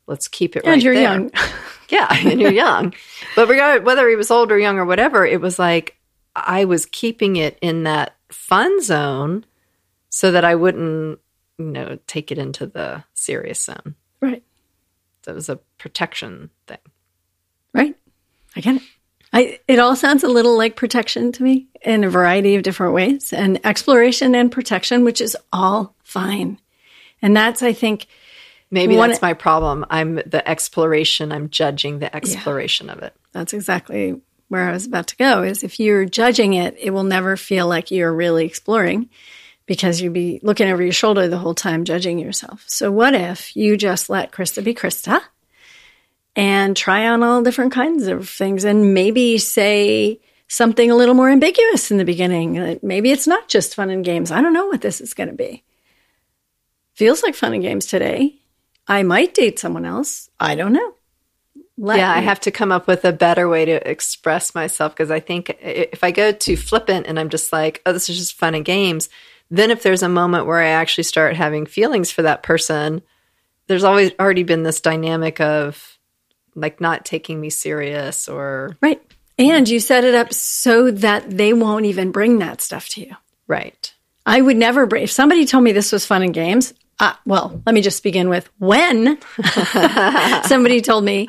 Let's 0.07 0.27
keep 0.27 0.55
it 0.55 0.63
and 0.63 0.71
right 0.71 0.81
you're 0.81 0.95
there. 0.95 1.03
young. 1.03 1.31
yeah, 1.89 2.07
and 2.09 2.41
you're 2.41 2.51
young. 2.51 2.93
But 3.35 3.47
regard 3.47 3.85
whether 3.85 4.09
he 4.09 4.15
was 4.15 4.31
old 4.31 4.51
or 4.51 4.57
young 4.57 4.77
or 4.77 4.85
whatever, 4.85 5.25
it 5.25 5.39
was 5.39 5.59
like 5.59 5.97
I 6.35 6.65
was 6.65 6.85
keeping 6.85 7.35
it 7.35 7.57
in 7.61 7.83
that 7.83 8.15
fun 8.29 8.81
zone 8.81 9.45
so 10.09 10.31
that 10.31 10.43
I 10.43 10.55
wouldn't, 10.55 11.19
you 11.57 11.65
know, 11.65 11.99
take 12.07 12.31
it 12.31 12.37
into 12.37 12.65
the 12.65 13.03
serious 13.13 13.63
zone. 13.63 13.95
Right. 14.21 14.43
That 15.23 15.35
was 15.35 15.49
a 15.49 15.57
protection 15.77 16.49
thing. 16.67 16.79
Right. 17.73 17.95
I 18.55 18.61
get 18.61 18.75
it. 18.75 18.81
I, 19.33 19.59
it 19.67 19.79
all 19.79 19.95
sounds 19.95 20.23
a 20.23 20.27
little 20.27 20.57
like 20.57 20.75
protection 20.75 21.31
to 21.33 21.43
me 21.43 21.67
in 21.81 22.03
a 22.03 22.09
variety 22.09 22.55
of 22.55 22.63
different 22.63 22.93
ways 22.93 23.31
and 23.31 23.65
exploration 23.65 24.35
and 24.35 24.51
protection, 24.51 25.03
which 25.03 25.21
is 25.21 25.37
all 25.53 25.95
fine. 26.03 26.59
And 27.21 27.35
that's, 27.35 27.63
I 27.63 27.71
think, 27.73 28.07
maybe 28.69 28.97
one, 28.97 29.09
that's 29.09 29.21
my 29.21 29.33
problem. 29.33 29.85
I'm 29.89 30.15
the 30.15 30.47
exploration, 30.47 31.31
I'm 31.31 31.49
judging 31.49 31.99
the 31.99 32.13
exploration 32.13 32.87
yeah, 32.87 32.93
of 32.93 33.03
it. 33.03 33.15
That's 33.31 33.53
exactly 33.53 34.19
where 34.49 34.67
I 34.67 34.73
was 34.73 34.85
about 34.85 35.07
to 35.07 35.15
go 35.15 35.43
is 35.43 35.63
if 35.63 35.79
you're 35.79 36.03
judging 36.03 36.53
it, 36.53 36.75
it 36.77 36.89
will 36.89 37.05
never 37.05 37.37
feel 37.37 37.69
like 37.69 37.89
you're 37.89 38.13
really 38.13 38.45
exploring 38.45 39.09
because 39.65 40.01
you'd 40.01 40.11
be 40.11 40.41
looking 40.43 40.67
over 40.67 40.83
your 40.83 40.91
shoulder 40.91 41.29
the 41.29 41.37
whole 41.37 41.55
time 41.55 41.85
judging 41.85 42.19
yourself. 42.19 42.65
So 42.67 42.91
what 42.91 43.15
if 43.15 43.55
you 43.55 43.77
just 43.77 44.09
let 44.09 44.33
Krista 44.33 44.61
be 44.61 44.73
Krista 44.73 45.21
and 46.35 46.75
try 46.75 47.07
on 47.07 47.23
all 47.23 47.41
different 47.41 47.71
kinds 47.71 48.07
of 48.07 48.29
things 48.29 48.63
and 48.63 48.93
maybe 48.93 49.37
say 49.37 50.19
something 50.47 50.89
a 50.91 50.95
little 50.95 51.15
more 51.15 51.29
ambiguous 51.29 51.91
in 51.91 51.97
the 51.97 52.05
beginning. 52.05 52.79
Maybe 52.81 53.11
it's 53.11 53.27
not 53.27 53.47
just 53.47 53.75
fun 53.75 53.89
and 53.89 54.03
games. 54.03 54.31
I 54.31 54.41
don't 54.41 54.53
know 54.53 54.67
what 54.67 54.81
this 54.81 55.01
is 55.01 55.13
going 55.13 55.29
to 55.29 55.35
be. 55.35 55.63
Feels 56.93 57.23
like 57.23 57.35
fun 57.35 57.53
and 57.53 57.61
games 57.61 57.85
today. 57.85 58.35
I 58.87 59.03
might 59.03 59.33
date 59.33 59.59
someone 59.59 59.85
else. 59.85 60.29
I 60.39 60.55
don't 60.55 60.73
know. 60.73 60.93
Let 61.77 61.97
yeah, 61.97 62.11
me. 62.11 62.17
I 62.17 62.19
have 62.19 62.41
to 62.41 62.51
come 62.51 62.71
up 62.71 62.85
with 62.87 63.05
a 63.05 63.13
better 63.13 63.47
way 63.47 63.65
to 63.65 63.89
express 63.89 64.53
myself 64.53 64.93
because 64.93 65.09
I 65.09 65.19
think 65.19 65.57
if 65.61 66.03
I 66.03 66.11
go 66.11 66.31
too 66.31 66.57
flippant 66.57 67.07
and 67.07 67.19
I'm 67.19 67.29
just 67.29 67.53
like, 67.53 67.81
oh, 67.85 67.93
this 67.93 68.09
is 68.09 68.17
just 68.17 68.33
fun 68.33 68.53
and 68.53 68.65
games, 68.65 69.09
then 69.49 69.71
if 69.71 69.83
there's 69.83 70.03
a 70.03 70.09
moment 70.09 70.45
where 70.45 70.59
I 70.59 70.67
actually 70.69 71.05
start 71.05 71.35
having 71.35 71.65
feelings 71.65 72.11
for 72.11 72.21
that 72.21 72.43
person, 72.43 73.01
there's 73.67 73.83
always 73.83 74.11
already 74.19 74.43
been 74.43 74.63
this 74.63 74.81
dynamic 74.81 75.39
of 75.39 75.90
like 76.55 76.81
not 76.81 77.05
taking 77.05 77.39
me 77.39 77.49
serious 77.49 78.27
or. 78.27 78.77
Right. 78.81 79.01
And 79.37 79.67
you 79.67 79.79
set 79.79 80.03
it 80.03 80.13
up 80.13 80.33
so 80.33 80.91
that 80.91 81.29
they 81.29 81.53
won't 81.53 81.85
even 81.85 82.11
bring 82.11 82.39
that 82.39 82.61
stuff 82.61 82.89
to 82.89 83.01
you. 83.01 83.15
Right. 83.47 83.93
I 84.25 84.39
would 84.39 84.57
never 84.57 84.85
bring, 84.85 85.03
if 85.03 85.11
somebody 85.11 85.45
told 85.45 85.63
me 85.63 85.71
this 85.71 85.91
was 85.91 86.05
fun 86.05 86.21
and 86.21 86.33
games, 86.33 86.73
uh, 86.99 87.13
well, 87.25 87.61
let 87.65 87.73
me 87.73 87.81
just 87.81 88.03
begin 88.03 88.29
with 88.29 88.47
when 88.59 89.17
somebody 90.45 90.81
told 90.81 91.03
me 91.03 91.27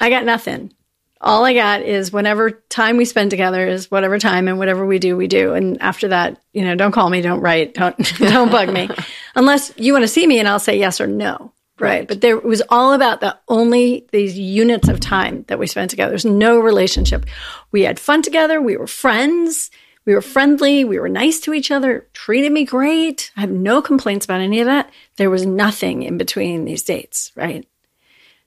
I 0.00 0.08
got 0.08 0.24
nothing. 0.24 0.72
All 1.20 1.44
I 1.44 1.54
got 1.54 1.82
is 1.82 2.12
whenever 2.12 2.50
time 2.50 2.96
we 2.96 3.04
spend 3.04 3.30
together 3.30 3.64
is 3.68 3.90
whatever 3.90 4.18
time 4.18 4.48
and 4.48 4.58
whatever 4.58 4.84
we 4.84 4.98
do, 4.98 5.16
we 5.16 5.28
do. 5.28 5.52
And 5.52 5.80
after 5.80 6.08
that, 6.08 6.42
you 6.52 6.64
know, 6.64 6.74
don't 6.74 6.90
call 6.90 7.08
me, 7.08 7.20
don't 7.20 7.40
write, 7.40 7.74
don't 7.74 7.96
don't 8.18 8.50
bug 8.50 8.72
me, 8.72 8.88
unless 9.36 9.72
you 9.76 9.92
want 9.92 10.02
to 10.02 10.08
see 10.08 10.26
me, 10.26 10.40
and 10.40 10.48
I'll 10.48 10.58
say 10.58 10.78
yes 10.78 11.00
or 11.00 11.06
no. 11.06 11.52
Right. 11.82 12.08
But 12.08 12.20
there 12.20 12.38
was 12.38 12.62
all 12.68 12.92
about 12.92 13.20
the 13.20 13.36
only 13.48 14.06
these 14.12 14.38
units 14.38 14.88
of 14.88 15.00
time 15.00 15.44
that 15.48 15.58
we 15.58 15.66
spent 15.66 15.90
together. 15.90 16.10
There's 16.10 16.24
no 16.24 16.58
relationship. 16.60 17.26
We 17.70 17.82
had 17.82 17.98
fun 17.98 18.22
together. 18.22 18.60
We 18.60 18.76
were 18.76 18.86
friends. 18.86 19.70
We 20.04 20.14
were 20.14 20.22
friendly. 20.22 20.84
We 20.84 20.98
were 20.98 21.08
nice 21.08 21.40
to 21.40 21.54
each 21.54 21.70
other. 21.70 22.06
Treated 22.12 22.52
me 22.52 22.64
great. 22.64 23.30
I 23.36 23.40
have 23.40 23.50
no 23.50 23.82
complaints 23.82 24.24
about 24.24 24.40
any 24.40 24.60
of 24.60 24.66
that. 24.66 24.90
There 25.16 25.30
was 25.30 25.46
nothing 25.46 26.02
in 26.02 26.18
between 26.18 26.64
these 26.64 26.82
dates. 26.82 27.32
Right. 27.36 27.66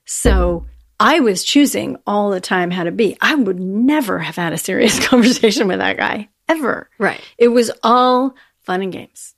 So 0.04 0.66
I 1.00 1.20
was 1.20 1.44
choosing 1.44 1.98
all 2.06 2.30
the 2.30 2.40
time 2.40 2.70
how 2.70 2.84
to 2.84 2.92
be. 2.92 3.16
I 3.20 3.34
would 3.34 3.60
never 3.60 4.18
have 4.18 4.36
had 4.36 4.52
a 4.52 4.58
serious 4.58 5.04
conversation 5.08 5.68
with 5.68 5.78
that 5.78 5.96
guy 5.96 6.28
ever. 6.48 6.88
Right. 6.98 7.20
It 7.38 7.48
was 7.48 7.70
all 7.82 8.34
fun 8.62 8.82
and 8.82 8.92
games. 8.92 9.34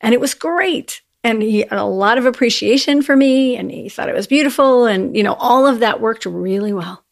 And 0.00 0.14
it 0.14 0.20
was 0.20 0.34
great. 0.34 1.02
And 1.26 1.42
he 1.42 1.58
had 1.58 1.72
a 1.72 1.82
lot 1.82 2.18
of 2.18 2.24
appreciation 2.24 3.02
for 3.02 3.16
me 3.16 3.56
and 3.56 3.68
he 3.68 3.88
thought 3.88 4.08
it 4.08 4.14
was 4.14 4.28
beautiful. 4.28 4.84
And, 4.86 5.16
you 5.16 5.24
know, 5.24 5.34
all 5.34 5.66
of 5.66 5.80
that 5.80 6.00
worked 6.00 6.24
really 6.24 6.72
well. 6.72 7.04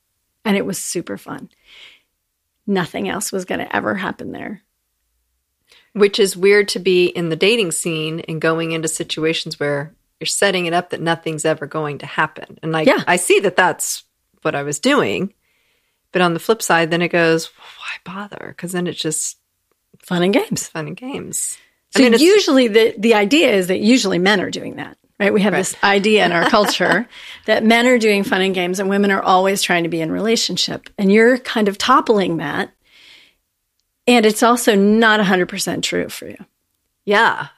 And 0.45 0.57
it 0.57 0.65
was 0.65 0.79
super 0.79 1.19
fun. 1.19 1.51
Nothing 2.65 3.09
else 3.09 3.33
was 3.33 3.45
going 3.45 3.59
to 3.59 3.75
ever 3.75 3.97
happen 3.97 4.31
there. 4.31 4.63
Which 5.95 6.21
is 6.21 6.37
weird 6.37 6.69
to 6.69 6.79
be 6.79 7.07
in 7.07 7.29
the 7.29 7.35
dating 7.35 7.73
scene 7.73 8.21
and 8.21 8.41
going 8.41 8.71
into 8.71 8.87
situations 8.87 9.59
where 9.59 9.93
you're 10.21 10.29
setting 10.29 10.67
it 10.67 10.73
up 10.73 10.91
that 10.91 11.01
nothing's 11.01 11.45
ever 11.45 11.67
going 11.67 11.99
to 11.99 12.07
happen. 12.07 12.61
And 12.63 12.77
I, 12.77 12.83
yeah. 12.83 13.03
I 13.09 13.17
see 13.17 13.41
that 13.41 13.57
that's 13.57 14.05
what 14.43 14.55
I 14.55 14.63
was 14.63 14.79
doing. 14.79 15.35
But 16.13 16.23
on 16.23 16.35
the 16.35 16.41
flip 16.41 16.63
side, 16.63 16.93
then 16.93 17.03
it 17.03 17.09
goes, 17.09 17.47
why 17.47 18.13
bother? 18.15 18.55
Because 18.57 18.71
then 18.71 18.87
it's 18.87 19.01
just 19.01 19.39
fun 19.99 20.23
and 20.23 20.33
games. 20.33 20.69
Fun 20.69 20.87
and 20.87 20.97
games. 20.97 21.59
So 21.97 22.05
I 22.05 22.11
mean, 22.11 22.19
usually 22.19 22.69
the, 22.69 22.95
the 22.99 23.15
idea 23.15 23.53
is 23.53 23.69
that 23.69 23.81
usually 23.81 24.19
men 24.19 24.41
are 24.41 24.51
doing 24.51 24.77
that, 24.77 24.97
right? 25.21 25.33
We 25.33 25.43
have 25.43 25.53
right. 25.53 25.61
this 25.61 25.77
idea 25.83 26.25
in 26.27 26.33
our 26.33 26.49
culture 26.49 27.09
that 27.47 27.65
men 27.65 27.87
are 27.87 27.99
doing 27.99 28.25
fun 28.25 28.43
and 28.43 28.55
games 28.55 28.81
and 28.81 28.89
women 28.89 29.11
are 29.11 29.23
always 29.23 29.63
trying 29.63 29.85
to 29.85 29.89
be 29.89 30.01
in 30.01 30.11
relationship. 30.11 30.89
And 30.99 31.13
you're 31.13 31.39
kind 31.39 31.69
of 31.69 31.79
toppling 31.79 32.39
that. 32.39 32.73
And 34.07 34.27
it's 34.27 34.43
also 34.43 34.75
not 34.75 35.21
100% 35.21 35.83
true 35.83 36.09
for 36.09 36.29
you. 36.29 36.45
Yeah 37.05 37.49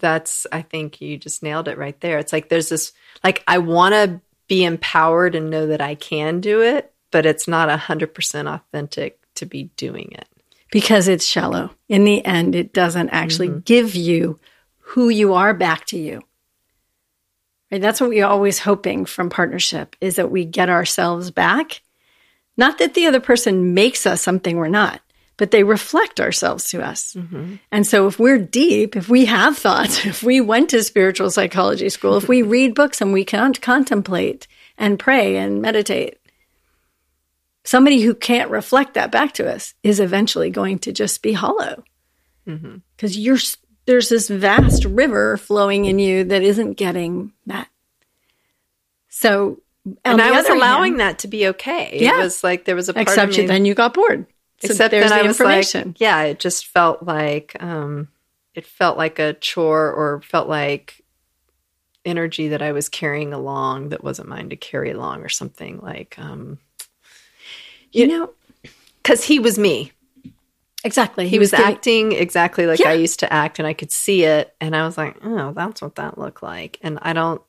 that's 0.00 0.46
I 0.50 0.62
think 0.62 1.00
you 1.00 1.16
just 1.16 1.42
nailed 1.42 1.68
it 1.68 1.78
right 1.78 1.98
there. 2.00 2.18
It's 2.18 2.32
like 2.32 2.48
there's 2.48 2.70
this 2.70 2.92
like 3.22 3.44
I 3.46 3.58
want 3.58 3.94
to 3.94 4.20
be 4.48 4.64
empowered 4.64 5.34
and 5.36 5.50
know 5.50 5.68
that 5.68 5.80
I 5.80 5.94
can 5.94 6.40
do 6.40 6.62
it, 6.62 6.92
but 7.12 7.24
it's 7.24 7.46
not 7.46 7.68
100% 7.68 8.52
authentic 8.52 9.20
to 9.36 9.46
be 9.46 9.64
doing 9.76 10.10
it. 10.12 10.26
Because 10.70 11.08
it's 11.08 11.26
shallow. 11.26 11.70
In 11.88 12.04
the 12.04 12.24
end, 12.24 12.54
it 12.54 12.72
doesn't 12.72 13.10
actually 13.10 13.48
mm-hmm. 13.48 13.60
give 13.60 13.94
you 13.94 14.38
who 14.78 15.08
you 15.08 15.34
are 15.34 15.54
back 15.54 15.84
to 15.86 15.98
you. 15.98 16.22
Right? 17.70 17.80
That's 17.80 18.00
what 18.00 18.10
we're 18.10 18.26
always 18.26 18.58
hoping 18.58 19.04
from 19.04 19.30
partnership 19.30 19.96
is 20.00 20.16
that 20.16 20.30
we 20.30 20.44
get 20.44 20.68
ourselves 20.68 21.30
back. 21.30 21.82
Not 22.56 22.78
that 22.78 22.94
the 22.94 23.06
other 23.06 23.20
person 23.20 23.74
makes 23.74 24.06
us 24.06 24.20
something 24.20 24.56
we're 24.56 24.68
not, 24.68 25.00
but 25.36 25.52
they 25.52 25.62
reflect 25.62 26.20
ourselves 26.20 26.68
to 26.70 26.82
us. 26.82 27.14
Mm-hmm. 27.14 27.54
And 27.72 27.86
so 27.86 28.06
if 28.06 28.18
we're 28.18 28.38
deep, 28.38 28.96
if 28.96 29.08
we 29.08 29.24
have 29.26 29.56
thoughts, 29.56 30.04
if 30.04 30.22
we 30.22 30.40
went 30.40 30.70
to 30.70 30.82
spiritual 30.82 31.30
psychology 31.30 31.88
school, 31.88 32.16
if 32.16 32.28
we 32.28 32.42
read 32.42 32.74
books 32.74 33.00
and 33.00 33.12
we 33.12 33.24
can't 33.24 33.60
contemplate 33.60 34.46
and 34.76 34.98
pray 34.98 35.36
and 35.36 35.62
meditate, 35.62 36.18
somebody 37.64 38.00
who 38.00 38.14
can't 38.14 38.50
reflect 38.50 38.94
that 38.94 39.12
back 39.12 39.32
to 39.34 39.50
us 39.50 39.74
is 39.82 40.00
eventually 40.00 40.50
going 40.50 40.78
to 40.80 40.92
just 40.92 41.22
be 41.22 41.32
hollow. 41.32 41.84
Because 42.44 43.16
mm-hmm. 43.16 43.20
you're 43.20 43.38
there's 43.86 44.08
this 44.08 44.28
vast 44.28 44.84
river 44.84 45.36
flowing 45.36 45.86
in 45.86 45.98
you 45.98 46.24
that 46.24 46.42
isn't 46.42 46.74
getting 46.74 47.32
met. 47.44 47.66
So, 49.08 49.60
and 50.04 50.20
I 50.20 50.30
was 50.30 50.48
allowing 50.48 50.92
hand, 50.92 51.00
that 51.00 51.18
to 51.20 51.28
be 51.28 51.48
okay. 51.48 51.98
Yeah. 52.00 52.20
It 52.20 52.22
was 52.22 52.44
like 52.44 52.64
there 52.64 52.76
was 52.76 52.88
a 52.88 52.94
part 52.94 53.08
except 53.08 53.32
of 53.32 53.38
me, 53.38 53.46
then 53.46 53.64
you 53.64 53.74
got 53.74 53.94
bored. 53.94 54.26
Except 54.62 54.90
then 54.90 55.12
I 55.12 55.22
was 55.22 55.40
like, 55.40 55.66
yeah, 55.98 56.22
it 56.22 56.38
just 56.38 56.66
felt 56.66 57.02
like 57.02 57.56
um, 57.60 58.08
it 58.54 58.66
felt 58.66 58.98
like 58.98 59.18
a 59.18 59.32
chore 59.32 59.90
or 59.90 60.20
felt 60.22 60.48
like 60.48 61.02
energy 62.04 62.48
that 62.48 62.62
I 62.62 62.72
was 62.72 62.88
carrying 62.88 63.32
along 63.32 63.88
that 63.90 64.04
wasn't 64.04 64.28
mine 64.28 64.50
to 64.50 64.56
carry 64.56 64.90
along 64.90 65.22
or 65.22 65.28
something 65.28 65.80
like, 65.80 66.16
um, 66.18 66.58
you, 67.92 68.02
you 68.02 68.06
know, 68.08 68.30
because 69.02 69.24
he 69.24 69.38
was 69.38 69.58
me. 69.58 69.92
Exactly. 70.82 71.24
He, 71.24 71.30
he 71.30 71.38
was, 71.38 71.52
was 71.52 71.60
getting, 71.60 71.74
acting 71.74 72.12
exactly 72.12 72.66
like 72.66 72.78
yeah. 72.78 72.90
I 72.90 72.94
used 72.94 73.20
to 73.20 73.32
act, 73.32 73.58
and 73.58 73.68
I 73.68 73.74
could 73.74 73.92
see 73.92 74.24
it. 74.24 74.54
And 74.60 74.74
I 74.74 74.86
was 74.86 74.96
like, 74.96 75.16
oh, 75.22 75.52
that's 75.52 75.82
what 75.82 75.96
that 75.96 76.18
looked 76.18 76.42
like. 76.42 76.78
And 76.82 76.98
I 77.02 77.12
don't, 77.12 77.42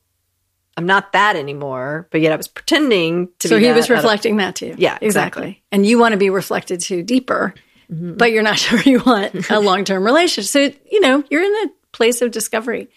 I'm 0.76 0.86
not 0.86 1.12
that 1.12 1.36
anymore, 1.36 2.08
but 2.10 2.20
yet 2.20 2.32
I 2.32 2.36
was 2.36 2.48
pretending 2.48 3.28
to 3.38 3.48
so 3.48 3.56
be. 3.56 3.62
So 3.62 3.68
he 3.68 3.74
was 3.74 3.90
reflecting 3.90 4.36
that 4.38 4.56
too. 4.56 4.74
Yeah, 4.76 4.98
exactly. 5.00 5.06
exactly. 5.06 5.62
And 5.70 5.86
you 5.86 5.98
want 5.98 6.12
to 6.12 6.18
be 6.18 6.30
reflected 6.30 6.80
to 6.82 7.02
deeper, 7.02 7.54
mm-hmm. 7.90 8.14
but 8.14 8.32
you're 8.32 8.42
not 8.42 8.58
sure 8.58 8.80
you 8.80 9.00
want 9.04 9.50
a 9.50 9.60
long 9.60 9.84
term 9.84 10.04
relationship. 10.04 10.50
So, 10.50 10.78
you 10.90 11.00
know, 11.00 11.24
you're 11.30 11.42
in 11.42 11.68
a 11.68 11.72
place 11.92 12.20
of 12.20 12.30
discovery. 12.30 12.90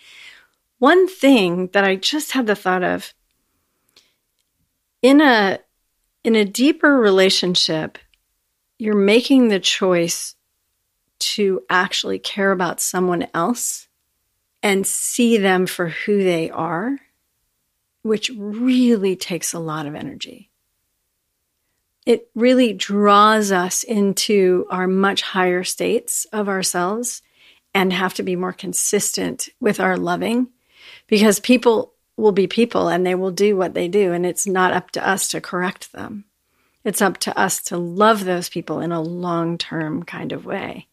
One 0.79 1.07
thing 1.07 1.67
that 1.67 1.85
I 1.85 1.95
just 1.95 2.31
had 2.31 2.47
the 2.47 2.55
thought 2.55 2.83
of 2.83 3.13
in 5.01 5.21
a 5.21 5.59
in 6.25 6.35
a 6.35 6.43
deeper 6.43 6.97
relationship, 6.97 7.99
you're 8.79 8.95
making 8.95 9.49
the 9.49 9.59
choice 9.59 10.35
to 11.19 11.61
actually 11.69 12.17
care 12.17 12.51
about 12.51 12.81
someone 12.81 13.27
else 13.35 13.87
and 14.63 14.87
see 14.87 15.37
them 15.37 15.67
for 15.67 15.89
who 15.89 16.23
they 16.23 16.49
are, 16.49 16.97
which 18.01 18.31
really 18.35 19.15
takes 19.15 19.53
a 19.53 19.59
lot 19.59 19.85
of 19.85 19.93
energy. 19.93 20.49
It 22.07 22.27
really 22.33 22.73
draws 22.73 23.51
us 23.51 23.83
into 23.83 24.65
our 24.71 24.87
much 24.87 25.21
higher 25.21 25.63
states 25.63 26.25
of 26.33 26.49
ourselves 26.49 27.21
and 27.75 27.93
have 27.93 28.15
to 28.15 28.23
be 28.23 28.35
more 28.35 28.53
consistent 28.53 29.49
with 29.59 29.79
our 29.79 29.95
loving 29.95 30.47
because 31.05 31.39
people 31.39 31.93
will 32.17 32.31
be 32.31 32.47
people 32.47 32.87
and 32.87 33.05
they 33.05 33.15
will 33.15 33.31
do 33.31 33.57
what 33.57 33.73
they 33.73 33.87
do, 33.87 34.13
and 34.13 34.25
it's 34.25 34.47
not 34.47 34.73
up 34.73 34.91
to 34.91 35.07
us 35.07 35.27
to 35.29 35.41
correct 35.41 35.91
them. 35.91 36.25
It's 36.83 37.01
up 37.01 37.17
to 37.19 37.37
us 37.37 37.61
to 37.63 37.77
love 37.77 38.25
those 38.25 38.47
people 38.47 38.79
in 38.79 38.91
a 38.91 39.01
long 39.01 39.57
term 39.57 40.03
kind 40.03 40.31
of 40.31 40.45
way. 40.45 40.87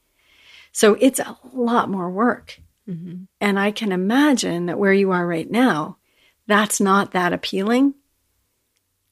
So 0.72 0.96
it's 1.00 1.18
a 1.18 1.36
lot 1.52 1.90
more 1.90 2.10
work. 2.10 2.58
Mm-hmm. 2.88 3.24
And 3.40 3.58
I 3.58 3.70
can 3.70 3.92
imagine 3.92 4.66
that 4.66 4.78
where 4.78 4.92
you 4.92 5.12
are 5.12 5.26
right 5.26 5.48
now, 5.50 5.98
that's 6.46 6.80
not 6.80 7.12
that 7.12 7.32
appealing. 7.32 7.94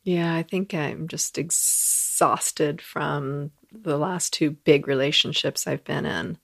Yeah, 0.02 0.34
I 0.34 0.42
think 0.42 0.74
I'm 0.74 1.06
just 1.06 1.36
exhausted 1.36 2.80
from 2.80 3.50
the 3.70 3.98
last 3.98 4.32
two 4.32 4.52
big 4.52 4.88
relationships 4.88 5.66
I've 5.66 5.84
been 5.84 6.06
in, 6.06 6.38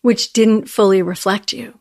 which 0.00 0.32
didn't 0.32 0.70
fully 0.70 1.02
reflect 1.02 1.52
you. 1.52 1.78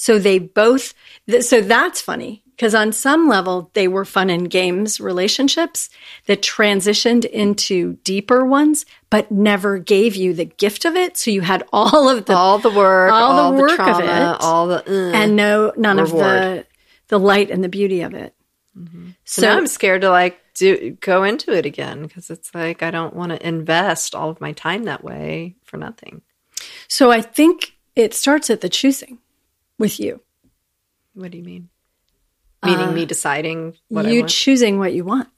So 0.00 0.18
they 0.18 0.38
both, 0.38 0.94
so 1.40 1.60
that's 1.60 2.00
funny 2.00 2.42
because 2.56 2.74
on 2.74 2.90
some 2.90 3.28
level 3.28 3.70
they 3.74 3.86
were 3.86 4.06
fun 4.06 4.30
and 4.30 4.48
games 4.48 4.98
relationships 4.98 5.90
that 6.24 6.40
transitioned 6.40 7.26
into 7.26 7.98
deeper 8.02 8.46
ones, 8.46 8.86
but 9.10 9.30
never 9.30 9.76
gave 9.76 10.16
you 10.16 10.32
the 10.32 10.46
gift 10.46 10.86
of 10.86 10.96
it. 10.96 11.18
So 11.18 11.30
you 11.30 11.42
had 11.42 11.64
all 11.70 12.08
of 12.08 12.24
the 12.24 12.34
all 12.34 12.58
the 12.58 12.70
work, 12.70 13.12
all, 13.12 13.32
all 13.32 13.52
the 13.52 13.60
work 13.60 13.76
trauma, 13.76 13.98
of 13.98 14.00
it, 14.00 14.40
all 14.40 14.66
the 14.68 14.90
uh, 14.90 15.12
and 15.12 15.36
no 15.36 15.74
none 15.76 15.98
reward. 15.98 16.08
of 16.08 16.14
the 16.22 16.66
the 17.08 17.18
light 17.18 17.50
and 17.50 17.62
the 17.62 17.68
beauty 17.68 18.00
of 18.00 18.14
it. 18.14 18.34
Mm-hmm. 18.74 19.10
So, 19.26 19.42
so 19.42 19.48
now 19.48 19.58
I'm 19.58 19.66
scared 19.66 20.00
to 20.00 20.08
like 20.08 20.40
do 20.54 20.96
go 21.02 21.24
into 21.24 21.52
it 21.54 21.66
again 21.66 22.04
because 22.04 22.30
it's 22.30 22.54
like 22.54 22.82
I 22.82 22.90
don't 22.90 23.14
want 23.14 23.32
to 23.32 23.46
invest 23.46 24.14
all 24.14 24.30
of 24.30 24.40
my 24.40 24.52
time 24.52 24.84
that 24.84 25.04
way 25.04 25.56
for 25.62 25.76
nothing. 25.76 26.22
So 26.88 27.10
I 27.10 27.20
think 27.20 27.74
it 27.94 28.14
starts 28.14 28.48
at 28.48 28.62
the 28.62 28.70
choosing 28.70 29.18
with 29.80 29.98
you. 29.98 30.20
What 31.14 31.32
do 31.32 31.38
you 31.38 31.44
mean? 31.44 31.68
Meaning 32.64 32.88
uh, 32.88 32.92
me 32.92 33.06
deciding 33.06 33.76
what 33.88 34.06
you 34.06 34.24
choosing 34.26 34.78
what 34.78 34.92
you 34.92 35.02
want. 35.02 35.28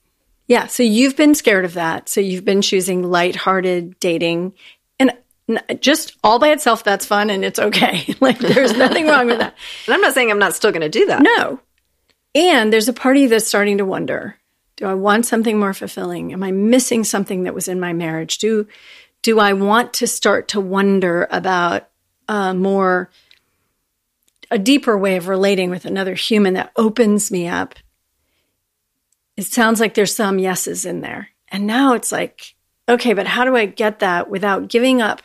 Yeah. 0.48 0.66
So 0.66 0.82
you've 0.82 1.16
been 1.16 1.34
scared 1.34 1.64
of 1.64 1.74
that. 1.74 2.08
So 2.08 2.20
you've 2.20 2.44
been 2.44 2.60
choosing 2.60 3.08
lighthearted 3.08 3.98
dating 4.00 4.52
and 4.98 5.16
just 5.80 6.16
all 6.22 6.38
by 6.38 6.48
itself, 6.48 6.84
that's 6.84 7.06
fun 7.06 7.30
and 7.30 7.44
it's 7.44 7.58
okay. 7.58 8.14
like 8.20 8.38
there's 8.38 8.76
nothing 8.76 9.06
wrong 9.06 9.26
with 9.26 9.38
that. 9.38 9.56
And 9.86 9.94
I'm 9.94 10.00
not 10.00 10.14
saying 10.14 10.30
I'm 10.30 10.38
not 10.38 10.54
still 10.54 10.72
going 10.72 10.82
to 10.82 10.88
do 10.88 11.06
that. 11.06 11.22
No. 11.22 11.60
And 12.34 12.72
there's 12.72 12.88
a 12.88 12.92
party 12.92 13.26
that's 13.26 13.46
starting 13.46 13.78
to 13.78 13.84
wonder, 13.84 14.36
do 14.76 14.86
I 14.86 14.94
want 14.94 15.26
something 15.26 15.58
more 15.58 15.74
fulfilling? 15.74 16.32
Am 16.32 16.42
I 16.42 16.50
missing 16.50 17.04
something 17.04 17.44
that 17.44 17.54
was 17.54 17.68
in 17.68 17.78
my 17.78 17.92
marriage? 17.92 18.38
Do, 18.38 18.66
do 19.20 19.38
I 19.38 19.52
want 19.52 19.92
to 19.94 20.06
start 20.06 20.48
to 20.48 20.60
wonder 20.60 21.28
about 21.30 21.88
uh, 22.28 22.54
more 22.54 23.10
a 24.52 24.58
deeper 24.58 24.98
way 24.98 25.16
of 25.16 25.28
relating 25.28 25.70
with 25.70 25.86
another 25.86 26.14
human 26.14 26.54
that 26.54 26.72
opens 26.76 27.30
me 27.30 27.48
up. 27.48 27.74
It 29.34 29.46
sounds 29.46 29.80
like 29.80 29.94
there's 29.94 30.14
some 30.14 30.38
yeses 30.38 30.84
in 30.84 31.00
there. 31.00 31.30
And 31.48 31.66
now 31.66 31.94
it's 31.94 32.12
like, 32.12 32.54
okay, 32.86 33.14
but 33.14 33.26
how 33.26 33.44
do 33.46 33.56
I 33.56 33.64
get 33.64 34.00
that 34.00 34.28
without 34.28 34.68
giving 34.68 35.00
up 35.00 35.22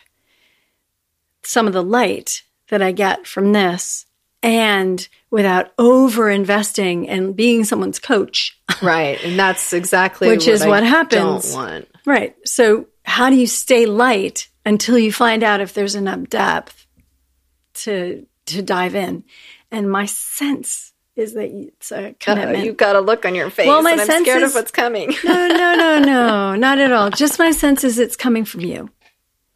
some 1.43 1.67
of 1.67 1.73
the 1.73 1.83
light 1.83 2.43
that 2.69 2.81
I 2.81 2.93
get 2.93 3.27
from 3.27 3.51
this 3.51 4.05
and 4.41 5.05
without 5.29 5.73
over 5.77 6.29
investing 6.29 7.09
and 7.09 7.35
being 7.35 7.65
someone's 7.65 7.99
coach? 7.99 8.57
Right. 8.79 9.19
And 9.23 9.39
that's 9.39 9.73
exactly 9.73 10.27
which 10.27 10.45
what 10.45 10.53
is 10.53 10.61
I 10.61 10.67
what 10.67 10.83
happens. 10.83 11.51
Don't 11.51 11.55
want. 11.55 11.87
Right. 12.05 12.35
So 12.45 12.85
how 13.03 13.31
do 13.31 13.35
you 13.35 13.47
stay 13.47 13.87
light 13.87 14.49
until 14.67 14.99
you 14.99 15.11
find 15.11 15.43
out 15.43 15.61
if 15.61 15.73
there's 15.73 15.95
enough 15.95 16.29
depth 16.29 16.85
to 17.73 18.26
to 18.47 18.61
dive 18.61 18.95
in. 18.95 19.23
And 19.71 19.89
my 19.91 20.05
sense 20.05 20.93
is 21.15 21.33
that 21.33 21.49
it's 21.49 21.91
a 21.91 22.15
commitment. 22.19 22.57
Uh, 22.59 22.63
you've 22.63 22.77
got 22.77 22.95
a 22.95 23.01
look 23.01 23.25
on 23.25 23.35
your 23.35 23.49
face. 23.49 23.67
Well, 23.67 23.81
my 23.81 23.95
sense 23.95 24.09
I'm 24.09 24.23
scared 24.23 24.43
is, 24.43 24.51
of 24.51 24.55
what's 24.55 24.71
coming. 24.71 25.13
no, 25.23 25.47
no, 25.47 25.75
no, 25.75 25.99
no, 25.99 26.55
not 26.55 26.79
at 26.79 26.91
all. 26.91 27.09
Just 27.09 27.39
my 27.39 27.51
sense 27.51 27.83
is 27.83 27.99
it's 27.99 28.15
coming 28.15 28.45
from 28.45 28.61
you. 28.61 28.89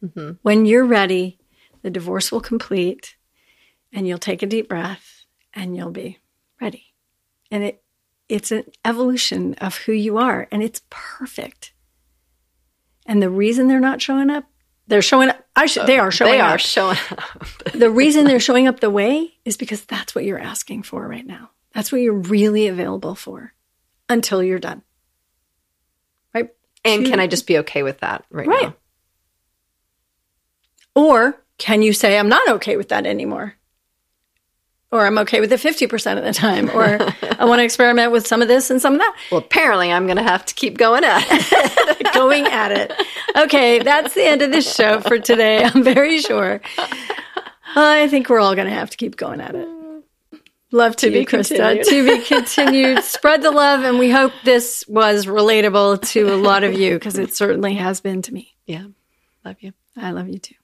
Mm-hmm. 0.04 0.32
When 0.42 0.66
you're 0.66 0.84
ready, 0.84 1.38
the 1.82 1.90
divorce 1.90 2.32
will 2.32 2.40
complete, 2.40 3.16
and 3.92 4.06
you'll 4.06 4.18
take 4.18 4.42
a 4.42 4.46
deep 4.46 4.68
breath, 4.68 5.24
and 5.54 5.76
you'll 5.76 5.90
be 5.90 6.18
ready. 6.60 6.94
And 7.50 7.62
it 7.62 7.82
it's 8.28 8.50
an 8.50 8.64
evolution 8.84 9.54
of 9.54 9.76
who 9.76 9.92
you 9.92 10.16
are, 10.16 10.48
and 10.50 10.62
it's 10.62 10.82
perfect. 10.90 11.72
And 13.06 13.22
the 13.22 13.30
reason 13.30 13.68
they're 13.68 13.80
not 13.80 14.00
showing 14.00 14.30
up 14.30 14.44
they're 14.92 15.00
showing 15.00 15.30
up. 15.30 15.42
I 15.56 15.64
should, 15.64 15.86
they 15.86 15.98
uh, 15.98 16.02
are 16.02 16.10
showing 16.10 16.32
they 16.32 16.40
up. 16.40 16.48
They 16.48 16.54
are 16.54 16.58
showing 16.58 16.98
up. 17.12 17.72
the 17.72 17.90
reason 17.90 18.26
they're 18.26 18.38
showing 18.38 18.68
up 18.68 18.80
the 18.80 18.90
way 18.90 19.32
is 19.42 19.56
because 19.56 19.86
that's 19.86 20.14
what 20.14 20.24
you're 20.24 20.38
asking 20.38 20.82
for 20.82 21.08
right 21.08 21.26
now. 21.26 21.48
That's 21.72 21.90
what 21.90 22.02
you're 22.02 22.12
really 22.12 22.68
available 22.68 23.14
for 23.14 23.54
until 24.10 24.42
you're 24.42 24.58
done. 24.58 24.82
Right? 26.34 26.50
And 26.84 27.06
can 27.06 27.20
I 27.20 27.26
just 27.26 27.46
be 27.46 27.56
okay 27.58 27.82
with 27.82 28.00
that 28.00 28.26
right, 28.30 28.46
right. 28.46 28.62
now? 28.64 28.74
Or 30.94 31.42
can 31.56 31.80
you 31.80 31.94
say, 31.94 32.18
I'm 32.18 32.28
not 32.28 32.46
okay 32.46 32.76
with 32.76 32.90
that 32.90 33.06
anymore? 33.06 33.56
or 34.92 35.06
I'm 35.06 35.16
okay 35.18 35.40
with 35.40 35.50
it 35.50 35.58
50% 35.58 36.18
of 36.18 36.24
the 36.24 36.34
time, 36.34 36.70
or 36.70 36.84
I 37.40 37.46
want 37.46 37.60
to 37.60 37.64
experiment 37.64 38.12
with 38.12 38.26
some 38.26 38.42
of 38.42 38.48
this 38.48 38.70
and 38.70 38.80
some 38.80 38.92
of 38.92 39.00
that. 39.00 39.16
Well, 39.30 39.40
apparently 39.40 39.90
I'm 39.90 40.06
going 40.06 40.18
to 40.18 40.22
have 40.22 40.44
to 40.44 40.54
keep 40.54 40.76
going 40.76 41.02
at 41.02 41.24
it. 41.26 41.72
going 42.14 42.46
at 42.46 42.72
it. 42.72 42.92
Okay, 43.36 43.78
that's 43.80 44.14
the 44.14 44.24
end 44.24 44.42
of 44.42 44.52
this 44.52 44.74
show 44.74 45.00
for 45.00 45.18
today. 45.18 45.64
I'm 45.64 45.82
very 45.82 46.18
sure. 46.20 46.60
I 47.74 48.08
think 48.08 48.28
we're 48.28 48.40
all 48.40 48.54
going 48.54 48.68
to 48.68 48.74
have 48.74 48.90
to 48.90 48.96
keep 48.96 49.16
going 49.16 49.40
at 49.40 49.54
it. 49.54 49.68
Love 50.74 50.96
to, 50.96 51.06
to 51.06 51.12
be 51.12 51.26
Krista. 51.26 51.84
To 51.84 52.04
be 52.06 52.24
continued. 52.24 53.04
Spread 53.04 53.42
the 53.42 53.50
love, 53.50 53.84
and 53.84 53.98
we 53.98 54.10
hope 54.10 54.32
this 54.42 54.84
was 54.88 55.26
relatable 55.26 56.00
to 56.12 56.32
a 56.32 56.36
lot 56.36 56.64
of 56.64 56.72
you 56.72 56.94
because 56.94 57.18
it 57.18 57.34
certainly 57.34 57.74
has 57.74 58.00
been 58.00 58.22
to 58.22 58.32
me. 58.32 58.54
Yeah. 58.66 58.86
Love 59.44 59.56
you. 59.60 59.72
I 59.96 60.12
love 60.12 60.28
you 60.28 60.38
too. 60.38 60.54